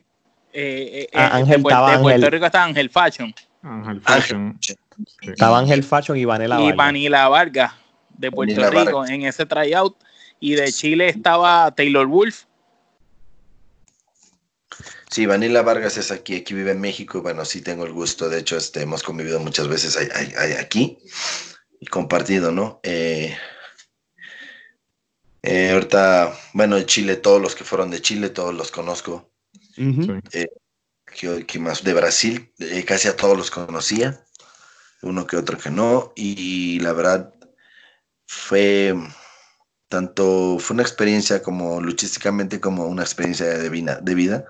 eh, 0.52 1.08
ah, 1.14 1.36
Ángel, 1.36 1.62
de, 1.62 1.98
Puerto 2.00 2.30
Rico 2.30 2.46
está 2.46 2.64
Ángel 2.64 2.90
Fashion. 2.90 3.34
Ángel 3.62 4.00
Fashion. 4.00 4.58
Estaba 5.22 5.58
Ángel 5.58 5.84
Fashion 5.84 6.16
y 6.16 6.24
Vanilla 6.24 6.56
Vargas. 6.56 6.74
Y 6.74 6.76
Vanilla 6.76 7.28
Vargas 7.28 7.72
de 8.16 8.30
Puerto 8.30 8.70
Rico 8.70 9.06
en 9.06 9.22
ese 9.22 9.46
tryout. 9.46 9.96
Y 10.40 10.54
de 10.54 10.72
Chile 10.72 11.08
estaba 11.08 11.74
Taylor 11.74 12.06
Wolf 12.06 12.44
Sí, 15.10 15.24
Vanilla 15.24 15.62
Vargas 15.62 15.96
es 15.96 16.10
aquí, 16.10 16.36
aquí 16.36 16.54
vive 16.54 16.72
en 16.72 16.80
México. 16.80 17.22
Bueno, 17.22 17.44
sí 17.44 17.62
tengo 17.62 17.84
el 17.86 17.92
gusto, 17.92 18.28
de 18.28 18.40
hecho, 18.40 18.56
este, 18.56 18.82
hemos 18.82 19.02
convivido 19.02 19.40
muchas 19.40 19.66
veces 19.66 19.96
aquí 20.60 20.98
y 21.80 21.86
compartido, 21.86 22.52
¿no? 22.52 22.80
Eh, 22.82 23.34
eh, 25.42 25.70
ahorita, 25.70 26.34
bueno, 26.52 26.76
de 26.76 26.84
Chile, 26.84 27.16
todos 27.16 27.40
los 27.40 27.54
que 27.54 27.64
fueron 27.64 27.90
de 27.90 28.02
Chile, 28.02 28.28
todos 28.28 28.54
los 28.54 28.70
conozco. 28.70 29.30
Eh, 29.76 30.48
¿qué, 31.46 31.58
más? 31.58 31.84
De 31.84 31.94
Brasil, 31.94 32.52
casi 32.86 33.08
a 33.08 33.16
todos 33.16 33.36
los 33.36 33.50
conocía, 33.50 34.24
uno 35.02 35.26
que 35.26 35.36
otro 35.36 35.58
que 35.58 35.70
no, 35.70 36.12
y 36.16 36.80
la 36.80 36.92
verdad 36.92 37.32
fue 38.26 38.94
tanto, 39.88 40.58
fue 40.58 40.74
una 40.74 40.82
experiencia 40.82 41.42
como 41.42 41.80
luchísticamente 41.80 42.60
como 42.60 42.86
una 42.86 43.02
experiencia 43.02 43.46
de 43.46 43.68
vida, 43.68 44.00
de 44.02 44.14
vida 44.14 44.44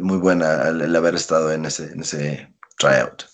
muy 0.00 0.18
buena 0.18 0.68
el, 0.68 0.94
haber 0.94 1.14
estado 1.14 1.52
en 1.52 1.66
ese, 1.66 1.92
en 1.92 2.00
ese 2.00 2.48
tryout. 2.78 3.24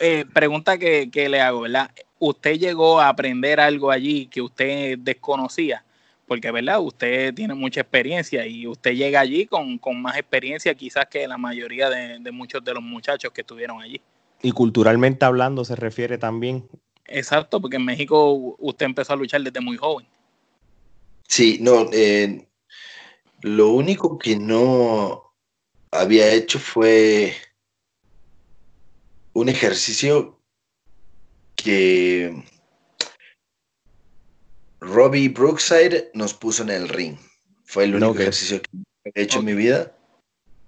Eh, 0.00 0.24
pregunta 0.32 0.78
que, 0.78 1.08
le 1.28 1.40
hago, 1.40 1.62
¿verdad? 1.62 1.90
¿Usted 2.18 2.54
llegó 2.54 3.00
a 3.00 3.08
aprender 3.08 3.60
algo 3.60 3.90
allí 3.90 4.26
que 4.26 4.40
usted 4.40 4.98
desconocía? 4.98 5.84
Porque, 6.28 6.50
¿verdad? 6.50 6.80
Usted 6.80 7.34
tiene 7.34 7.54
mucha 7.54 7.80
experiencia 7.80 8.46
y 8.46 8.66
usted 8.66 8.92
llega 8.92 9.20
allí 9.20 9.46
con, 9.46 9.80
más 10.00 10.16
experiencia 10.18 10.74
quizás 10.74 11.06
que 11.06 11.26
la 11.26 11.38
mayoría 11.38 11.88
de, 11.88 12.30
muchos 12.30 12.62
de 12.62 12.74
los 12.74 12.82
muchachos 12.82 13.32
que 13.32 13.40
estuvieron 13.40 13.80
allí. 13.80 14.00
Y 14.42 14.52
culturalmente 14.52 15.24
hablando 15.24 15.64
se 15.64 15.74
refiere 15.74 16.18
también. 16.18 16.68
Exacto, 17.06 17.60
porque 17.60 17.76
en 17.76 17.86
México 17.86 18.54
usted 18.58 18.84
empezó 18.84 19.14
a 19.14 19.16
luchar 19.16 19.40
desde 19.42 19.60
muy 19.60 19.78
joven. 19.78 20.06
Sí, 21.26 21.58
no, 21.62 21.88
eh, 21.92 22.46
lo 23.40 23.70
único 23.70 24.18
que 24.18 24.38
no, 24.38 25.32
había 25.90 26.30
hecho 26.32 26.58
fue 26.58 27.34
un 29.32 29.48
ejercicio 29.48 30.38
que 31.56 32.44
Robbie 34.88 35.28
Brookside 35.28 36.10
nos 36.14 36.34
puso 36.34 36.62
en 36.62 36.70
el 36.70 36.88
ring. 36.88 37.16
Fue 37.64 37.84
el 37.84 37.94
único 37.94 38.18
ejercicio 38.18 38.60
que 38.60 39.12
he 39.14 39.22
hecho 39.22 39.40
en 39.40 39.44
mi 39.44 39.54
vida. 39.54 39.94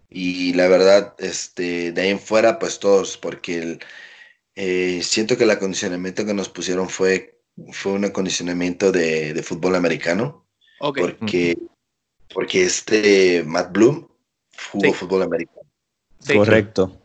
Y 0.09 0.53
la 0.55 0.69
verdad, 0.69 1.15
este, 1.19 1.93
de 1.93 2.03
ahí 2.03 2.11
en 2.11 2.19
fuera, 2.19 2.59
pues 2.59 2.79
todos, 2.79 3.17
porque 3.17 3.79
eh, 4.57 5.01
siento 5.03 5.37
que 5.37 5.45
el 5.45 5.51
acondicionamiento 5.51 6.27
que 6.27 6.35
nos 6.35 6.49
pusieron 6.49 6.89
fue, 6.89 7.41
fue 7.73 7.93
un 7.93 8.05
acondicionamiento 8.05 8.93
de, 8.93 9.41
fútbol 9.43 9.77
americano. 9.77 10.47
Porque, 10.79 11.57
porque 12.33 12.65
este 12.65 13.45
Matt 13.45 13.73
Bloom 13.73 14.09
jugó 14.71 14.93
fútbol 14.95 15.23
americano. 15.23 15.61
Correcto. 16.27 16.97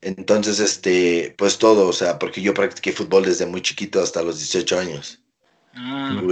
Entonces, 0.00 0.60
este, 0.60 1.34
pues 1.38 1.58
todo, 1.58 1.88
o 1.88 1.92
sea, 1.92 2.18
porque 2.18 2.42
yo 2.42 2.52
practiqué 2.54 2.92
fútbol 2.92 3.24
desde 3.24 3.46
muy 3.46 3.62
chiquito 3.62 4.00
hasta 4.00 4.22
los 4.22 4.38
18 4.38 4.78
años. 4.78 5.20
Ah. 5.76 6.22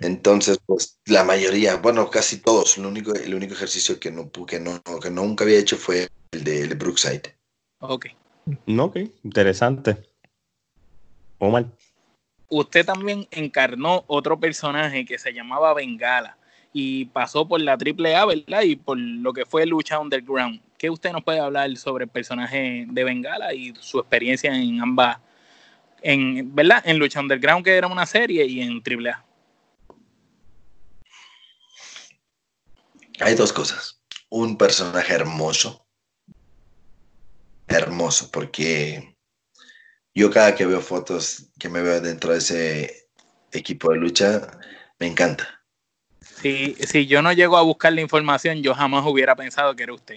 Entonces, 0.00 0.58
pues 0.64 0.98
la 1.06 1.24
mayoría, 1.24 1.76
bueno, 1.76 2.10
casi 2.10 2.38
todos, 2.40 2.78
el 2.78 2.86
único, 2.86 3.14
el 3.14 3.34
único 3.34 3.54
ejercicio 3.54 4.00
que 4.00 4.10
no, 4.10 4.30
que 4.30 4.60
no, 4.60 4.82
que 5.02 5.10
nunca 5.10 5.44
había 5.44 5.58
hecho 5.58 5.76
fue 5.76 6.08
el 6.32 6.44
de, 6.44 6.74
Brookside. 6.74 7.34
Ok. 7.80 8.06
Ok, 8.78 8.96
interesante. 9.22 9.96
Omar. 11.38 11.66
Usted 12.48 12.84
también 12.84 13.26
encarnó 13.30 14.04
otro 14.06 14.38
personaje 14.38 15.04
que 15.04 15.18
se 15.18 15.32
llamaba 15.32 15.74
Bengala 15.74 16.36
y 16.72 17.06
pasó 17.06 17.46
por 17.46 17.60
la 17.60 17.72
AAA, 17.72 18.26
¿verdad? 18.26 18.62
Y 18.62 18.76
por 18.76 18.98
lo 18.98 19.32
que 19.32 19.46
fue 19.46 19.66
lucha 19.66 19.98
underground. 19.98 20.60
¿Qué 20.76 20.90
usted 20.90 21.12
nos 21.12 21.24
puede 21.24 21.40
hablar 21.40 21.74
sobre 21.76 22.04
el 22.04 22.10
personaje 22.10 22.86
de 22.88 23.04
Bengala 23.04 23.54
y 23.54 23.74
su 23.80 23.98
experiencia 23.98 24.54
en 24.54 24.80
ambas, 24.80 25.18
en, 26.04 26.54
¿verdad? 26.54 26.82
En 26.84 26.98
lucha 26.98 27.20
underground, 27.20 27.64
que 27.64 27.76
era 27.76 27.88
una 27.88 28.06
serie, 28.06 28.46
y 28.46 28.60
en 28.60 28.82
AAA. 28.82 29.24
Hay 33.20 33.34
dos 33.34 33.52
cosas. 33.52 34.00
Un 34.28 34.56
personaje 34.56 35.14
hermoso. 35.14 35.86
Hermoso, 37.66 38.30
porque 38.30 39.16
yo 40.14 40.30
cada 40.30 40.54
que 40.54 40.66
veo 40.66 40.80
fotos 40.80 41.50
que 41.58 41.68
me 41.68 41.82
veo 41.82 42.00
dentro 42.00 42.32
de 42.32 42.38
ese 42.38 43.08
equipo 43.50 43.90
de 43.90 43.96
lucha, 43.96 44.58
me 44.98 45.06
encanta 45.06 45.64
si, 46.44 46.74
si 46.74 47.06
yo 47.06 47.22
no 47.22 47.32
llego 47.32 47.56
a 47.56 47.62
buscar 47.62 47.92
la 47.92 48.00
información, 48.00 48.62
yo 48.62 48.74
jamás 48.74 49.04
hubiera 49.06 49.34
pensado 49.34 49.74
que 49.74 49.82
era 49.84 49.94
usted. 49.94 50.16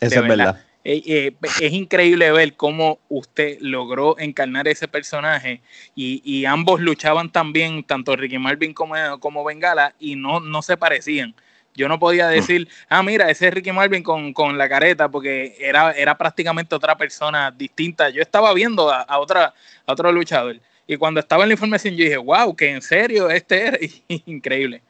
Eso 0.00 0.20
es 0.20 0.28
verdad. 0.28 0.64
Eh, 0.90 1.02
eh, 1.04 1.32
es 1.60 1.72
increíble 1.74 2.32
ver 2.32 2.54
cómo 2.54 2.98
usted 3.10 3.58
logró 3.60 4.18
encarnar 4.18 4.66
ese 4.68 4.88
personaje 4.88 5.60
y, 5.94 6.46
ambos 6.46 6.80
luchaban 6.80 7.30
también, 7.30 7.84
tanto 7.84 8.16
Ricky 8.16 8.38
Marvin 8.38 8.72
como, 8.72 8.94
como 9.20 9.44
Bengala, 9.44 9.94
y 9.98 10.16
no, 10.16 10.40
no 10.40 10.62
se 10.62 10.78
parecían. 10.78 11.34
Yo 11.74 11.88
no 11.88 11.98
podía 11.98 12.28
mm. 12.28 12.30
decir, 12.30 12.68
ah, 12.88 13.02
mira, 13.02 13.30
ese 13.30 13.48
es 13.48 13.54
Ricky 13.54 13.70
Marvin 13.70 14.02
con, 14.02 14.56
la 14.56 14.66
careta, 14.66 15.10
porque 15.10 15.56
era, 15.60 15.92
era 15.92 16.16
prácticamente 16.16 16.74
otra 16.74 16.96
persona 16.96 17.50
distinta. 17.50 18.08
Yo 18.08 18.22
estaba 18.22 18.54
viendo 18.54 18.90
a, 18.90 19.18
otra, 19.18 19.52
a 19.84 19.92
otro 19.92 20.10
luchador. 20.10 20.58
Y 20.86 20.96
cuando 20.96 21.20
estaba 21.20 21.42
en 21.42 21.50
la 21.50 21.54
información, 21.54 21.96
yo 21.96 22.04
dije, 22.04 22.16
wow, 22.16 22.56
que 22.56 22.70
en 22.70 22.80
serio, 22.80 23.28
este 23.28 23.66
era 23.66 23.78
increíble. 24.24 24.80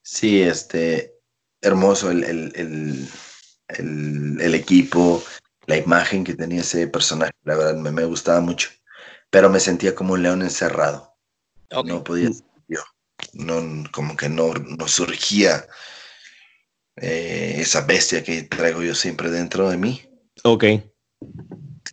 Sí, 0.00 0.40
este, 0.40 1.12
hermoso 1.60 2.10
el, 2.10 3.06
equipo, 4.54 5.22
la 5.66 5.76
imagen 5.76 6.24
que 6.24 6.34
tenía 6.34 6.60
ese 6.60 6.86
personaje, 6.88 7.32
la 7.44 7.56
verdad 7.56 7.76
me, 7.76 8.04
gustaba 8.04 8.40
mucho, 8.40 8.70
pero 9.30 9.48
me 9.50 9.60
sentía 9.60 9.94
como 9.94 10.14
un 10.14 10.22
león 10.22 10.42
encerrado. 10.42 11.14
No 11.84 12.02
podía 12.02 12.30
yo, 12.68 12.80
no, 13.34 13.84
como 13.92 14.16
que 14.16 14.28
no, 14.28 14.52
no 14.54 14.88
surgía 14.88 15.66
eh, 16.96 17.56
esa 17.58 17.82
bestia 17.82 18.24
que 18.24 18.42
traigo 18.42 18.82
yo 18.82 18.94
siempre 18.94 19.30
dentro 19.30 19.70
de 19.70 19.76
mí. 19.76 20.02
Ok. 20.44 20.64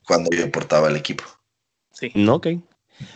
Cuando 0.05 0.29
yo 0.31 0.51
portaba 0.51 0.87
el 0.87 0.95
equipo. 0.95 1.23
Sí. 1.91 2.11
Ok. 2.27 2.47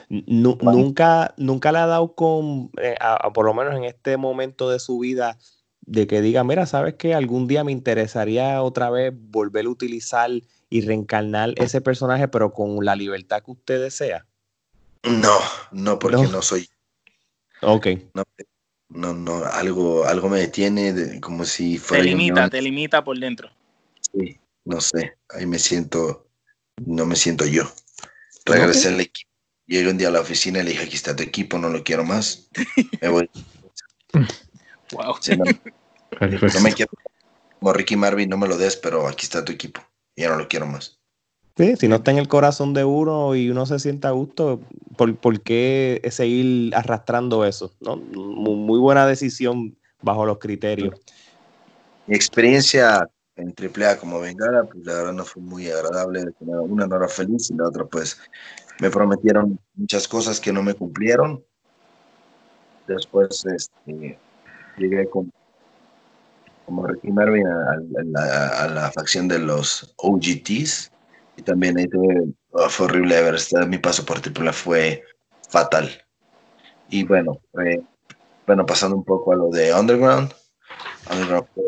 Nunca, 0.10 1.34
nunca 1.38 1.72
le 1.72 1.80
ha 1.80 1.88
dado 1.88 2.14
con, 2.14 2.72
eh, 2.82 2.96
por 3.34 3.46
lo 3.46 3.54
menos 3.54 3.76
en 3.76 3.86
este 3.86 4.18
momento 4.18 4.70
de 4.70 4.80
su 4.80 5.00
vida, 5.00 5.38
de 5.82 6.08
que 6.08 6.22
diga, 6.22 6.44
mira, 6.44 6.66
¿sabes 6.66 6.96
qué? 6.96 7.14
Algún 7.14 7.48
día 7.48 7.64
me 7.64 7.72
interesaría 7.72 8.62
otra 8.62 8.90
vez 8.90 9.14
volver 9.16 9.66
a 9.66 9.70
utilizar 9.70 10.30
y 10.70 10.82
reencarnar 10.82 11.54
ese 11.58 11.82
personaje, 11.82 12.28
pero 12.28 12.54
con 12.54 12.84
la 12.86 12.96
libertad 12.96 13.44
que 13.44 13.52
usted 13.52 13.82
desea? 13.82 14.26
No, 15.04 15.38
no, 15.72 16.00
porque 16.00 16.28
no, 16.28 16.42
soy. 16.42 16.70
Ok. 17.62 17.88
No, 18.90 19.14
no, 19.14 19.46
algo, 19.46 20.06
algo 20.06 20.30
me 20.30 20.40
detiene, 20.40 21.20
como 21.22 21.46
si 21.46 21.78
fuera. 21.78 22.04
Te 22.04 22.10
limita, 22.10 22.50
te 22.50 22.62
limita 22.62 23.04
por 23.04 23.18
dentro. 23.18 23.50
Sí, 24.14 24.40
no 24.66 24.82
sé, 24.82 25.18
ahí 25.30 25.46
me 25.46 25.60
siento, 25.60 26.28
no 26.86 27.06
me 27.06 27.16
siento 27.16 27.46
yo. 27.46 27.64
Regresé 28.46 28.90
al 28.90 29.00
equipo, 29.00 29.30
llegué 29.66 29.90
un 29.90 29.98
día 29.98 30.10
a 30.10 30.12
la 30.12 30.22
oficina 30.22 30.60
y 30.60 30.64
le 30.64 30.72
dije, 30.72 30.84
aquí 30.84 30.96
está 30.96 31.16
tu 31.16 31.24
equipo, 31.24 31.58
no 31.58 31.70
lo 31.70 31.84
quiero 31.84 32.04
más. 32.04 32.50
Me 33.02 33.10
voy. 33.10 33.30
Wow. 34.92 35.16
no, 35.38 36.62
me 36.62 36.74
quiero, 36.74 36.92
como 37.60 37.74
Ricky 37.74 37.96
Marvin, 37.96 38.30
no 38.30 38.38
me 38.38 38.48
lo 38.48 38.58
des, 38.58 38.76
pero 38.76 39.08
aquí 39.08 39.26
está 39.26 39.46
tu 39.46 39.52
equipo. 39.52 39.82
Ya 40.16 40.30
no 40.30 40.38
lo 40.38 40.48
quiero 40.48 40.66
más. 40.66 41.00
Sí, 41.58 41.76
si 41.76 41.88
no 41.88 41.98
está 41.98 42.12
en 42.12 42.18
el 42.18 42.28
corazón 42.28 42.74
de 42.74 42.86
uno 42.86 43.36
y 43.36 43.50
uno 43.50 43.66
se 43.66 43.78
sienta 43.80 44.08
a 44.08 44.12
gusto, 44.12 44.62
¿por, 44.98 45.42
qué 45.42 46.02
seguir 46.10 46.74
arrastrando 46.76 47.46
eso? 47.46 47.74
¿no? 47.82 47.98
Muy, 47.98 48.80
buena 48.80 49.06
decisión 49.06 49.78
bajo 50.02 50.26
los 50.26 50.40
criterios. 50.40 51.00
Mi 52.08 52.16
experiencia 52.16 53.08
en 53.36 53.54
AAA 53.54 53.98
como 53.98 54.20
Bengala, 54.20 54.64
pues 54.64 54.86
la 54.86 54.94
verdad 54.94 55.14
no 55.14 55.26
fue 55.26 55.42
muy 55.44 55.70
agradable. 55.70 56.26
Una 56.40 56.88
no 56.88 56.96
era 56.96 57.08
feliz 57.08 57.50
y 57.52 57.56
la 57.56 57.68
otra 57.68 57.86
pues 57.86 58.18
me 58.80 58.90
prometieron 58.90 59.60
muchas 59.76 60.08
cosas 60.08 60.40
que 60.40 60.52
no 60.52 60.64
me 60.64 60.74
cumplieron. 60.74 61.44
Después 62.88 63.46
este, 63.46 64.18
llegué 64.82 65.10
con, 65.10 65.32
como 66.66 66.88
Ricky 66.88 67.12
Marvin 67.12 67.48
a, 67.48 68.66
la, 68.68 68.92
facción 68.92 69.28
de 69.28 69.40
los 69.40 69.94
OGTs 69.98 70.92
y 71.38 71.42
también 71.44 71.78
ahí 71.78 71.88
oh, 72.52 72.70
fue 72.70 72.88
horrible 72.88 73.22
ver, 73.22 73.40
mi 73.68 73.78
paso 73.78 74.06
por 74.06 74.20
fue 74.54 75.04
fatal. 75.50 75.90
Y 76.90 77.04
bueno, 77.04 77.40
bueno, 78.46 78.66
pasando 78.66 78.98
un 78.98 79.04
poco 79.04 79.32
a 79.32 79.36
lo 79.36 79.50
de 79.50 79.74
Underground, 79.74 80.34
Underground 81.10 81.48
fue 81.54 81.64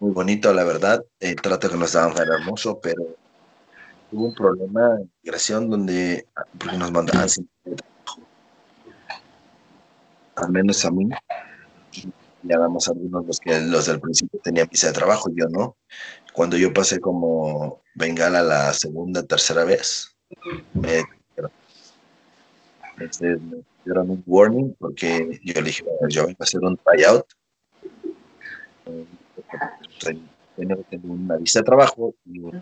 muy 0.00 0.12
bonito, 0.12 0.52
la 0.52 0.64
verdad. 0.64 1.04
El 1.20 1.36
trato 1.36 1.70
que 1.70 1.76
nos 1.76 1.92
daban 1.92 2.12
era 2.12 2.34
hermoso, 2.34 2.80
pero 2.80 3.02
hubo 4.10 4.26
un 4.26 4.34
problema 4.34 4.96
de 4.96 5.06
migración 5.22 5.70
donde 5.70 6.26
porque 6.58 6.76
nos 6.76 6.90
mandaban 6.90 7.28
sin 7.28 7.48
al 10.36 10.50
menos 10.50 10.84
a 10.84 10.90
mí. 10.90 11.08
Ya 12.44 12.58
damos 12.58 12.88
algunos 12.88 13.26
los 13.26 13.40
que 13.40 13.58
los 13.60 13.86
del 13.86 14.00
principio 14.00 14.40
tenían 14.42 14.68
visa 14.70 14.88
de 14.88 14.92
trabajo, 14.92 15.30
yo 15.34 15.46
no. 15.48 15.76
Cuando 16.32 16.56
yo 16.56 16.72
pasé 16.72 17.00
como 17.00 17.82
Bengala 17.94 18.42
la 18.42 18.72
segunda, 18.72 19.22
tercera 19.22 19.64
vez, 19.64 20.16
me 20.74 21.04
este, 22.98 23.36
me 23.36 23.64
dieron 23.84 24.10
un 24.10 24.22
warning 24.26 24.74
porque 24.78 25.40
yo 25.42 25.54
le 25.54 25.62
dije, 25.62 25.84
yo 26.08 26.24
voy 26.24 26.36
a 26.38 26.42
hacer 26.42 26.60
un 26.60 26.76
tryout 26.76 27.26
tengo 30.56 30.76
que 30.76 30.84
tener 30.84 31.10
una 31.10 31.36
visa 31.36 31.60
de 31.60 31.64
trabajo 31.64 32.14
y 32.24 32.38
un, 32.38 32.54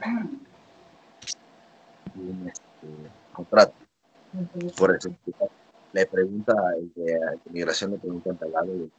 este, 2.47 2.89
contrato. 3.33 3.75
Por 4.77 4.97
eso, 4.97 5.15
le 5.93 6.07
pregunta, 6.07 6.55
el 6.79 6.93
de, 6.95 7.21
migración 7.51 7.91
le 7.93 7.99
pregunta 7.99 8.31
en 8.31 8.39
talado 8.39 8.75
y 8.75 8.91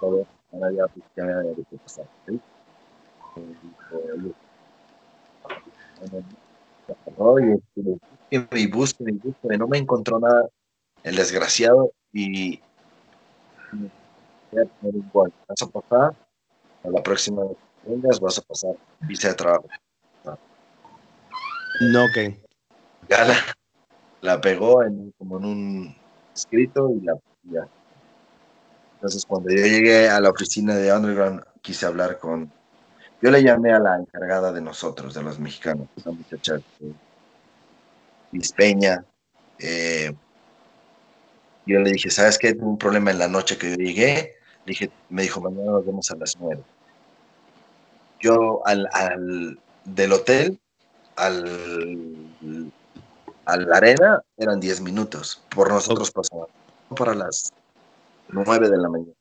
todo, 0.00 0.26
ahora 0.52 0.72
ya, 0.72 0.84
ya 1.16 1.24
me 1.24 1.32
había 1.32 1.52
dicho 1.52 1.76
pasar. 1.82 2.06
¿sí? 2.26 2.40
Y 8.30 8.66
busque, 8.68 9.04
y 9.06 9.12
busque, 9.12 9.58
no 9.58 9.68
me 9.68 9.78
encontró 9.78 10.18
nada 10.18 10.48
el 11.02 11.16
desgraciado 11.16 11.92
y 12.12 12.60
Vas 14.50 15.62
a 15.62 15.66
pasar, 15.66 16.16
a 16.84 16.88
la 16.88 17.02
próxima 17.02 17.44
vez 17.44 17.56
que 17.84 17.90
vengas, 17.90 18.20
vas 18.20 18.38
a 18.38 18.42
pasar 18.42 18.74
visa 19.00 19.28
de 19.28 19.34
trabajo. 19.34 19.68
No, 21.92 22.04
ok. 22.04 22.34
Ya 23.08 23.26
la, 24.22 24.40
pegó 24.40 24.82
en, 24.82 25.12
como 25.18 25.38
en 25.38 25.44
un 25.44 25.96
escrito 26.34 26.90
y 26.90 27.04
la 27.04 27.14
ya. 27.44 27.68
Entonces, 28.98 29.24
cuando 29.26 29.50
yo 29.50 29.64
llegué 29.64 30.08
a 30.08 30.20
la 30.20 30.30
oficina 30.30 30.74
de 30.74 30.92
Underground, 30.92 31.42
quise 31.62 31.86
hablar 31.86 32.18
con. 32.18 32.50
Yo 33.22 33.30
le 33.30 33.42
llamé 33.42 33.72
a 33.72 33.78
la 33.78 33.96
encargada 33.96 34.52
de 34.52 34.60
nosotros, 34.60 35.14
de 35.14 35.22
los 35.22 35.38
mexicanos, 35.38 35.88
una 36.04 36.16
muchacha 36.16 36.60
eh, 36.80 38.40
Peña. 38.56 39.04
Eh, 39.58 40.12
yo 41.66 41.80
le 41.80 41.92
dije, 41.92 42.10
¿sabes 42.10 42.38
qué? 42.38 42.54
Tuve 42.54 42.66
un 42.66 42.78
problema 42.78 43.10
en 43.10 43.18
la 43.18 43.28
noche 43.28 43.58
que 43.58 43.70
yo 43.70 43.76
llegué 43.76 44.38
dije, 44.68 44.90
me 45.08 45.22
dijo, 45.22 45.40
mañana 45.40 45.72
nos 45.72 45.86
vemos 45.86 46.10
a 46.10 46.16
las 46.16 46.36
nueve. 46.38 46.62
Yo 48.20 48.62
al, 48.66 49.58
del 49.84 50.12
hotel 50.12 50.58
al, 51.16 52.72
a 53.44 53.56
la 53.56 53.76
arena 53.76 54.22
eran 54.36 54.60
diez 54.60 54.80
minutos. 54.80 55.42
Por 55.54 55.70
nosotros 55.70 56.10
pasaba 56.10 56.46
para 56.96 57.14
las 57.14 57.52
nueve 58.28 58.68
de 58.68 58.76
la 58.76 58.88
mañana. 58.88 59.12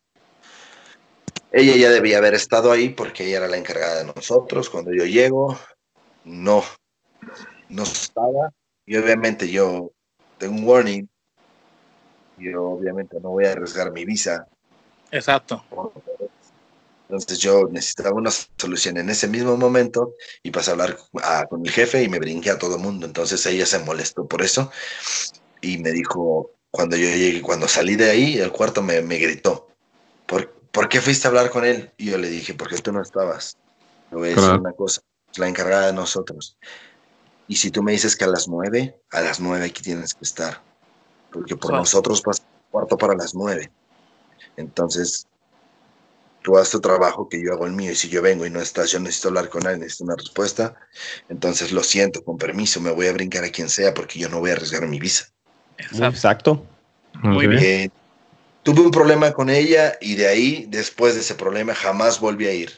Ella 1.52 1.76
ya 1.76 1.90
debía 1.90 2.18
haber 2.18 2.34
estado 2.34 2.72
ahí 2.72 2.90
porque 2.90 3.26
ella 3.26 3.38
era 3.38 3.48
la 3.48 3.58
encargada 3.58 4.04
de 4.04 4.14
nosotros. 4.14 4.70
Cuando 4.70 4.94
yo 4.94 5.06
llego, 5.06 5.58
no, 6.26 6.64
no 7.70 7.84
estaba. 7.84 8.52
Y 8.86 8.98
obviamente 8.98 9.50
yo 9.50 9.92
tengo 10.38 10.56
un 10.56 10.68
warning. 10.68 11.08
Yo 12.38 12.64
obviamente 12.64 13.20
no 13.20 13.30
voy 13.30 13.46
a 13.46 13.54
arriesgar 13.54 13.92
mi 13.92 14.06
visa 14.06 14.48
Exacto. 15.12 15.64
Entonces 17.10 17.40
yo 17.40 17.68
necesitaba 17.72 18.16
una 18.16 18.32
solución 18.32 18.98
en 18.98 19.10
ese 19.10 19.28
mismo 19.28 19.56
momento 19.56 20.16
y 20.44 20.52
pasé 20.52 20.72
a 20.72 20.74
hablar 20.74 20.98
con 21.50 21.66
el 21.66 21.72
jefe 21.72 22.04
y 22.04 22.10
me 22.10 22.20
brinqué 22.20 22.50
a 22.50 22.58
todo 22.58 22.76
el 22.76 22.82
mundo. 22.82 23.06
Entonces 23.06 23.46
ella 23.46 23.66
se 23.66 23.80
molestó 23.80 24.28
por 24.28 24.42
eso 24.42 24.72
y 25.62 25.78
me 25.78 25.92
dijo, 25.92 26.52
cuando 26.72 26.96
yo 26.96 27.10
llegué, 27.10 27.42
cuando 27.42 27.68
salí 27.68 27.96
de 27.96 28.10
ahí, 28.10 28.38
el 28.38 28.52
cuarto 28.52 28.82
me, 28.82 29.02
me 29.02 29.18
gritó, 29.18 29.68
¿Por, 30.26 30.52
¿por, 30.72 30.90
qué 30.90 31.02
fuiste 31.02 31.28
a 31.28 31.30
hablar 31.30 31.50
con 31.50 31.66
él? 31.66 31.94
Y 31.98 32.12
yo 32.12 32.18
le 32.18 32.30
dije, 32.30 32.54
porque 32.54 32.78
tú 32.78 32.92
no 32.92 33.02
estabas. 33.02 33.58
Le 34.12 34.18
voy 34.18 34.30
a 34.30 34.36
decir 34.36 34.52
una 34.52 34.74
cosa, 34.74 35.02
la 35.38 35.48
encargada 35.48 35.88
de 35.88 35.94
nosotros. 35.94 36.58
Y 37.48 37.56
si 37.56 37.72
tú 37.72 37.82
me 37.82 37.94
dices 37.94 38.16
que 38.16 38.26
a 38.26 38.28
las 38.28 38.48
nueve, 38.48 39.00
a 39.12 39.22
las 39.22 39.40
nueve 39.40 39.66
aquí 39.66 39.82
tienes 39.82 40.14
que 40.14 40.24
estar. 40.24 40.62
Porque 41.32 41.56
por 41.56 41.74
nosotros 41.74 42.22
pasa 42.22 42.44
cuarto 42.72 42.98
para 42.98 43.16
las 43.16 43.34
nueve. 43.34 43.72
Entonces, 44.58 45.28
tú 46.42 46.58
haces 46.58 46.72
tu 46.72 46.82
trabajo 46.82 47.30
que 47.30 47.42
yo 47.42 47.54
hago 47.54 47.66
el 47.66 47.74
mío 47.74 47.92
y 47.92 47.96
si 47.96 48.10
yo 48.10 48.22
vengo 48.22 48.46
y 48.46 48.50
no 48.50 48.62
estás, 48.62 48.92
yo 48.92 49.00
necesito 49.00 49.30
hablar 49.30 49.50
con 49.50 49.66
alguien, 49.66 49.82
necesito 49.82 50.06
una 50.06 50.16
respuesta, 50.16 50.76
entonces 51.30 51.72
lo 51.72 51.84
siento, 51.84 52.24
con 52.24 52.38
permiso, 52.38 52.82
me 52.82 52.92
voy 52.92 53.08
a 53.08 53.14
brincar 53.14 53.44
a 53.44 53.50
quien 53.50 53.70
sea 53.70 53.94
porque 53.94 54.20
yo 54.20 54.30
no 54.30 54.40
voy 54.40 54.52
a 54.52 54.54
arriesgar 54.54 54.88
mi 54.88 55.00
visa. 55.00 55.34
Exacto. 55.78 56.66
Muy 57.22 57.48
bien. 57.48 57.64
Eh, 57.64 57.90
tuve 58.64 58.82
un 58.82 58.92
problema 58.92 59.32
con 59.32 59.50
ella 59.50 59.98
y 60.02 60.16
de 60.16 60.28
ahí, 60.28 60.66
después 60.70 61.16
de 61.16 61.22
ese 61.22 61.36
problema, 61.36 61.74
jamás 61.74 62.20
volví 62.20 62.48
a 62.48 62.54
ir. 62.54 62.72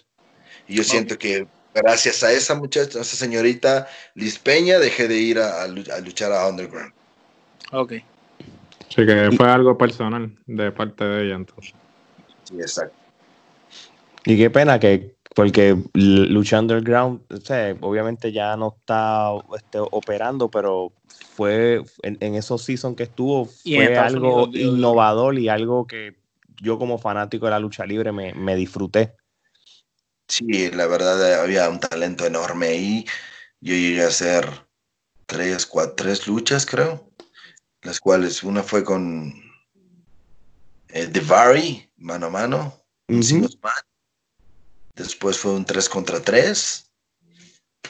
Y 0.68 0.76
yo 0.76 0.84
siento 0.84 1.18
que 1.18 1.48
gracias 1.74 2.24
a 2.24 2.32
esa 2.32 2.56
muchacha, 2.56 3.00
a 3.00 3.02
esa 3.02 3.16
señorita 3.16 3.88
Liz 4.14 4.38
Peña, 4.38 4.80
dejé 4.80 5.08
de 5.08 5.18
ir 5.18 5.40
a, 5.40 5.64
a 5.64 5.68
luchar 5.68 6.32
a 6.32 6.48
Underground. 6.48 6.94
Ok. 7.72 7.94
Sí, 8.90 9.06
que 9.06 9.30
fue 9.36 9.50
algo 9.50 9.78
personal 9.78 10.32
de 10.46 10.72
parte 10.72 11.04
de 11.04 11.26
ella 11.26 11.36
entonces. 11.36 11.74
Sí, 12.44 12.56
exacto. 12.60 12.96
Y 14.26 14.38
qué 14.38 14.50
pena 14.50 14.80
que, 14.80 15.16
porque 15.36 15.78
Lucha 15.94 16.60
Underground, 16.60 17.22
o 17.30 17.88
obviamente 17.88 18.32
ya 18.32 18.56
no 18.58 18.76
está 18.78 19.32
este, 19.56 19.80
operando, 19.80 20.50
pero 20.50 20.92
fue 21.36 21.84
en, 22.02 22.36
esos 22.36 22.64
seasons 22.64 22.96
que 22.96 23.04
estuvo, 23.04 23.46
fue 23.46 23.98
algo 23.98 24.50
innovador 24.54 25.38
y 25.38 25.50
algo 25.50 25.88
que 25.88 26.16
yo 26.62 26.78
como 26.78 26.98
fanático 26.98 27.46
de 27.46 27.52
la 27.52 27.60
lucha 27.60 27.86
libre 27.86 28.12
me, 28.12 28.34
me 28.34 28.56
disfruté. 28.56 29.16
Sí, 30.28 30.70
la 30.72 30.88
verdad 30.88 31.42
había 31.42 31.70
un 31.70 31.80
talento 31.80 32.26
enorme 32.26 32.68
ahí. 32.68 33.06
Yo 33.62 33.74
llegué 33.74 34.04
a 34.04 34.08
hacer 34.08 34.48
tres, 35.26 35.66
cuatro, 35.66 35.96
tres 35.96 36.28
luchas, 36.28 36.66
creo 36.66 37.10
las 37.82 38.00
cuales 38.00 38.44
una 38.44 38.64
fue 38.64 38.84
con 38.84 39.34
eh, 40.90 41.08
The 41.08 41.20
Vary, 41.22 41.92
mano 41.98 42.28
a 42.28 42.30
mano, 42.30 42.86
Después 45.00 45.38
fue 45.38 45.54
un 45.54 45.66
3 45.66 45.88
contra 45.88 46.22
3. 46.22 46.92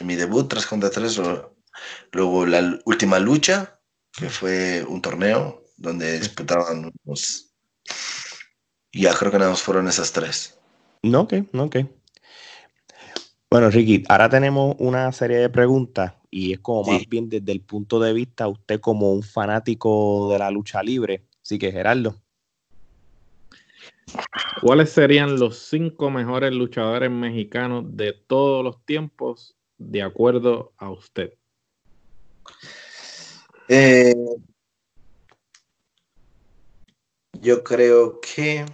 Mi 0.01 0.15
debut, 0.15 0.47
3 0.47 0.65
contra 0.65 0.89
3. 0.89 1.19
Luego 2.11 2.45
la 2.45 2.79
última 2.85 3.19
lucha, 3.19 3.79
que 4.11 4.29
fue 4.29 4.85
un 4.87 5.01
torneo 5.01 5.63
donde 5.77 6.19
disputaban 6.19 6.91
unos 7.05 7.51
Ya 8.93 9.13
creo 9.13 9.31
que 9.31 9.39
nada 9.39 9.51
más 9.51 9.61
fueron 9.61 9.87
esas 9.87 10.11
tres. 10.11 10.59
No, 11.03 11.21
ok, 11.21 11.33
no, 11.53 11.63
ok. 11.63 11.77
Bueno, 13.49 13.69
Ricky, 13.71 14.03
ahora 14.07 14.29
tenemos 14.29 14.75
una 14.77 15.11
serie 15.11 15.37
de 15.37 15.49
preguntas 15.49 16.13
y 16.29 16.53
es 16.53 16.59
como 16.59 16.91
más 16.91 17.07
bien 17.07 17.29
desde 17.29 17.51
el 17.51 17.61
punto 17.61 17.99
de 17.99 18.13
vista 18.13 18.47
usted 18.47 18.79
como 18.79 19.11
un 19.11 19.23
fanático 19.23 20.31
de 20.31 20.37
la 20.37 20.51
lucha 20.51 20.83
libre. 20.83 21.25
Así 21.41 21.57
que, 21.57 21.71
Gerardo. 21.71 22.15
¿Cuáles 24.61 24.91
serían 24.91 25.39
los 25.39 25.57
cinco 25.69 26.09
mejores 26.09 26.53
luchadores 26.53 27.09
mexicanos 27.09 27.85
de 27.95 28.13
todos 28.13 28.63
los 28.63 28.83
tiempos, 28.85 29.57
de 29.77 30.01
acuerdo 30.01 30.73
a 30.77 30.91
usted? 30.91 31.33
Eh, 33.67 34.13
yo 37.33 37.63
creo 37.63 38.19
que 38.19 38.65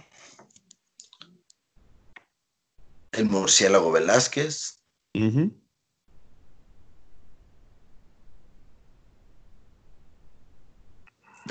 el 3.12 3.26
murciélago 3.26 3.92
Velázquez. 3.92 4.82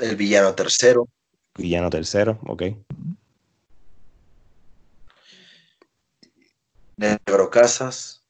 El 0.00 0.16
villano 0.16 0.54
tercero. 0.54 1.08
Villano 1.56 1.88
tercero, 1.88 2.38
ok. 2.46 2.62
Negro 6.96 7.50
Casas. 7.50 8.22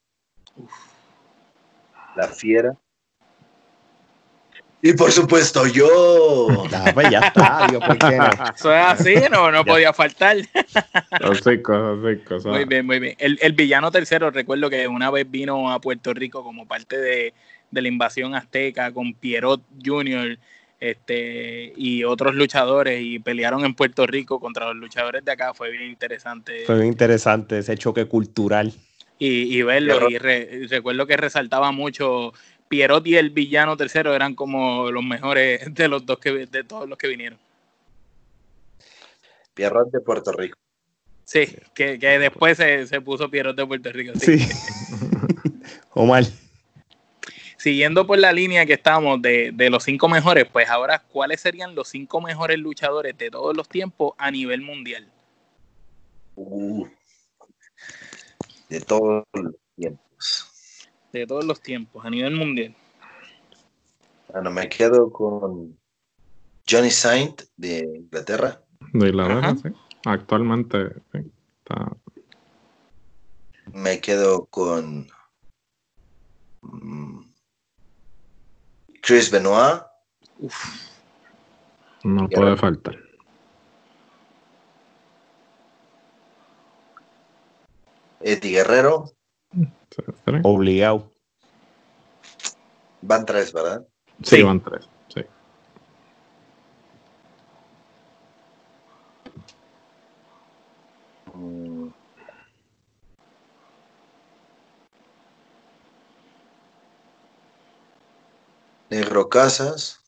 La 2.16 2.28
Fiera. 2.28 2.76
Y 4.82 4.92
por 4.92 5.10
supuesto 5.10 5.66
yo. 5.66 6.48
Ah, 6.72 6.90
pues 6.94 7.10
ya 7.10 7.20
está, 7.20 7.66
¿por 7.66 7.98
qué 7.98 8.16
no? 8.16 8.26
Eso 8.54 8.72
es 8.72 8.86
así, 8.86 9.14
no, 9.30 9.50
no 9.50 9.64
podía 9.64 9.92
faltar. 9.92 10.36
cosas, 11.62 12.46
Muy 12.46 12.64
bien, 12.64 12.86
muy 12.86 13.00
bien. 13.00 13.16
El, 13.18 13.38
el, 13.40 13.52
villano 13.52 13.90
tercero, 13.90 14.30
recuerdo 14.30 14.70
que 14.70 14.86
una 14.86 15.10
vez 15.10 15.28
vino 15.30 15.72
a 15.72 15.80
Puerto 15.80 16.12
Rico 16.12 16.44
como 16.44 16.66
parte 16.66 16.98
de, 16.98 17.34
de 17.70 17.82
la 17.82 17.88
invasión 17.88 18.34
azteca 18.34 18.92
con 18.92 19.14
Pierrot 19.14 19.62
Jr., 19.84 20.38
este, 20.80 21.72
y 21.76 22.04
otros 22.04 22.34
luchadores 22.34 23.00
y 23.02 23.18
pelearon 23.18 23.64
en 23.64 23.74
Puerto 23.74 24.06
Rico 24.06 24.40
contra 24.40 24.66
los 24.66 24.76
luchadores 24.76 25.24
de 25.24 25.32
acá. 25.32 25.54
Fue 25.54 25.70
bien 25.70 25.84
interesante. 25.84 26.64
Fue 26.66 26.76
bien 26.76 26.88
interesante 26.88 27.58
ese 27.58 27.76
choque 27.76 28.06
cultural. 28.06 28.72
Y, 29.18 29.56
y 29.56 29.62
verlo, 29.62 30.10
y, 30.10 30.18
recuerdo 30.18 31.06
que 31.06 31.16
resaltaba 31.16 31.72
mucho 31.72 32.34
Pierrot 32.68 33.06
y 33.06 33.16
el 33.16 33.30
villano 33.30 33.74
tercero 33.76 34.14
eran 34.14 34.34
como 34.34 34.90
los 34.90 35.02
mejores 35.02 35.62
de 35.74 35.88
los 35.88 36.04
dos 36.04 36.18
que 36.18 36.46
de 36.46 36.64
todos 36.64 36.88
los 36.88 36.98
que 36.98 37.08
vinieron. 37.08 37.38
Pierrot 39.54 39.90
de 39.90 40.00
Puerto 40.00 40.32
Rico. 40.32 40.58
Sí, 41.24 41.46
que, 41.74 41.98
que 41.98 42.18
después 42.18 42.58
se, 42.58 42.86
se, 42.86 43.00
puso 43.00 43.30
Pierrot 43.30 43.56
de 43.56 43.66
Puerto 43.66 43.90
Rico. 43.90 44.12
Sí. 44.16 44.38
sí. 44.38 44.54
mal 45.94 46.26
siguiendo 47.66 48.06
por 48.06 48.16
la 48.20 48.32
línea 48.32 48.64
que 48.64 48.74
estamos 48.74 49.20
de, 49.20 49.50
de, 49.52 49.70
los 49.70 49.82
cinco 49.82 50.08
mejores, 50.08 50.46
pues 50.52 50.70
ahora, 50.70 51.00
¿cuáles 51.00 51.40
serían 51.40 51.74
los 51.74 51.88
cinco 51.88 52.20
mejores 52.20 52.60
luchadores 52.60 53.18
de 53.18 53.28
todos 53.28 53.56
los 53.56 53.68
tiempos 53.68 54.12
a 54.18 54.30
nivel 54.30 54.62
mundial? 54.62 55.10
Uh, 56.36 56.86
de 58.68 58.80
todos 58.82 59.24
los 59.32 59.54
tiempos. 59.74 60.88
De 61.12 61.26
todos 61.26 61.44
los 61.44 61.60
tiempos, 61.60 62.04
a 62.04 62.08
nivel 62.08 62.36
mundial. 62.36 62.72
Bueno, 64.32 64.52
me 64.52 64.68
quedo 64.68 65.10
con 65.10 65.76
Johnny 66.70 66.92
Saint 66.92 67.42
de 67.56 67.78
Inglaterra. 67.96 68.60
De 68.92 69.08
Inglaterra, 69.08 69.56
sí. 69.60 69.70
Actualmente 70.04 70.90
sí, 71.10 71.18
está. 71.64 71.96
Me 73.72 74.00
quedo 74.00 74.44
con 74.44 75.08
mm, 76.62 77.25
Chris 79.06 79.30
Benoit. 79.30 79.82
Uf. 80.40 80.90
No 82.02 82.28
puede 82.28 82.56
faltar. 82.56 82.96
Eddie 88.20 88.50
Guerrero. 88.50 89.12
Obligado. 90.42 91.08
Van 93.02 93.24
tres, 93.24 93.52
¿verdad? 93.52 93.86
Sí, 94.24 94.36
sí. 94.36 94.42
van 94.42 94.60
tres. 94.60 94.88
Sí. 95.14 95.20
Negro 108.90 109.28
Casas. 109.28 110.00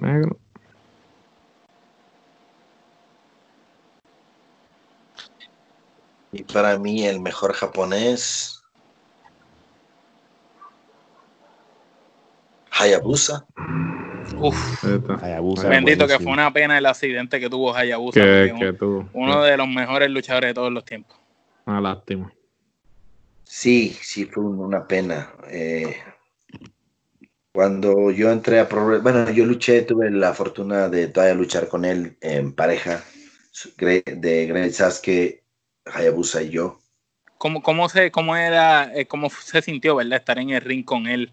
Negro. 0.00 0.38
Y 6.32 6.42
para 6.42 6.78
mí 6.78 7.06
el 7.06 7.20
mejor 7.20 7.52
japonés. 7.54 8.62
Hayabusa. 12.72 13.46
Uf, 14.36 14.84
Hayabusa 15.22 15.68
bendito 15.68 16.06
que 16.06 16.18
fue 16.18 16.32
una 16.32 16.52
pena 16.52 16.76
el 16.76 16.86
accidente 16.86 17.38
que 17.38 17.48
tuvo 17.48 17.74
Hayabusa. 17.74 18.20
Que, 18.20 18.54
que 18.58 18.70
un, 18.70 18.76
tuvo. 18.76 19.08
Uno 19.12 19.42
de 19.42 19.56
los 19.56 19.68
mejores 19.68 20.10
luchadores 20.10 20.50
de 20.50 20.54
todos 20.54 20.72
los 20.72 20.84
tiempos. 20.84 21.16
Una 21.66 21.80
lástima. 21.80 22.32
Sí, 23.44 23.96
sí, 24.02 24.24
fue 24.24 24.42
una 24.42 24.86
pena. 24.86 25.32
Eh, 25.48 25.96
cuando 27.54 28.10
yo 28.10 28.32
entré 28.32 28.58
a 28.58 28.68
Pro 28.68 29.00
bueno, 29.00 29.30
yo 29.30 29.46
luché, 29.46 29.82
tuve 29.82 30.10
la 30.10 30.34
fortuna 30.34 30.88
de 30.88 31.06
todavía 31.06 31.36
luchar 31.36 31.68
con 31.68 31.84
él 31.84 32.18
en 32.20 32.52
pareja 32.52 33.04
de 33.78 34.46
Greg 34.48 34.72
Sasuke, 34.72 35.44
Hayabusa 35.84 36.42
y 36.42 36.50
yo. 36.50 36.80
¿Cómo, 37.38 37.62
cómo, 37.62 37.88
se, 37.88 38.10
cómo, 38.10 38.34
era, 38.34 38.92
eh, 38.92 39.06
¿Cómo 39.06 39.30
se 39.30 39.62
sintió, 39.62 39.94
verdad, 39.94 40.18
estar 40.18 40.38
en 40.40 40.50
el 40.50 40.62
ring 40.62 40.84
con 40.84 41.06
él? 41.06 41.32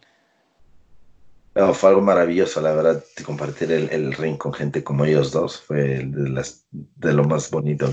No, 1.56 1.74
fue 1.74 1.90
algo 1.90 2.02
maravilloso, 2.02 2.62
la 2.62 2.74
verdad, 2.74 3.04
compartir 3.26 3.72
el, 3.72 3.90
el, 3.90 4.14
ring 4.14 4.38
con 4.38 4.54
gente 4.54 4.84
como 4.84 5.06
ellos 5.06 5.32
dos 5.32 5.60
fue 5.60 6.06
de, 6.06 6.30
las, 6.30 6.68
de 6.70 7.14
lo 7.14 7.24
más 7.24 7.50
bonito 7.50 7.92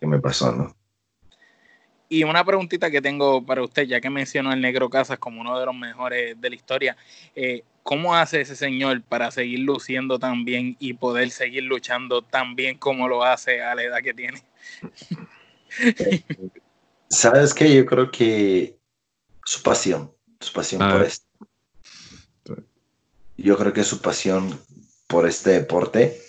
que 0.00 0.06
me 0.06 0.20
pasó, 0.20 0.52
¿no? 0.52 0.74
Y 2.08 2.22
una 2.22 2.44
preguntita 2.44 2.90
que 2.90 3.02
tengo 3.02 3.44
para 3.44 3.62
usted, 3.62 3.82
ya 3.82 4.00
que 4.00 4.10
mencionó 4.10 4.52
el 4.52 4.60
Negro 4.60 4.88
Casas 4.88 5.18
como 5.18 5.40
uno 5.40 5.58
de 5.58 5.66
los 5.66 5.74
mejores 5.74 6.40
de 6.40 6.50
la 6.50 6.54
historia, 6.54 6.96
eh, 7.34 7.64
¿cómo 7.82 8.14
hace 8.14 8.42
ese 8.42 8.54
señor 8.54 9.02
para 9.02 9.30
seguir 9.32 9.60
luciendo 9.60 10.18
tan 10.18 10.44
bien 10.44 10.76
y 10.78 10.94
poder 10.94 11.30
seguir 11.30 11.64
luchando 11.64 12.22
tan 12.22 12.54
bien 12.54 12.78
como 12.78 13.08
lo 13.08 13.24
hace 13.24 13.60
a 13.60 13.74
la 13.74 13.82
edad 13.82 13.98
que 14.02 14.14
tiene? 14.14 14.40
¿Sabes 17.10 17.52
qué? 17.52 17.74
Yo 17.74 17.84
creo 17.86 18.10
que 18.10 18.76
su 19.44 19.62
pasión, 19.62 20.12
su 20.40 20.52
pasión 20.52 20.88
por 20.88 21.02
esto. 21.02 21.26
Yo 23.36 23.58
creo 23.58 23.72
que 23.72 23.84
su 23.84 24.00
pasión 24.00 24.58
por 25.08 25.26
este 25.26 25.50
deporte 25.50 26.20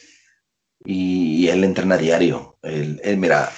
y, 0.83 1.45
y 1.45 1.49
él 1.49 1.63
entrena 1.63 1.97
diario. 1.97 2.57
Él, 2.63 2.99
él, 3.03 3.17
mira, 3.17 3.51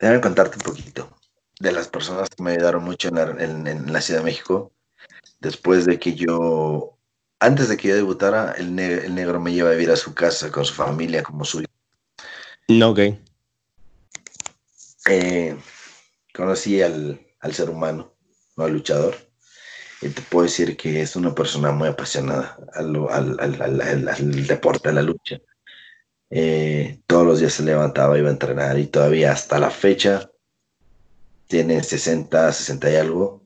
déjame 0.00 0.20
contarte 0.20 0.56
un 0.56 0.62
poquito 0.62 1.19
de 1.60 1.72
las 1.72 1.88
personas 1.88 2.28
que 2.30 2.42
me 2.42 2.52
ayudaron 2.52 2.82
mucho 2.82 3.08
en 3.08 3.14
la, 3.14 3.22
en, 3.38 3.66
en 3.66 3.92
la, 3.92 4.00
Ciudad 4.00 4.20
de 4.20 4.24
México, 4.24 4.72
después 5.40 5.84
de 5.84 5.98
que 5.98 6.14
yo, 6.14 6.98
antes 7.38 7.68
de 7.68 7.76
que 7.76 7.88
yo 7.88 7.94
debutara, 7.94 8.52
el, 8.52 8.74
ne 8.74 8.94
el, 8.94 9.14
negro 9.14 9.38
me 9.38 9.52
lleva 9.52 9.68
a 9.68 9.72
vivir 9.72 9.90
a 9.90 9.96
su 9.96 10.14
casa 10.14 10.50
con 10.50 10.64
su 10.64 10.74
familia 10.74 11.22
como 11.22 11.44
suyo. 11.44 11.68
No, 12.66 12.90
ok. 12.90 13.00
Eh, 15.10 15.56
conocí 16.34 16.80
al, 16.80 17.20
al, 17.40 17.54
ser 17.54 17.68
humano, 17.68 18.14
no 18.56 18.64
al 18.64 18.72
luchador, 18.72 19.16
y 20.00 20.08
te 20.08 20.22
puedo 20.22 20.44
decir 20.44 20.78
que 20.78 21.02
es 21.02 21.14
una 21.14 21.34
persona 21.34 21.72
muy 21.72 21.88
apasionada 21.88 22.58
al, 22.72 22.96
al, 23.10 24.08
al 24.08 24.46
deporte, 24.46 24.88
a 24.88 24.92
la 24.92 25.02
lucha. 25.02 25.38
Eh, 26.30 27.02
todos 27.06 27.26
los 27.26 27.40
días 27.40 27.52
se 27.52 27.64
levantaba, 27.64 28.16
iba 28.16 28.28
a 28.28 28.32
entrenar 28.32 28.78
y 28.78 28.86
todavía 28.86 29.32
hasta 29.32 29.58
la 29.58 29.70
fecha 29.70 30.29
tiene 31.50 31.82
60, 31.82 32.52
60 32.52 32.90
y 32.90 32.96
algo. 32.96 33.42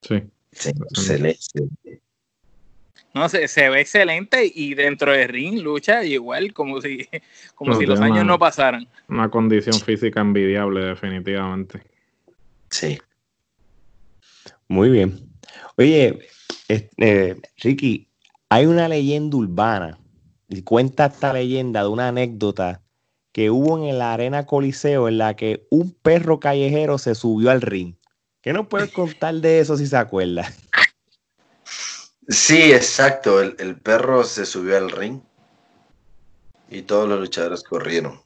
Sí. 0.00 0.22
sí 0.52 0.70
excelente. 0.70 2.00
No, 3.14 3.28
se, 3.28 3.46
se, 3.48 3.68
ve 3.68 3.80
excelente 3.82 4.50
y 4.54 4.72
dentro 4.72 5.12
del 5.12 5.28
ring 5.28 5.60
lucha 5.60 6.02
igual, 6.02 6.54
como 6.54 6.80
si, 6.80 7.06
como 7.54 7.72
no, 7.72 7.78
si 7.78 7.84
los 7.84 8.00
años 8.00 8.22
una, 8.22 8.24
no 8.24 8.38
pasaran. 8.38 8.88
Una 9.08 9.28
condición 9.28 9.78
física 9.80 10.20
envidiable, 10.20 10.86
definitivamente. 10.86 11.82
Sí. 12.70 12.98
Muy 14.68 14.88
bien. 14.88 15.28
Oye, 15.76 16.20
eh, 16.68 17.40
Ricky, 17.58 18.08
hay 18.48 18.64
una 18.64 18.88
leyenda 18.88 19.36
urbana, 19.36 19.98
y 20.48 20.62
cuenta 20.62 21.06
esta 21.06 21.32
leyenda 21.34 21.82
de 21.82 21.88
una 21.88 22.08
anécdota 22.08 22.80
que 23.32 23.50
hubo 23.50 23.78
en 23.78 23.98
la 23.98 24.12
Arena 24.12 24.46
Coliseo 24.46 25.08
en 25.08 25.18
la 25.18 25.34
que 25.34 25.66
un 25.70 25.92
perro 25.92 26.38
callejero 26.38 26.98
se 26.98 27.14
subió 27.14 27.50
al 27.50 27.62
ring. 27.62 27.96
¿Qué 28.42 28.52
nos 28.52 28.68
puedes 28.68 28.92
contar 28.92 29.34
de 29.34 29.60
eso 29.60 29.76
si 29.76 29.86
se 29.86 29.96
acuerda? 29.96 30.52
Sí, 32.28 32.72
exacto. 32.72 33.40
El, 33.40 33.80
perro 33.80 34.24
se 34.24 34.46
subió 34.46 34.76
al 34.76 34.90
ring 34.90 35.20
y 36.68 36.82
todos 36.82 37.08
los 37.08 37.20
luchadores 37.20 37.62
corrieron. 37.62 38.20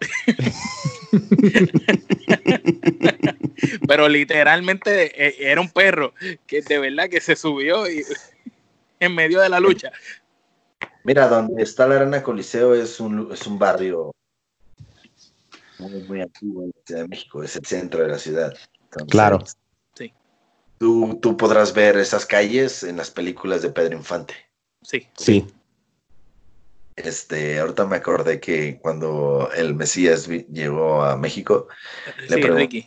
Pero 3.88 4.08
literalmente 4.08 5.26
eh, 5.26 5.50
era 5.50 5.60
un 5.60 5.70
perro 5.70 6.12
que 6.46 6.62
de 6.62 6.78
verdad 6.78 7.08
que 7.08 7.20
se 7.20 7.36
subió 7.36 7.88
y, 7.88 8.04
en 9.00 9.14
medio 9.14 9.40
de 9.40 9.48
la 9.48 9.60
lucha. 9.60 9.92
Mira, 11.04 11.28
donde 11.28 11.62
está 11.62 11.86
la 11.86 11.96
Arena 11.96 12.22
Coliseo 12.22 12.74
es 12.74 13.00
un, 13.00 13.32
es 13.32 13.46
un 13.46 13.58
barrio 13.58 14.12
muy, 15.78 16.02
muy 16.02 16.20
antiguo 16.20 16.64
en 16.64 16.72
la 16.74 16.82
Ciudad 16.84 17.02
de 17.02 17.08
México, 17.08 17.42
es 17.42 17.56
el 17.56 17.64
centro 17.64 18.02
de 18.02 18.08
la 18.08 18.18
ciudad. 18.18 18.54
claro. 19.08 19.38
Sí. 19.94 20.12
Tú, 20.78 21.18
tú 21.20 21.36
podrás 21.36 21.74
ver 21.74 21.96
esas 21.96 22.26
calles 22.26 22.82
en 22.82 22.96
las 22.96 23.10
películas 23.10 23.62
de 23.62 23.70
Pedro 23.70 23.96
Infante. 23.96 24.34
Sí. 24.82 25.06
Sí. 25.16 25.46
Este, 26.96 27.58
ahorita 27.58 27.84
me 27.86 27.96
acordé 27.96 28.40
que 28.40 28.78
cuando 28.80 29.50
el 29.54 29.74
Mesías 29.74 30.28
llegó 30.28 31.02
a 31.02 31.16
México, 31.16 31.68
le 32.28 32.36
Ricky. 32.36 32.86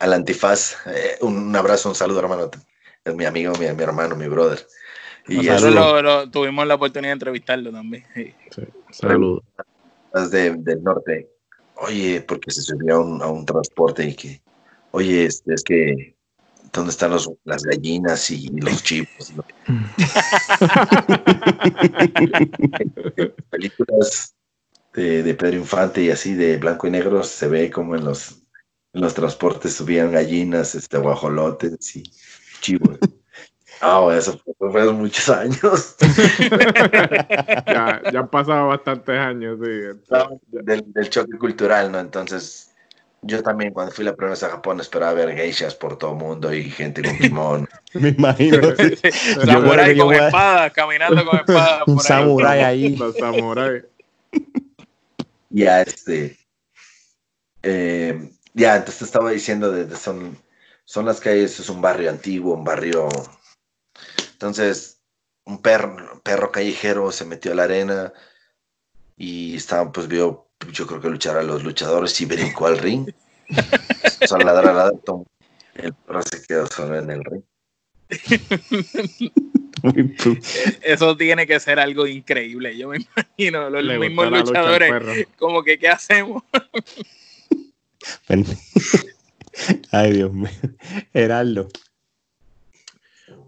al 0.00 0.12
antifaz, 0.12 0.76
eh, 0.86 1.18
un 1.20 1.54
abrazo, 1.54 1.88
un 1.88 1.94
saludo, 1.94 2.18
hermano. 2.18 2.50
Es 3.04 3.14
mi 3.14 3.24
amigo, 3.26 3.52
mi, 3.60 3.70
mi 3.72 3.82
hermano, 3.82 4.16
mi 4.16 4.26
brother. 4.26 4.66
Y 5.28 5.36
Nosotros 5.46 6.30
tuvimos 6.30 6.66
la 6.66 6.74
oportunidad 6.74 7.10
de 7.10 7.12
entrevistarlo 7.12 7.70
también. 7.70 8.04
Sí. 8.14 8.34
Saludos. 8.90 9.44
del 10.30 10.82
norte. 10.82 11.30
Oye, 11.86 12.22
porque 12.22 12.50
se 12.50 12.62
subió 12.62 12.96
a 12.96 13.30
un, 13.30 13.44
transporte 13.44 14.08
y 14.08 14.14
que, 14.14 14.40
oye, 14.92 15.26
es, 15.26 15.42
es 15.46 15.62
que, 15.62 16.16
¿dónde 16.72 16.90
están 16.90 17.10
los, 17.10 17.30
las 17.44 17.62
gallinas 17.62 18.30
y 18.30 18.48
los 18.48 18.82
chivos? 18.82 19.34
Películas 23.50 24.34
de, 24.94 25.22
de, 25.22 25.34
Pedro 25.34 25.58
Infante 25.58 26.04
y 26.04 26.10
así 26.10 26.32
de 26.34 26.56
blanco 26.56 26.86
y 26.86 26.90
negro 26.90 27.22
se 27.22 27.48
ve 27.48 27.70
como 27.70 27.96
en 27.96 28.04
los, 28.04 28.42
en 28.94 29.02
los 29.02 29.12
transportes 29.12 29.74
subían 29.74 30.12
gallinas, 30.12 30.74
este, 30.74 30.96
guajolotes 30.96 31.96
y 31.96 32.04
chivos. 32.60 32.98
Ah, 33.86 34.08
eso 34.16 34.40
fue, 34.58 34.80
hace 34.80 34.92
muchos 34.92 35.28
años. 35.28 35.96
ya, 37.66 38.00
ya 38.10 38.18
han 38.20 38.28
pasado 38.28 38.68
bastantes 38.68 39.18
años, 39.18 39.58
sí. 39.62 40.00
del, 40.48 41.10
choque 41.10 41.36
cultural, 41.36 41.92
¿no? 41.92 42.00
Entonces, 42.00 42.72
yo 43.20 43.42
también 43.42 43.74
cuando 43.74 43.92
fui 43.92 44.06
la 44.06 44.14
primera 44.14 44.30
vez 44.30 44.42
a 44.42 44.48
Japón 44.48 44.80
esperaba 44.80 45.12
ver 45.12 45.36
geishas 45.36 45.74
por 45.74 45.98
todo 45.98 46.12
el 46.12 46.16
mundo 46.16 46.54
y 46.54 46.70
gente 46.70 47.02
con 47.02 47.18
timón. 47.18 47.68
Me 47.92 48.08
imagino. 48.08 48.74
Samurai 49.44 49.94
con 49.98 50.14
espada, 50.14 50.70
caminando 50.70 51.22
con 51.22 51.40
espada. 51.40 51.84
Un 51.86 52.00
samurái 52.00 52.60
ahí. 52.60 52.96
Los 52.96 53.16
samurái. 53.16 53.82
Ya, 55.50 55.82
este. 55.82 56.38
Eh, 57.62 58.30
ya, 58.54 58.76
entonces 58.76 59.02
estaba 59.02 59.30
diciendo 59.30 59.70
de, 59.70 59.94
son, 59.94 60.38
son 60.86 61.04
las 61.04 61.20
calles, 61.20 61.60
es 61.60 61.68
un 61.68 61.82
barrio 61.82 62.08
antiguo, 62.08 62.54
un 62.54 62.64
barrio 62.64 63.08
entonces, 64.32 65.00
un 65.44 65.60
perro, 65.60 66.20
perro 66.22 66.50
callejero 66.50 67.12
se 67.12 67.24
metió 67.24 67.52
a 67.52 67.54
la 67.54 67.64
arena 67.64 68.12
y 69.16 69.56
estaba, 69.56 69.90
pues 69.92 70.08
vio, 70.08 70.48
yo 70.72 70.86
creo 70.86 71.00
que 71.00 71.10
luchar 71.10 71.36
a 71.36 71.42
los 71.42 71.62
luchadores 71.62 72.20
y 72.20 72.26
brincó 72.26 72.66
al 72.66 72.78
ring. 72.78 73.10
Son 74.26 74.44
ladrar, 74.44 74.92
el 75.74 75.94
perro 75.94 76.22
se 76.22 76.42
quedó 76.46 76.66
solo 76.66 76.98
en 76.98 77.10
el 77.10 77.24
ring. 77.24 77.42
Eso 80.82 81.16
tiene 81.16 81.46
que 81.46 81.60
ser 81.60 81.78
algo 81.78 82.06
increíble. 82.06 82.76
Yo 82.76 82.88
me 82.88 82.98
imagino 82.98 83.68
los 83.70 83.98
mismos 83.98 84.30
luchadores, 84.30 85.26
como 85.38 85.62
que, 85.62 85.78
¿qué 85.78 85.88
hacemos? 85.88 86.42
Ay, 89.92 90.12
Dios 90.12 90.32
mío. 90.32 90.50
Heraldo. 91.12 91.68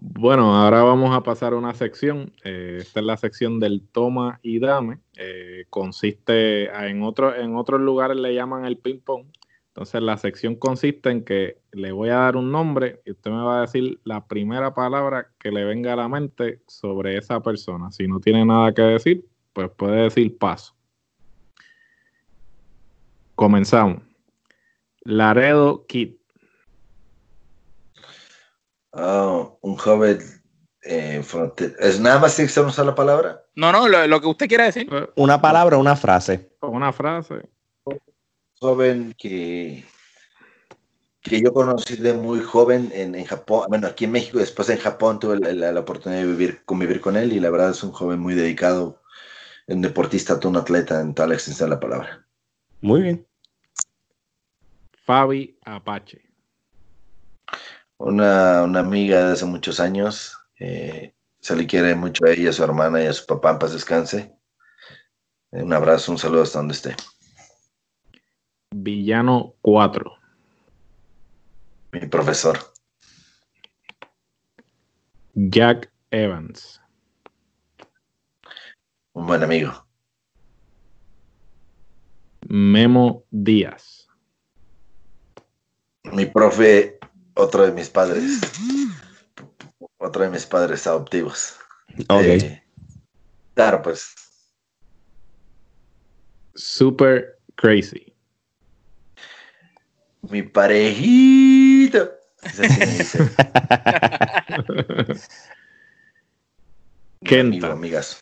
Bueno, 0.09 0.55
ahora 0.55 0.83
vamos 0.83 1.13
a 1.13 1.21
pasar 1.21 1.53
a 1.53 1.57
una 1.57 1.73
sección. 1.73 2.31
Eh, 2.43 2.77
esta 2.79 3.01
es 3.01 3.05
la 3.05 3.17
sección 3.17 3.59
del 3.59 3.81
toma 3.81 4.39
y 4.41 4.59
dame. 4.59 4.99
Eh, 5.15 5.65
consiste 5.69 6.65
en, 6.87 7.03
otro, 7.03 7.35
en 7.35 7.55
otros 7.55 7.81
lugares 7.81 8.15
le 8.17 8.33
llaman 8.33 8.65
el 8.65 8.77
ping 8.77 8.99
pong. 8.99 9.25
Entonces 9.67 10.01
la 10.01 10.17
sección 10.17 10.55
consiste 10.55 11.09
en 11.11 11.23
que 11.23 11.59
le 11.71 11.91
voy 11.91 12.09
a 12.09 12.19
dar 12.19 12.37
un 12.37 12.51
nombre 12.51 13.01
y 13.05 13.11
usted 13.11 13.31
me 13.31 13.43
va 13.43 13.59
a 13.59 13.61
decir 13.61 13.99
la 14.05 14.25
primera 14.25 14.73
palabra 14.73 15.27
que 15.37 15.51
le 15.51 15.65
venga 15.65 15.93
a 15.93 15.97
la 15.97 16.07
mente 16.07 16.61
sobre 16.67 17.17
esa 17.17 17.41
persona. 17.41 17.91
Si 17.91 18.07
no 18.07 18.19
tiene 18.19 18.45
nada 18.45 18.73
que 18.73 18.81
decir, 18.81 19.25
pues 19.51 19.69
puede 19.69 20.03
decir 20.03 20.37
paso. 20.37 20.73
Comenzamos. 23.35 24.01
Laredo 25.01 25.85
Kid. 25.85 26.16
Ah, 28.97 29.47
un 29.61 29.77
joven 29.77 30.19
eh, 30.89 31.21
¿Es 31.79 31.99
nada 31.99 32.19
más 32.19 32.35
tiene 32.35 32.47
que 32.47 32.53
ser 32.53 32.63
una 32.63 32.71
sola 32.71 32.95
palabra? 32.95 33.43
No, 33.55 33.71
no, 33.71 33.87
lo, 33.87 34.21
que 34.21 34.27
usted 34.27 34.47
quiera 34.47 34.65
decir. 34.65 34.89
Una 35.15 35.41
palabra, 35.41 35.77
una 35.77 35.95
frase. 35.97 36.49
Una 36.61 36.93
frase. 36.93 37.49
Joven 38.59 39.13
que, 39.17 39.83
que 41.21 41.41
yo 41.41 41.53
conocí 41.53 41.97
de 41.97 42.13
muy 42.13 42.39
joven 42.39 42.89
en, 42.93 43.21
Japón, 43.25 43.65
bueno, 43.67 43.87
aquí 43.87 44.05
en 44.05 44.11
México, 44.11 44.39
después 44.39 44.69
en 44.69 44.79
Japón 44.79 45.19
tuve 45.19 45.37
la, 45.39 45.79
oportunidad 45.79 46.21
de 46.21 46.27
vivir, 46.27 46.61
convivir 46.63 47.01
con 47.01 47.17
él 47.17 47.33
y 47.33 47.39
la 47.39 47.49
verdad 47.49 47.71
es 47.71 47.83
un 47.83 47.91
joven 47.91 48.19
muy 48.19 48.33
dedicado, 48.33 49.01
un 49.67 49.81
deportista, 49.81 50.39
un 50.43 50.55
atleta 50.55 51.01
en 51.01 51.13
toda 51.13 51.27
la 51.27 51.35
extensión 51.35 51.69
de 51.69 51.75
la 51.75 51.81
palabra. 51.81 52.25
Muy 52.81 53.01
bien. 53.01 53.27
Fabi 55.03 55.57
Apache 55.65 56.26
una, 57.97 58.63
amiga 58.63 59.25
de 59.25 59.33
hace 59.33 59.45
muchos 59.45 59.79
años. 59.79 60.37
Eh, 60.59 61.13
se 61.39 61.55
le 61.55 61.67
quiere 61.67 61.95
mucho 61.95 62.25
a 62.25 62.31
ella, 62.31 62.49
a 62.49 62.53
su 62.53 62.63
hermana 62.63 63.03
y 63.03 63.07
a 63.07 63.13
su 63.13 63.25
papá. 63.25 63.51
En 63.51 63.59
paz 63.59 63.73
descanse. 63.73 64.33
Un 65.51 65.73
abrazo, 65.73 66.11
un 66.11 66.17
saludo 66.17 66.43
hasta 66.43 66.59
donde 66.59 66.73
esté. 66.73 66.95
Villano 68.71 69.55
4. 69.61 70.11
Mi 71.93 72.05
profesor. 72.07 72.59
Jack 75.33 75.91
Evans. 76.11 76.81
Un 79.13 79.25
buen 79.25 79.43
amigo. 79.43 79.87
Memo 82.49 83.23
Díaz. 83.31 84.07
Mi 86.03 86.25
profe 86.25 86.97
otro 87.37 87.65
de 87.65 87.71
mis 87.71 87.89
padres. 87.89 88.41
Otro 89.97 90.23
de 90.23 90.29
mis 90.29 90.45
padres 90.45 90.85
adoptivos. 90.87 91.55
Ok. 92.09 92.23
Eh, 92.23 92.63
claro, 93.53 93.81
pues. 93.81 94.13
Super 96.55 97.39
crazy. 97.55 98.13
Mi 100.21 100.43
parejito. 100.43 102.11
¿Qué 107.23 107.39
amigo, 107.39 107.67
amigas. 107.67 108.19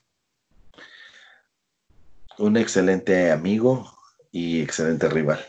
Un 2.38 2.58
excelente 2.58 3.32
amigo 3.32 3.98
y 4.32 4.62
excelente 4.62 5.08
rival. 5.10 5.44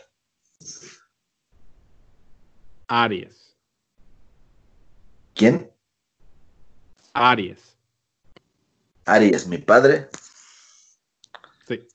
Aries. 2.87 3.46
¿Quién? 5.37 5.71
Aries. 7.13 7.77
Aries, 9.05 9.45
mi 9.45 9.59
padre. 9.59 10.09
Sí. 11.67 11.87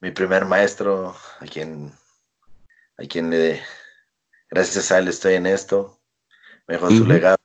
Mi 0.00 0.10
primer 0.10 0.46
maestro, 0.46 1.14
a 1.38 1.44
quien, 1.44 1.92
a 2.96 3.02
quien 3.04 3.28
le, 3.28 3.60
gracias 4.48 4.90
a 4.90 4.98
él 4.98 5.08
estoy 5.08 5.34
en 5.34 5.46
esto, 5.46 6.00
mejor 6.66 6.96
su 6.96 7.04
legado, 7.04 7.36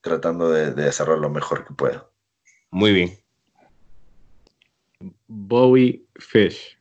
tratando 0.00 0.50
de, 0.50 0.72
de 0.72 0.88
hacerlo 0.88 1.16
lo 1.16 1.30
mejor 1.30 1.64
que 1.64 1.74
puedo. 1.74 2.12
Muy 2.72 2.92
bien. 2.92 3.20
Bowie 5.28 6.04
Fish. 6.16 6.76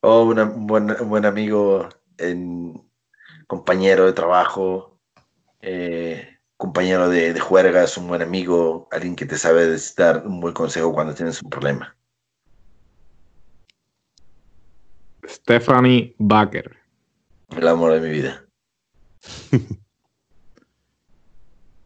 Oh, 0.00 0.22
un, 0.22 0.68
buen, 0.68 0.92
un 0.92 1.08
buen 1.08 1.24
amigo 1.24 1.88
en, 2.18 2.85
compañero 3.46 4.06
de 4.06 4.12
trabajo, 4.12 4.98
eh, 5.60 6.38
compañero 6.56 7.08
de, 7.08 7.32
de 7.32 7.40
juergas, 7.40 7.96
un 7.96 8.08
buen 8.08 8.22
amigo, 8.22 8.88
alguien 8.90 9.16
que 9.16 9.26
te 9.26 9.38
sabe 9.38 9.76
dar 9.96 10.26
un 10.26 10.40
buen 10.40 10.54
consejo 10.54 10.92
cuando 10.92 11.14
tienes 11.14 11.42
un 11.42 11.50
problema. 11.50 11.96
Stephanie 15.26 16.14
Baker. 16.18 16.76
El 17.50 17.68
amor 17.68 17.92
de 17.92 18.00
mi 18.00 18.10
vida. 18.10 18.44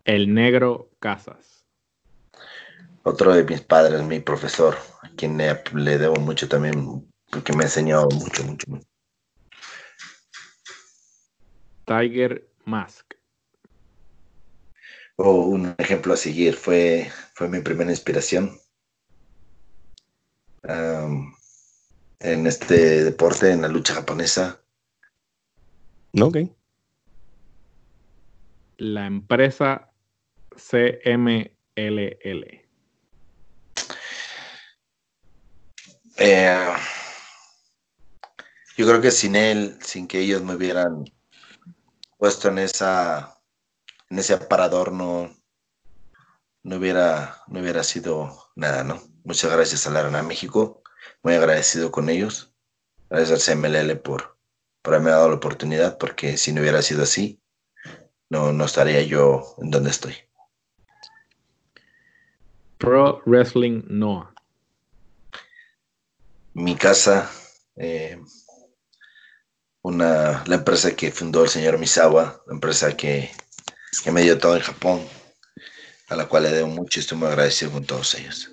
El 0.04 0.32
negro 0.34 0.90
Casas. 0.98 1.64
Otro 3.02 3.34
de 3.34 3.44
mis 3.44 3.60
padres, 3.62 4.02
mi 4.02 4.20
profesor, 4.20 4.76
a 5.02 5.08
quien 5.10 5.38
le, 5.38 5.62
le 5.74 5.98
debo 5.98 6.16
mucho 6.16 6.48
también, 6.48 7.10
porque 7.30 7.52
me 7.54 7.62
ha 7.62 7.66
enseñado 7.66 8.08
mucho, 8.10 8.44
mucho, 8.44 8.70
mucho. 8.70 8.89
Tiger 11.90 12.48
Mask. 12.66 13.14
O 15.16 15.32
un 15.32 15.74
ejemplo 15.76 16.14
a 16.14 16.16
seguir 16.16 16.54
fue, 16.54 17.10
fue 17.34 17.48
mi 17.48 17.60
primera 17.60 17.90
inspiración 17.90 18.56
um, 20.62 21.34
en 22.20 22.46
este 22.46 23.02
deporte, 23.02 23.50
en 23.50 23.62
la 23.62 23.68
lucha 23.68 23.94
japonesa. 23.94 24.62
Ok. 26.20 26.36
La 28.76 29.06
empresa 29.06 29.90
CMLL. 30.56 31.50
Eh, 36.18 36.72
yo 38.76 38.86
creo 38.86 39.00
que 39.00 39.10
sin 39.10 39.34
él, 39.34 39.76
sin 39.80 40.06
que 40.06 40.20
ellos 40.20 40.44
me 40.44 40.54
hubieran 40.54 41.04
puesto 42.20 42.48
en 42.48 42.58
esa 42.58 43.40
en 44.10 44.18
ese 44.18 44.34
aparador 44.34 44.92
no, 44.92 45.34
no 46.62 46.76
hubiera 46.76 47.42
no 47.48 47.60
hubiera 47.60 47.82
sido 47.82 48.52
nada, 48.54 48.84
¿no? 48.84 49.02
Muchas 49.24 49.50
gracias 49.50 49.86
a 49.86 49.90
la 49.90 50.00
Arena 50.00 50.22
México, 50.22 50.82
muy 51.22 51.34
agradecido 51.34 51.90
con 51.90 52.10
ellos, 52.10 52.52
gracias 53.08 53.48
al 53.48 53.56
CMLL 53.56 53.98
por, 54.00 54.36
por 54.82 54.94
haberme 54.94 55.12
dado 55.12 55.30
la 55.30 55.36
oportunidad, 55.36 55.96
porque 55.96 56.36
si 56.36 56.52
no 56.52 56.60
hubiera 56.60 56.82
sido 56.82 57.04
así, 57.04 57.40
no, 58.28 58.52
no 58.52 58.64
estaría 58.66 59.02
yo 59.02 59.56
en 59.62 59.70
donde 59.70 59.90
estoy. 59.90 60.14
Pro 62.76 63.22
Wrestling 63.24 63.84
Noah. 63.88 64.32
Mi 66.52 66.76
casa, 66.76 67.30
eh, 67.76 68.20
una, 69.82 70.44
la 70.46 70.56
empresa 70.56 70.94
que 70.94 71.10
fundó 71.10 71.42
el 71.44 71.48
señor 71.48 71.78
Misawa, 71.78 72.42
la 72.46 72.52
empresa 72.54 72.96
que, 72.96 73.30
que 74.04 74.10
me 74.10 74.22
dio 74.22 74.38
todo 74.38 74.56
en 74.56 74.62
Japón, 74.62 75.00
a 76.08 76.16
la 76.16 76.26
cual 76.26 76.44
le 76.44 76.50
debo 76.50 76.68
mucho 76.68 76.98
y 76.98 77.02
estoy 77.02 77.18
muy 77.18 77.28
agradecido 77.28 77.72
con 77.72 77.84
todos 77.84 78.14
ellos. 78.14 78.50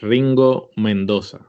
Ringo 0.00 0.70
Mendoza. 0.76 1.40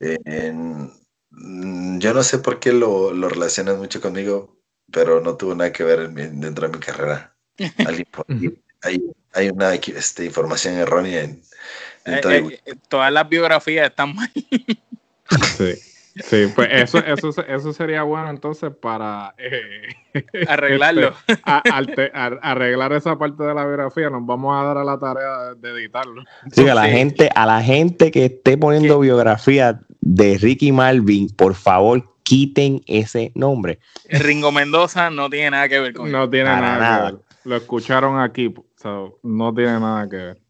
Eh, 0.00 0.18
en- 0.24 0.92
mm, 1.30 1.98
yo 1.98 2.12
no 2.14 2.22
sé 2.22 2.38
por 2.38 2.60
qué 2.60 2.72
lo, 2.72 3.12
lo 3.12 3.28
relacionas 3.28 3.76
mucho 3.78 4.00
conmigo, 4.00 4.58
pero 4.92 5.20
no 5.20 5.36
tuvo 5.36 5.54
nada 5.54 5.72
que 5.72 5.84
ver 5.84 6.00
en 6.00 6.14
mi- 6.14 6.40
dentro 6.40 6.68
de 6.68 6.76
mi 6.76 6.82
carrera. 6.84 7.34
Hay, 8.82 9.02
hay 9.32 9.48
una 9.48 9.74
este, 9.74 10.24
información 10.26 10.74
errónea 10.74 11.22
en, 11.22 11.42
dentro 12.04 12.30
de- 12.30 12.36
Eh, 12.38 12.60
eh, 12.66 12.74
todas 12.88 13.10
las 13.10 13.28
biografías 13.28 13.88
están 13.88 14.14
mal. 14.14 14.30
Sí. 15.56 15.74
Sí, 16.18 16.46
pues 16.54 16.68
eso, 16.72 16.96
eso, 16.98 17.28
eso 17.46 17.72
sería 17.74 18.02
bueno 18.02 18.30
entonces 18.30 18.72
para 18.80 19.34
eh, 19.36 19.82
Arreglarlo. 20.48 21.08
este, 21.26 21.42
a- 21.44 21.62
alte- 21.74 22.10
a- 22.14 22.38
arreglar 22.40 22.94
esa 22.94 23.18
parte 23.18 23.42
de 23.44 23.52
la 23.52 23.66
biografía. 23.66 24.08
Nos 24.08 24.24
vamos 24.24 24.56
a 24.58 24.64
dar 24.66 24.78
a 24.78 24.84
la 24.84 24.98
tarea 24.98 25.54
de 25.54 25.70
editarlo. 25.72 26.24
Sí, 26.52 26.66
a 26.68 26.74
la 26.74 26.84
Sí. 26.86 26.90
gente, 26.92 27.28
a 27.34 27.44
la 27.44 27.62
gente 27.62 28.10
que 28.10 28.24
esté 28.24 28.56
poniendo 28.56 28.98
biografía 28.98 29.78
de 30.00 30.38
Ricky 30.38 30.72
Marvin, 30.72 31.28
por 31.36 31.54
favor, 31.54 32.02
quiten 32.22 32.80
ese 32.86 33.30
nombre. 33.34 33.78
Ringo 34.08 34.50
Mendoza 34.52 35.10
no 35.10 35.28
tiene 35.28 35.50
nada 35.50 35.68
que 35.68 35.80
ver 35.80 35.92
con 35.92 36.10
No 36.10 36.30
tiene 36.30 36.48
Para 36.48 36.60
nada, 36.62 36.78
nada. 36.78 37.06
que 37.10 37.16
ver. 37.16 37.24
Lo 37.44 37.56
escucharon 37.56 38.18
aquí, 38.20 38.54
so, 38.80 39.18
no 39.22 39.52
tiene 39.54 39.78
nada 39.80 40.08
que 40.08 40.16
ver. 40.16 40.40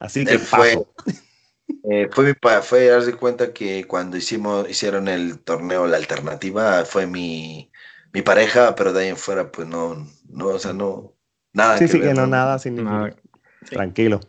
Así 0.00 0.26
que 0.26 0.38
fue, 0.38 0.74
paso. 0.74 0.92
Eh, 1.90 2.08
fue 2.10 2.34
fue 2.62 2.86
darse 2.86 3.14
cuenta 3.14 3.52
que 3.52 3.84
cuando 3.86 4.16
hicimos, 4.16 4.68
hicieron 4.68 5.08
el 5.08 5.40
torneo 5.40 5.86
La 5.86 5.96
Alternativa, 5.96 6.84
fue 6.84 7.06
mi, 7.06 7.70
mi 8.12 8.22
pareja, 8.22 8.74
pero 8.74 8.92
de 8.92 9.04
ahí 9.04 9.08
en 9.08 9.16
fuera, 9.16 9.50
pues 9.50 9.66
no, 9.66 10.06
no, 10.28 10.46
o 10.46 10.58
sea, 10.58 10.72
no, 10.72 11.14
nada 11.52 11.78
Sí, 11.78 11.86
que 11.86 11.92
sí, 11.92 11.98
ver, 11.98 12.08
que 12.08 12.14
no 12.14 12.26
nada 12.26 12.58
significa. 12.58 12.90
Nada. 12.90 13.16
Sí. 13.64 13.74
Tranquilo. 13.74 14.20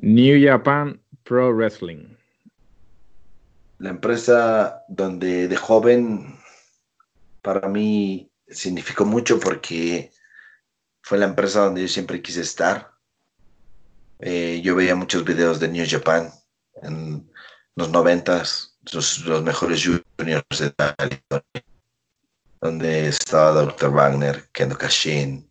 New 0.00 0.46
Japan 0.46 1.00
Pro 1.24 1.52
Wrestling. 1.52 2.16
La 3.78 3.90
empresa 3.90 4.84
donde 4.88 5.48
de 5.48 5.56
joven 5.56 6.36
para 7.42 7.68
mí 7.68 8.30
significó 8.48 9.04
mucho 9.04 9.38
porque 9.38 10.10
fue 11.02 11.18
la 11.18 11.26
empresa 11.26 11.60
donde 11.64 11.82
yo 11.82 11.88
siempre 11.88 12.20
quise 12.22 12.40
estar. 12.40 12.87
Eh, 14.20 14.60
yo 14.62 14.74
veía 14.74 14.94
muchos 14.94 15.24
videos 15.24 15.60
de 15.60 15.68
New 15.68 15.86
Japan 15.88 16.30
en 16.82 17.30
los 17.76 17.88
noventas, 17.90 18.76
los, 18.92 19.20
los 19.20 19.42
mejores 19.42 19.82
juniors 19.84 20.44
de 20.50 20.66
historia, 20.66 21.24
donde 22.60 23.08
estaba 23.08 23.52
Dr. 23.52 23.90
Wagner, 23.92 24.48
Kendo 24.52 24.76
Kashin, 24.76 25.48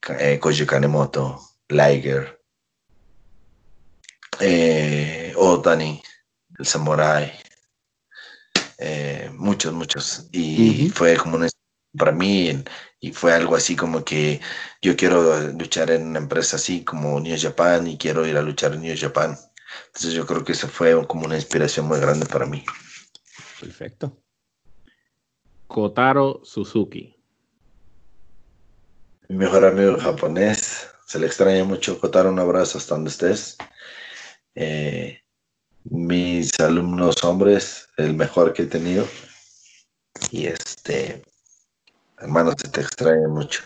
Ka- 0.00 0.18
eh, 0.20 0.38
Koji 0.38 0.66
Kanemoto, 0.66 1.40
Liger, 1.68 2.38
eh, 4.40 5.32
Otani, 5.36 6.02
el 6.58 6.66
Samurai, 6.66 7.32
eh, 8.78 9.30
muchos, 9.34 9.72
muchos. 9.72 10.28
Y 10.32 10.90
fue 10.90 11.16
como 11.16 11.36
una 11.36 11.48
para 11.96 12.12
mí 12.12 12.62
y 13.06 13.12
fue 13.12 13.32
algo 13.32 13.54
así 13.54 13.76
como 13.76 14.04
que 14.04 14.40
yo 14.82 14.96
quiero 14.96 15.40
luchar 15.52 15.92
en 15.92 16.08
una 16.08 16.18
empresa 16.18 16.56
así 16.56 16.84
como 16.84 17.20
New 17.20 17.36
Japan 17.38 17.86
y 17.86 17.96
quiero 17.96 18.26
ir 18.26 18.36
a 18.36 18.42
luchar 18.42 18.74
en 18.74 18.82
New 18.82 18.96
Japan. 18.98 19.38
Entonces 19.86 20.12
yo 20.12 20.26
creo 20.26 20.44
que 20.44 20.52
eso 20.52 20.66
fue 20.66 21.06
como 21.06 21.26
una 21.26 21.36
inspiración 21.36 21.86
muy 21.86 22.00
grande 22.00 22.26
para 22.26 22.46
mí. 22.46 22.64
Perfecto. 23.60 24.20
Kotaro 25.68 26.40
Suzuki. 26.42 27.14
Mi 29.28 29.36
mejor 29.36 29.64
amigo 29.64 29.96
japonés, 30.00 30.88
se 31.06 31.20
le 31.20 31.28
extraña 31.28 31.62
mucho, 31.62 32.00
Kotaro, 32.00 32.30
un 32.30 32.40
abrazo 32.40 32.78
hasta 32.78 32.96
donde 32.96 33.10
estés. 33.10 33.56
Eh, 34.56 35.20
mis 35.84 36.58
alumnos 36.58 37.22
hombres, 37.22 37.88
el 37.98 38.14
mejor 38.14 38.52
que 38.52 38.62
he 38.62 38.66
tenido. 38.66 39.06
Y 40.32 40.46
este, 40.46 41.22
hermano, 42.18 42.52
se 42.56 42.68
te 42.68 42.80
extraña 42.80 43.28
mucho. 43.28 43.62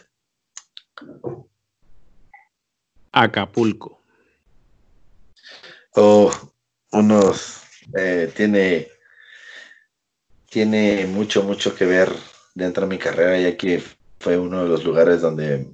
Acapulco. 3.13 4.01
Oh, 5.95 6.31
unos, 6.93 7.63
eh, 7.97 8.33
tiene, 8.35 8.89
tiene 10.49 11.07
mucho, 11.07 11.43
mucho 11.43 11.75
que 11.75 11.85
ver 11.85 12.13
dentro 12.55 12.83
de 12.83 12.89
mi 12.89 12.99
carrera, 12.99 13.39
ya 13.39 13.57
que 13.57 13.83
fue 14.21 14.39
uno 14.39 14.63
de 14.63 14.69
los 14.69 14.85
lugares 14.85 15.21
donde, 15.21 15.73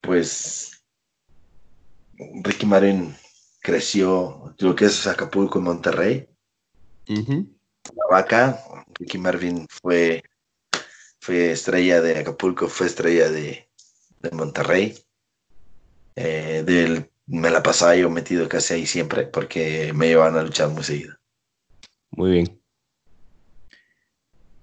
pues, 0.00 0.84
Ricky 2.42 2.66
Martin 2.66 3.16
creció, 3.60 4.54
lo 4.58 4.74
que 4.74 4.86
es 4.86 5.06
Acapulco 5.06 5.58
en 5.58 5.64
Monterrey. 5.64 6.28
La 7.06 8.04
vaca, 8.10 8.62
Ricky 8.98 9.18
Marvin 9.18 9.66
fue, 9.68 10.22
fue 11.28 11.50
estrella 11.50 12.00
de 12.00 12.18
Acapulco, 12.20 12.68
fue 12.68 12.86
estrella 12.86 13.30
de, 13.30 13.68
de 14.20 14.30
Monterrey. 14.30 14.98
Eh, 16.16 16.62
del, 16.64 17.10
me 17.26 17.50
la 17.50 17.62
pasaba 17.62 17.94
yo 17.94 18.08
metido 18.08 18.48
casi 18.48 18.72
ahí 18.72 18.86
siempre 18.86 19.26
porque 19.26 19.92
me 19.94 20.08
llevaban 20.08 20.38
a 20.38 20.42
luchar 20.42 20.70
muy 20.70 20.82
seguido. 20.82 21.14
Muy 22.12 22.30
bien. 22.30 22.62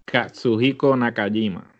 Katsuhiko 0.05 0.95
Nakajima. 0.95 1.71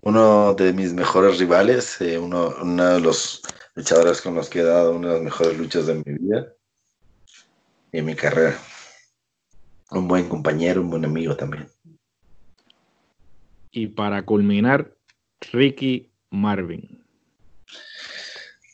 Uno 0.00 0.52
de 0.54 0.72
mis 0.72 0.92
mejores 0.92 1.38
rivales, 1.38 2.00
eh, 2.00 2.18
uno, 2.18 2.52
uno 2.60 2.94
de 2.94 3.00
los 3.00 3.42
luchadores 3.76 4.20
con 4.20 4.34
los 4.34 4.48
que 4.48 4.58
he 4.58 4.64
dado 4.64 4.90
una 4.90 5.06
de 5.06 5.14
las 5.14 5.22
mejores 5.22 5.56
luchas 5.56 5.86
de 5.86 5.94
mi 5.94 6.18
vida 6.18 6.52
y 7.92 7.98
en 7.98 8.06
mi 8.06 8.16
carrera. 8.16 8.58
Un 9.92 10.08
buen 10.08 10.28
compañero, 10.28 10.80
un 10.80 10.90
buen 10.90 11.04
amigo 11.04 11.36
también. 11.36 11.75
Y 13.76 13.86
para 13.88 14.24
culminar, 14.24 14.96
Ricky 15.52 16.08
Marvin. 16.30 17.04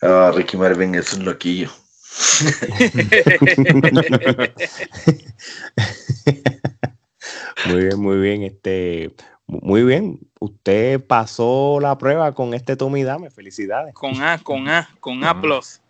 Ah, 0.01 0.31
Ricky 0.33 0.57
Marvin 0.57 0.95
es 0.95 1.13
un 1.13 1.25
loquillo. 1.25 1.69
Muy 7.67 7.85
bien, 7.85 8.01
muy 8.01 8.19
bien. 8.19 8.43
Este, 8.45 9.13
muy 9.49 9.83
bien. 9.83 10.21
Usted 10.39 11.05
pasó 11.05 11.81
la 11.81 11.99
prueba 11.99 12.33
con 12.33 12.55
este 12.55 12.77
Tommy 12.77 13.03
Dame. 13.03 13.29
Felicidades. 13.31 13.95
Con 13.95 14.23
A, 14.23 14.39
con 14.39 14.69
A, 14.69 14.89
con 15.01 15.25
A 15.25 15.41
plus. 15.41 15.81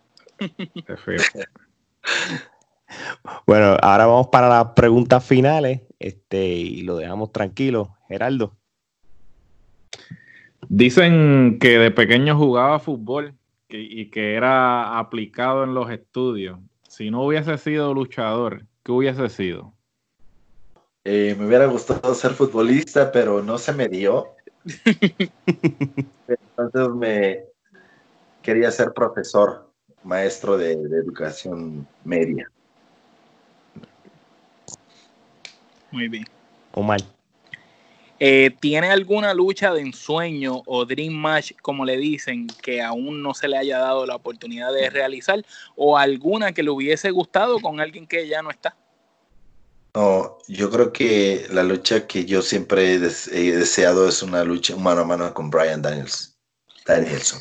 bueno, 3.47 3.77
ahora 3.83 4.07
vamos 4.07 4.29
para 4.29 4.49
las 4.49 4.69
preguntas 4.69 5.23
finales. 5.23 5.83
Este, 5.99 6.47
y 6.47 6.81
lo 6.81 6.97
dejamos 6.97 7.31
tranquilo. 7.31 7.95
Geraldo. 8.09 8.57
Dicen 10.69 11.59
que 11.59 11.79
de 11.79 11.91
pequeño 11.91 12.37
jugaba 12.37 12.79
fútbol 12.79 13.35
y 13.69 14.11
que 14.11 14.35
era 14.35 14.99
aplicado 14.99 15.65
en 15.65 15.75
los 15.75 15.91
estudios. 15.91 16.59
Si 16.89 17.11
no 17.11 17.23
hubiese 17.23 17.57
sido 17.59 17.95
luchador, 17.95 18.67
¿qué 18.83 18.93
hubiese 18.93 19.29
sido? 19.29 19.73
Eh, 21.05 21.35
me 21.39 21.47
hubiera 21.47 21.67
gustado 21.67 22.15
ser 22.15 22.33
futbolista, 22.33 23.11
pero 23.11 23.43
no 23.43 23.59
se 23.59 23.73
me 23.73 23.89
dio. 23.89 24.29
Entonces 26.29 26.89
me 26.95 27.45
quería 28.43 28.71
ser 28.71 28.93
profesor, 28.93 29.69
maestro 30.05 30.57
de, 30.57 30.73
educación 30.73 31.87
media. 32.05 32.49
Muy 35.91 36.09
bien. 36.09 36.25
Omar. 36.73 37.01
Eh, 38.25 38.55
¿Tiene 38.61 38.89
alguna 38.89 39.35
lucha 39.35 39.75
de 39.75 39.81
ensueño 39.81 40.63
o 40.67 40.85
dream 40.85 41.13
match, 41.13 41.55
como 41.61 41.85
le 41.85 41.97
dicen, 41.97 42.47
que 42.63 42.81
aún 42.81 43.21
no 43.21 43.35
se 43.35 43.49
le 43.49 43.57
haya 43.57 43.81
dado 43.81 44.07
la 44.07 44.15
oportunidad 44.15 44.73
de 44.73 44.89
realizar? 44.91 45.45
¿O 45.75 45.99
alguna 45.99 46.53
que 46.53 46.63
le 46.63 46.71
hubiese 46.71 47.11
gustado 47.11 47.59
con 47.59 47.81
alguien 47.81 48.07
que 48.07 48.29
ya 48.29 48.41
no 48.41 48.53
está? 48.53 48.77
No, 49.93 50.39
yo 50.47 50.71
creo 50.71 50.93
que 50.93 51.49
la 51.51 51.65
lucha 51.65 52.07
que 52.07 52.25
yo 52.25 52.43
siempre 52.43 52.93
he, 52.93 53.01
deseado 53.01 54.09
es 54.09 54.23
una 54.23 54.45
lucha 54.45 54.77
mano 54.77 55.01
a 55.01 55.05
mano 55.05 55.35
con 55.35 55.51
Brian 55.51 55.83
Daniels, 55.83 56.39
Danielson. 56.87 57.41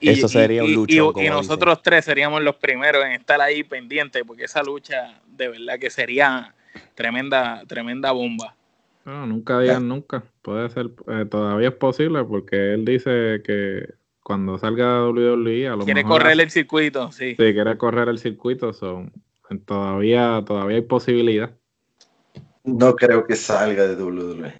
Y, 0.00 0.08
Eso 0.08 0.28
sería 0.28 0.64
un 0.64 0.72
lucha. 0.72 0.94
Y, 0.94 1.28
nosotros 1.28 1.82
tres 1.82 2.06
seríamos 2.06 2.40
los 2.40 2.56
primeros 2.56 3.04
en 3.04 3.12
estar 3.12 3.38
ahí 3.42 3.64
pendientes, 3.64 4.24
porque 4.26 4.44
esa 4.44 4.62
lucha 4.62 5.20
de 5.26 5.48
verdad 5.48 5.78
que 5.78 5.90
sería 5.90 6.54
tremenda, 6.94 7.62
tremenda 7.66 8.12
bomba. 8.12 8.54
No, 9.08 9.26
nunca 9.26 9.58
digan 9.60 9.88
nunca. 9.88 10.22
Puede 10.42 10.68
ser, 10.68 10.90
eh, 11.08 11.24
todavía 11.24 11.68
es 11.68 11.74
posible, 11.74 12.22
porque 12.24 12.74
él 12.74 12.84
dice 12.84 13.40
que 13.42 13.94
cuando 14.22 14.58
salga 14.58 15.08
WWE 15.08 15.66
a 15.66 15.76
lo 15.76 15.86
quiere 15.86 16.04
correr 16.04 16.38
el 16.38 16.50
circuito, 16.50 17.10
sí. 17.10 17.30
Sí, 17.30 17.36
quiere 17.36 17.78
correr 17.78 18.10
el 18.10 18.18
circuito, 18.18 18.74
son 18.74 19.10
Todavía, 19.64 20.44
todavía 20.46 20.76
hay 20.76 20.82
posibilidad. 20.82 21.50
No 22.64 22.94
creo 22.96 23.26
que 23.26 23.34
salga 23.34 23.86
de 23.86 23.96
WWE. 23.96 24.52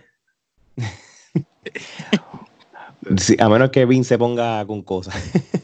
a 3.38 3.48
menos 3.50 3.68
que 3.68 3.84
Vince 3.84 4.08
se 4.08 4.18
ponga 4.18 4.66
con 4.66 4.80
cosas. 4.80 5.14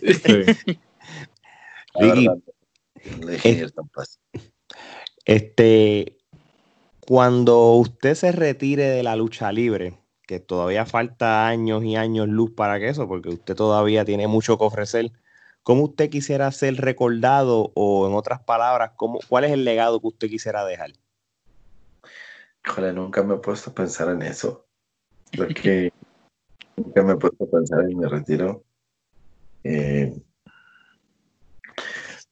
este, 5.25 6.19
cuando 7.07 7.73
usted 7.73 8.15
se 8.15 8.33
retire 8.33 8.89
de 8.89 9.03
la 9.03 9.17
lucha 9.17 9.53
libre, 9.53 9.99
que 10.27 10.41
todavía 10.41 10.87
falta 10.87 11.47
años 11.47 11.85
y 11.85 11.97
años 11.97 12.29
luz 12.29 12.53
para 12.53 12.79
que 12.79 12.89
eso, 12.89 13.07
porque 13.09 13.29
usted 13.31 13.55
todavía 13.55 14.05
tiene 14.05 14.27
mucho 14.27 14.59
que 14.59 14.65
ofrecer, 14.65 15.13
¿Cómo 15.65 15.85
usted 15.85 16.11
quisiera 16.11 16.53
ser 16.53 16.77
recordado 16.77 17.73
o 17.75 18.07
en 18.07 18.13
otras 18.13 18.43
palabras, 18.43 18.93
cómo, 18.97 19.19
cuál 19.31 19.45
es 19.45 19.51
el 19.51 19.65
legado 19.65 19.99
que 19.99 20.09
usted 20.09 20.29
quisiera 20.29 20.63
dejar? 20.67 20.93
Híjole, 22.67 22.93
nunca 22.93 23.23
me 23.23 23.37
he 23.37 23.39
puesto 23.39 23.71
a 23.71 23.75
pensar 23.75 24.11
en 24.11 24.21
eso. 24.21 24.67
Porque 25.35 25.91
nunca 26.77 27.03
me 27.03 27.15
he 27.15 27.17
puesto 27.17 27.45
a 27.45 27.51
pensar 27.51 27.81
en 27.81 27.99
mi 27.99 28.05
retiro. 28.05 28.63
Eh, 29.65 30.15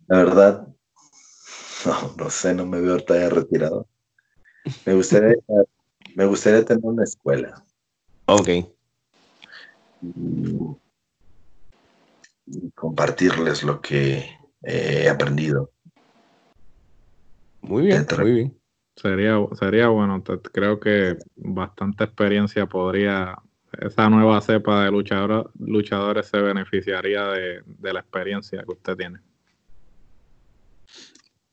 la 0.08 0.18
verdad, 0.18 0.68
no, 1.86 2.14
no 2.18 2.28
sé, 2.28 2.52
no 2.52 2.66
me 2.66 2.82
veo 2.82 3.02
todavía 3.02 3.30
retirado. 3.30 3.88
Me 4.86 4.94
gustaría, 4.94 5.36
me 6.14 6.26
gustaría 6.26 6.64
tener 6.64 6.84
una 6.84 7.04
escuela. 7.04 7.64
Ok 8.26 8.48
compartirles 12.74 13.62
lo 13.62 13.80
que 13.80 14.24
he 14.62 15.08
aprendido. 15.08 15.70
Muy 17.62 17.84
bien, 17.84 18.06
muy 18.18 18.32
bien. 18.32 18.58
Sería, 18.96 19.36
sería 19.58 19.88
bueno, 19.88 20.22
creo 20.22 20.78
que 20.78 21.16
bastante 21.36 22.04
experiencia 22.04 22.66
podría, 22.66 23.36
esa 23.80 24.10
nueva 24.10 24.40
cepa 24.40 24.84
de 24.84 24.90
luchadores, 24.90 25.50
luchadores 25.58 26.26
se 26.26 26.38
beneficiaría 26.38 27.24
de, 27.28 27.62
la 27.80 28.00
experiencia 28.00 28.62
que 28.64 28.72
usted 28.72 28.96
tiene. 28.96 29.20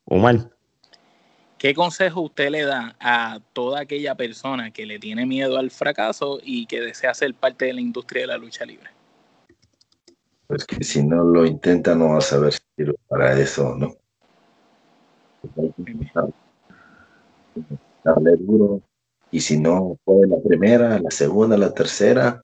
Omar. 0.06 0.50
¿Qué 1.60 1.76
consejo 1.76 2.22
usted 2.22 2.50
le 2.50 2.64
da 2.64 2.96
a 3.00 3.40
toda 3.54 3.82
aquella 3.82 4.16
persona 4.16 4.72
que 4.72 4.86
le 4.86 4.98
tiene 4.98 5.26
miedo 5.26 5.58
al 5.58 5.70
fracaso 5.70 6.40
y 6.42 6.66
que 6.66 6.82
desea 6.82 7.14
ser 7.14 7.36
parte 7.36 7.66
de 7.66 7.74
la 7.74 7.82
industria 7.82 8.22
de 8.22 8.28
la 8.28 8.38
lucha 8.38 8.66
libre? 8.66 8.90
pues 10.50 10.66
que 10.66 10.84
si 10.84 11.04
no 11.04 11.24
lo 11.24 11.46
intenta 11.46 11.94
no 11.94 12.10
va 12.10 12.18
a 12.18 12.22
saber 12.22 12.54
si 12.54 12.62
para 13.08 13.40
eso, 13.40 13.76
¿no? 13.76 13.96
Darle 18.04 18.36
duro. 18.38 18.82
Y 19.30 19.42
si 19.42 19.60
no 19.60 20.00
puede 20.04 20.26
la 20.26 20.38
primera, 20.40 20.98
la 20.98 21.12
segunda, 21.12 21.56
la 21.56 21.72
tercera, 21.72 22.44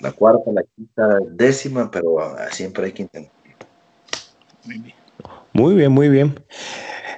la 0.00 0.12
cuarta, 0.12 0.52
la 0.52 0.62
quinta, 0.62 1.18
décima, 1.28 1.90
pero 1.90 2.36
siempre 2.52 2.86
hay 2.86 2.92
que 2.92 3.02
intentar. 3.02 3.32
Muy 4.64 4.78
bien. 4.78 4.94
Muy 5.52 5.74
bien, 5.74 5.90
muy 5.90 6.08
bien. 6.08 6.38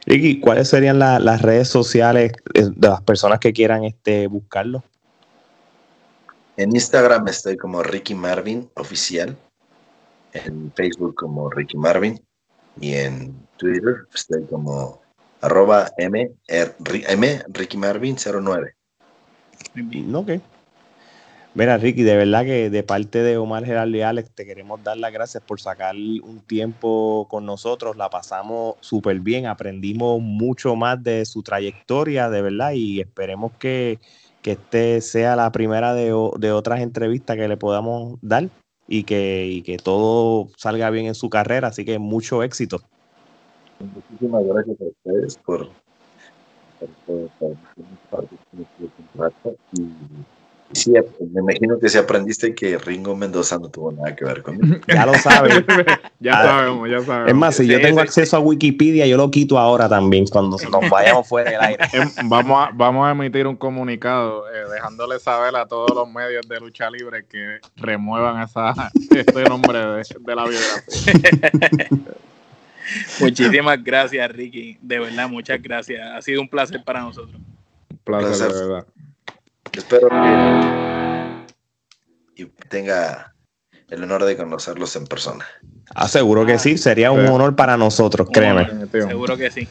Ricky, 0.06 0.40
¿cuáles 0.40 0.68
serían 0.68 0.98
las 0.98 1.43
redes 1.43 1.68
sociales 1.68 2.32
de 2.55 2.89
las 2.89 3.02
personas 3.02 3.39
que 3.39 3.52
quieran 3.52 3.85
este, 3.85 4.27
buscarlo? 4.27 4.82
En 6.56 6.74
Instagram 6.74 7.28
estoy 7.28 7.56
como 7.56 7.82
Ricky 7.82 8.14
Marvin 8.14 8.68
Oficial 8.74 9.36
en 10.32 10.72
Facebook 10.72 11.14
como 11.14 11.51
Ricky 11.51 11.77
Marvin 11.77 12.20
y 12.81 12.94
en 12.94 13.35
Twitter 13.56 14.06
estoy 14.14 14.44
como 14.44 15.01
arroba 15.40 15.90
M, 15.97 16.31
M 16.48 17.43
Ricky 17.48 17.77
Marvin 17.77 18.16
09. 18.16 18.74
Ok. 20.14 20.31
Mira, 21.52 21.77
Ricky, 21.78 22.05
de 22.05 22.16
verdad 22.16 22.44
que 22.44 22.70
de 22.70 22.82
parte 22.85 23.24
de 23.24 23.36
Omar 23.36 23.64
Gerardo 23.64 23.97
y 23.97 24.02
Alex 24.02 24.31
te 24.31 24.47
queremos 24.47 24.85
dar 24.85 24.97
las 24.97 25.12
gracias 25.12 25.43
por 25.43 25.60
sacar 25.60 25.97
un 25.97 26.40
tiempo 26.47 27.27
con 27.28 27.44
nosotros. 27.44 27.97
La 27.97 28.09
pasamos 28.09 28.77
súper 28.78 29.18
bien, 29.18 29.47
aprendimos 29.47 30.20
mucho 30.20 30.77
más 30.77 31.02
de 31.02 31.24
su 31.24 31.43
trayectoria, 31.43 32.31
de 32.31 32.43
verdad, 32.43 32.72
y 32.74 33.01
esperemos 33.01 33.51
que, 33.59 33.98
que 34.43 34.52
este 34.52 35.01
sea 35.01 35.35
la 35.35 35.51
primera 35.51 35.93
de, 35.93 36.14
de 36.39 36.52
otras 36.52 36.81
entrevistas 36.81 37.36
que 37.36 37.48
le 37.48 37.56
podamos 37.56 38.16
dar 38.22 38.48
y 38.86 39.02
que, 39.02 39.64
que 39.66 39.77
todo 39.77 40.51
salga 40.56 40.89
bien 40.90 41.06
en 41.06 41.16
su 41.16 41.31
carrera. 41.31 41.68
Así 41.68 41.85
que 41.85 41.98
mucho 41.98 42.44
éxito. 42.44 42.81
Muchísimas 43.81 44.44
gracias 44.44 44.77
a 44.81 44.85
ustedes 44.85 45.36
por, 45.39 45.68
por, 47.06 48.28
y 49.72 49.89
Sí, 50.72 50.92
me 50.92 51.40
imagino 51.40 51.78
que 51.80 51.88
si 51.88 51.98
aprendiste 51.98 52.55
que 52.55 52.78
Ringo 52.78 53.16
Mendoza 53.16 53.59
no 53.59 53.68
tuvo 53.68 53.90
nada 53.90 54.14
que 54.14 54.24
ver 54.24 54.42
conmigo. 54.42 54.76
Ya 54.86 55.05
lo 55.05 55.14
sabes. 55.14 55.64
ya 56.20 56.32
sabemos, 56.34 56.88
ya 56.88 57.01
sabemos. 57.01 57.28
Es 57.28 57.34
más, 57.34 57.56
si 57.56 57.66
yo 57.66 57.80
tengo 57.80 58.01
acceso 58.01 58.36
a 58.36 58.40
Wikipedia, 58.40 59.06
yo 59.06 59.16
lo 59.16 59.30
quito 59.30 59.59
ahora 59.59 59.88
también, 59.88 60.26
cuando 60.26 60.56
nos 60.56 60.90
vayamos 60.90 61.26
fuera 61.26 61.51
del 61.51 61.60
aire. 61.60 61.84
Em, 61.92 62.28
vamos 62.28 62.68
a, 62.68 62.70
vamos 62.72 63.06
a 63.06 63.10
emitir 63.10 63.47
un 63.47 63.56
comunicado 63.56 64.48
eh, 64.48 64.70
dejándole 64.72 65.18
saber 65.18 65.56
a 65.56 65.66
todos 65.66 65.90
los 65.94 66.09
medios 66.09 66.47
de 66.48 66.60
lucha 66.60 66.88
libre 66.88 67.24
que 67.28 67.59
remuevan 67.76 68.42
esa, 68.42 68.72
este 68.94 69.44
nombre 69.44 69.78
de, 69.78 70.02
de 70.20 70.36
la 70.36 70.44
biografía. 70.44 71.88
Muchísimas 73.20 73.82
gracias, 73.82 74.30
Ricky. 74.30 74.78
De 74.80 74.98
verdad, 75.01 75.28
muchas 75.28 75.60
gracias. 75.60 76.01
Ha 76.14 76.22
sido 76.22 76.40
un 76.40 76.48
placer 76.48 76.82
para 76.84 77.01
nosotros. 77.01 77.40
Un 77.90 77.98
placer, 78.05 78.52
de 78.52 78.66
verdad. 78.66 78.86
Espero 79.72 80.09
que 82.34 82.47
tenga 82.68 83.34
el 83.88 84.02
honor 84.05 84.24
de 84.24 84.36
conocerlos 84.36 84.94
en 84.97 85.06
persona. 85.06 85.44
Ah, 85.94 86.09
seguro 86.09 86.47
que 86.47 86.59
sí, 86.59 86.78
sería 86.78 87.10
un 87.10 87.26
honor 87.26 87.56
para 87.56 87.76
nosotros, 87.76 88.28
créeme. 88.32 88.68
Seguro 88.90 89.36
que 89.36 89.51
sí. 89.51 89.68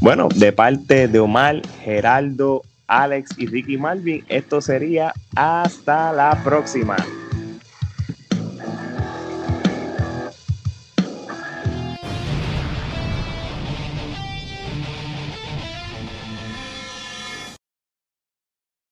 Bueno, 0.00 0.28
de 0.34 0.52
parte 0.52 1.08
de 1.08 1.18
Omar, 1.20 1.62
Geraldo, 1.82 2.62
Alex 2.86 3.30
y 3.36 3.46
Ricky 3.46 3.78
Malvin, 3.78 4.24
esto 4.28 4.60
sería 4.60 5.12
hasta 5.36 6.12
la 6.12 6.42
próxima. 6.42 6.96